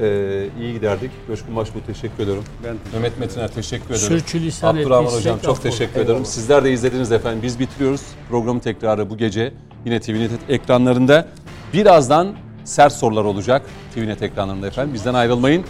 [0.00, 1.10] Ee, iyi giderdik.
[1.26, 2.44] Coşkun Başbuğ teşekkür ediyorum.
[2.64, 3.98] Ben Mehmet Metiner teşekkür ederim.
[4.00, 6.24] Sürçülisan Abdurrahman Hocam çok teşekkür ederim.
[6.24, 7.40] Sizler de izlediniz efendim.
[7.42, 8.00] Biz bitiriyoruz.
[8.28, 9.52] Programı tekrarı bu gece
[9.84, 11.28] yine TVNet ekranlarında.
[11.72, 12.34] Birazdan
[12.64, 13.62] sert sorular olacak
[13.94, 14.94] TVNet ekranlarında efendim.
[14.94, 15.64] Bizden ayrılmayın.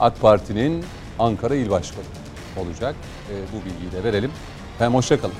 [0.00, 0.84] AK Parti'nin
[1.18, 2.04] Ankara İl Başkanı
[2.56, 2.94] olacak.
[3.30, 4.30] Ee, bu bilgiyi de verelim.
[4.74, 5.34] Efendim hoşçakalın.